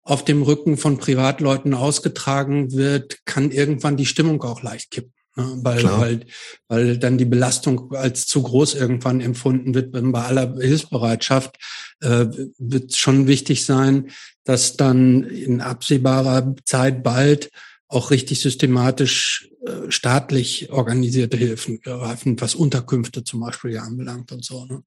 auf 0.02 0.24
dem 0.24 0.44
Rücken 0.44 0.78
von 0.78 0.98
Privatleuten 0.98 1.74
ausgetragen 1.74 2.74
wird, 2.74 3.26
kann 3.26 3.52
irgendwann 3.52 3.98
die 3.98 4.06
Stimmung 4.06 4.42
auch 4.44 4.62
leicht 4.62 4.92
kippen. 4.92 5.15
Ne? 5.36 5.60
Weil, 5.62 5.84
weil, 5.84 6.26
weil 6.68 6.98
dann 6.98 7.18
die 7.18 7.26
Belastung 7.26 7.94
als 7.94 8.26
zu 8.26 8.42
groß 8.42 8.76
irgendwann 8.76 9.22
empfunden 9.22 9.74
wird. 9.74 9.92
Bei 9.92 10.24
aller 10.24 10.56
Hilfsbereitschaft 10.60 11.58
äh, 12.02 12.26
wird 12.58 12.96
schon 12.96 13.28
wichtig 13.28 13.66
sein, 13.66 14.12
dass 14.44 14.78
dann 14.78 15.24
in 15.24 15.62
absehbarer 15.62 16.56
Zeit 16.66 17.04
bald 17.04 17.50
auch 17.88 18.12
richtig 18.12 18.40
systematisch 18.40 19.50
äh, 19.66 19.92
staatlich 19.92 20.72
organisierte 20.72 21.38
Hilfen 21.38 21.82
greifen, 21.82 22.40
was 22.40 22.56
Unterkünfte 22.56 23.24
zum 23.24 23.42
Beispiel 23.42 23.72
ja 23.72 23.82
anbelangt 23.82 24.32
und 24.32 24.44
so. 24.44 24.66
Ne? 24.66 24.84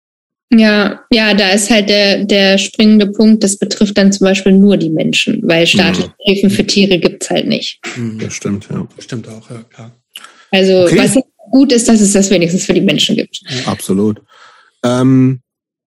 Ja, 0.51 1.05
ja, 1.11 1.35
da 1.35 1.51
ist 1.51 1.71
halt 1.71 1.91
der, 1.91 2.25
der 2.25 2.57
springende 2.57 3.07
Punkt, 3.07 3.45
das 3.45 3.59
betrifft 3.59 3.99
dann 3.99 4.13
zum 4.13 4.25
Beispiel 4.25 4.53
nur 4.53 4.79
die 4.79 4.89
Menschen, 4.89 5.43
weil 5.47 5.67
staatliche 5.67 6.09
ja. 6.09 6.15
Hilfen 6.21 6.51
für 6.51 6.67
Tiere 6.67 6.99
gibt's 6.99 7.29
halt 7.29 7.47
nicht. 7.47 7.81
Mhm. 7.97 8.19
Das 8.19 8.35
stimmt, 8.35 8.67
ja. 8.71 8.89
Das 8.97 9.05
stimmt 9.05 9.29
auch, 9.29 9.51
ja, 9.51 9.63
klar. 9.65 9.93
Also, 10.51 10.85
okay. 10.85 10.99
was 10.99 11.17
gut 11.51 11.73
ist, 11.73 11.89
dass 11.89 12.01
es 12.01 12.13
das 12.13 12.31
wenigstens 12.31 12.67
für 12.67 12.75
die 12.75 12.81
Menschen 12.81 13.17
gibt. 13.17 13.41
Absolut. 13.67 14.23
Ähm, 14.83 15.41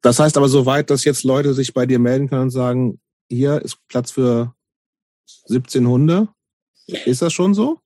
das 0.03 0.19
heißt 0.19 0.37
aber 0.37 0.49
soweit, 0.49 0.91
dass 0.91 1.05
jetzt 1.05 1.25
Leute 1.25 1.55
sich 1.55 1.75
bei 1.75 1.87
dir 1.87 1.99
melden 1.99 2.29
können 2.29 2.43
und 2.43 2.51
sagen, 2.51 3.01
hier 3.29 3.61
ist 3.63 3.77
Platz 3.89 4.11
für 4.11 4.55
17 5.47 5.87
Hunde. 5.87 6.29
Ist 6.87 7.23
das 7.23 7.33
schon 7.33 7.55
so? 7.55 7.79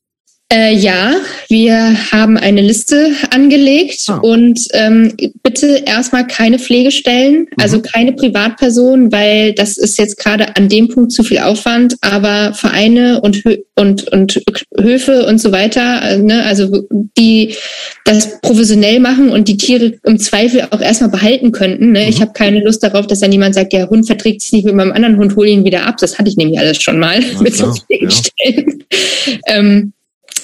Äh, 0.55 0.77
ja, 0.77 1.17
wir 1.49 1.97
haben 2.13 2.37
eine 2.37 2.61
Liste 2.61 3.11
angelegt 3.31 4.05
ah. 4.07 4.19
und 4.19 4.69
ähm, 4.73 5.13
bitte 5.43 5.83
erstmal 5.85 6.29
keine 6.29 6.61
Pflegestellen, 6.61 7.41
mhm. 7.41 7.47
also 7.59 7.81
keine 7.81 8.13
Privatpersonen, 8.13 9.11
weil 9.11 9.53
das 9.55 9.79
ist 9.79 9.99
jetzt 9.99 10.17
gerade 10.17 10.57
an 10.57 10.69
dem 10.69 10.87
Punkt 10.87 11.11
zu 11.11 11.25
viel 11.25 11.41
Aufwand, 11.41 11.97
aber 12.03 12.55
Vereine 12.55 13.21
und, 13.21 13.43
und, 13.75 14.13
und 14.13 14.43
Höfe 14.79 15.27
und 15.27 15.41
so 15.41 15.51
weiter, 15.51 16.03
äh, 16.03 16.19
ne, 16.19 16.45
also 16.45 16.87
die 17.19 17.57
das 18.05 18.41
professionell 18.41 19.01
machen 19.01 19.31
und 19.31 19.49
die 19.49 19.57
Tiere 19.57 19.95
im 20.05 20.21
Zweifel 20.21 20.69
auch 20.71 20.81
erstmal 20.81 21.11
behalten 21.11 21.51
könnten. 21.51 21.91
Ne? 21.91 22.03
Mhm. 22.03 22.09
Ich 22.09 22.21
habe 22.21 22.33
keine 22.33 22.63
Lust 22.63 22.81
darauf, 22.85 23.09
dass 23.09 23.19
dann 23.19 23.33
jemand 23.33 23.57
sagt, 23.57 23.73
der 23.73 23.91
Hund 23.91 24.07
verträgt 24.07 24.43
sich 24.43 24.53
nicht 24.53 24.67
mit 24.67 24.77
meinem 24.77 24.93
anderen 24.93 25.17
Hund, 25.17 25.35
hol 25.35 25.49
ihn 25.49 25.65
wieder 25.65 25.85
ab. 25.85 25.97
Das 25.99 26.17
hatte 26.17 26.29
ich 26.29 26.37
nämlich 26.37 26.61
alles 26.61 26.81
schon 26.81 27.01
mal 27.01 27.19
Na, 27.35 27.41
mit 27.43 27.57
so 27.57 27.73
Pflegestellen. 27.73 28.85
Ja. 29.27 29.57
ähm, 29.57 29.93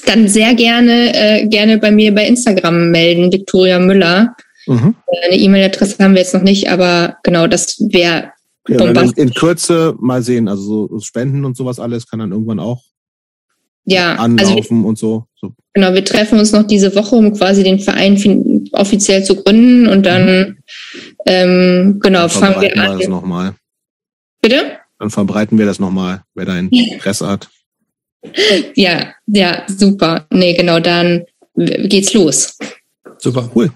dann 0.02 0.28
sehr 0.28 0.54
gerne, 0.54 1.14
äh, 1.14 1.46
gerne 1.46 1.78
bei 1.78 1.90
mir 1.90 2.14
bei 2.14 2.26
Instagram 2.26 2.90
melden, 2.90 3.32
Viktoria 3.32 3.78
Müller. 3.78 4.34
Mhm. 4.66 4.94
Äh, 5.06 5.26
eine 5.26 5.36
E-Mail-Adresse 5.36 6.02
haben 6.02 6.14
wir 6.14 6.22
jetzt 6.22 6.34
noch 6.34 6.42
nicht, 6.42 6.68
aber 6.70 7.16
genau, 7.22 7.46
das 7.46 7.78
wäre 7.90 8.32
ja, 8.68 9.12
in 9.16 9.34
Kürze 9.34 9.94
mal 9.98 10.22
sehen, 10.22 10.46
also 10.46 10.88
so 10.88 11.00
Spenden 11.00 11.44
und 11.44 11.56
sowas 11.56 11.80
alles 11.80 12.06
kann 12.08 12.20
dann 12.20 12.32
irgendwann 12.32 12.60
auch 12.60 12.82
ja, 13.84 14.14
anlaufen 14.16 14.56
also 14.56 14.70
wir, 14.70 14.86
und 14.86 14.98
so. 14.98 15.24
so. 15.34 15.52
Genau, 15.72 15.94
wir 15.94 16.04
treffen 16.04 16.38
uns 16.38 16.52
noch 16.52 16.64
diese 16.64 16.94
Woche, 16.94 17.16
um 17.16 17.32
quasi 17.32 17.62
den 17.62 17.80
Verein 17.80 18.68
offiziell 18.72 19.24
zu 19.24 19.36
gründen 19.36 19.88
und 19.88 20.04
dann 20.04 20.26
mhm. 20.26 20.56
ähm, 21.26 22.00
genau 22.00 22.20
dann 22.20 22.30
fangen 22.30 22.60
wir 22.60 22.76
an. 22.76 22.92
Wir 22.92 22.98
das 22.98 23.08
noch 23.08 23.24
mal. 23.24 23.54
Bitte? 24.42 24.78
Dann 24.98 25.10
verbreiten 25.10 25.58
wir 25.58 25.66
das 25.66 25.78
nochmal, 25.78 26.22
wer 26.34 26.44
da 26.44 26.58
Interesse 26.58 27.26
hat. 27.26 27.48
Ja, 28.74 29.14
ja, 29.26 29.64
super. 29.66 30.26
Nee, 30.30 30.54
genau, 30.54 30.78
dann 30.80 31.24
geht's 31.56 32.12
los. 32.12 32.56
Super. 33.18 33.50
Cool. 33.54 33.70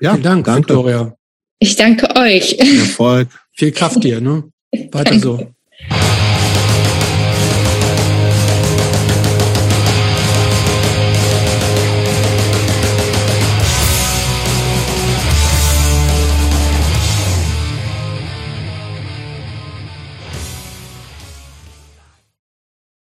Ja, 0.00 0.12
Vielen 0.12 0.22
Dank, 0.22 0.44
danke. 0.46 0.68
Victoria. 0.68 1.16
Ich 1.58 1.76
danke 1.76 2.14
euch. 2.16 2.58
Erfolg. 2.58 3.28
Viel 3.52 3.72
Kraft 3.72 4.02
dir, 4.02 4.20
ne? 4.20 4.44
Weiter 4.72 5.10
danke. 5.10 5.20
so. 5.20 5.54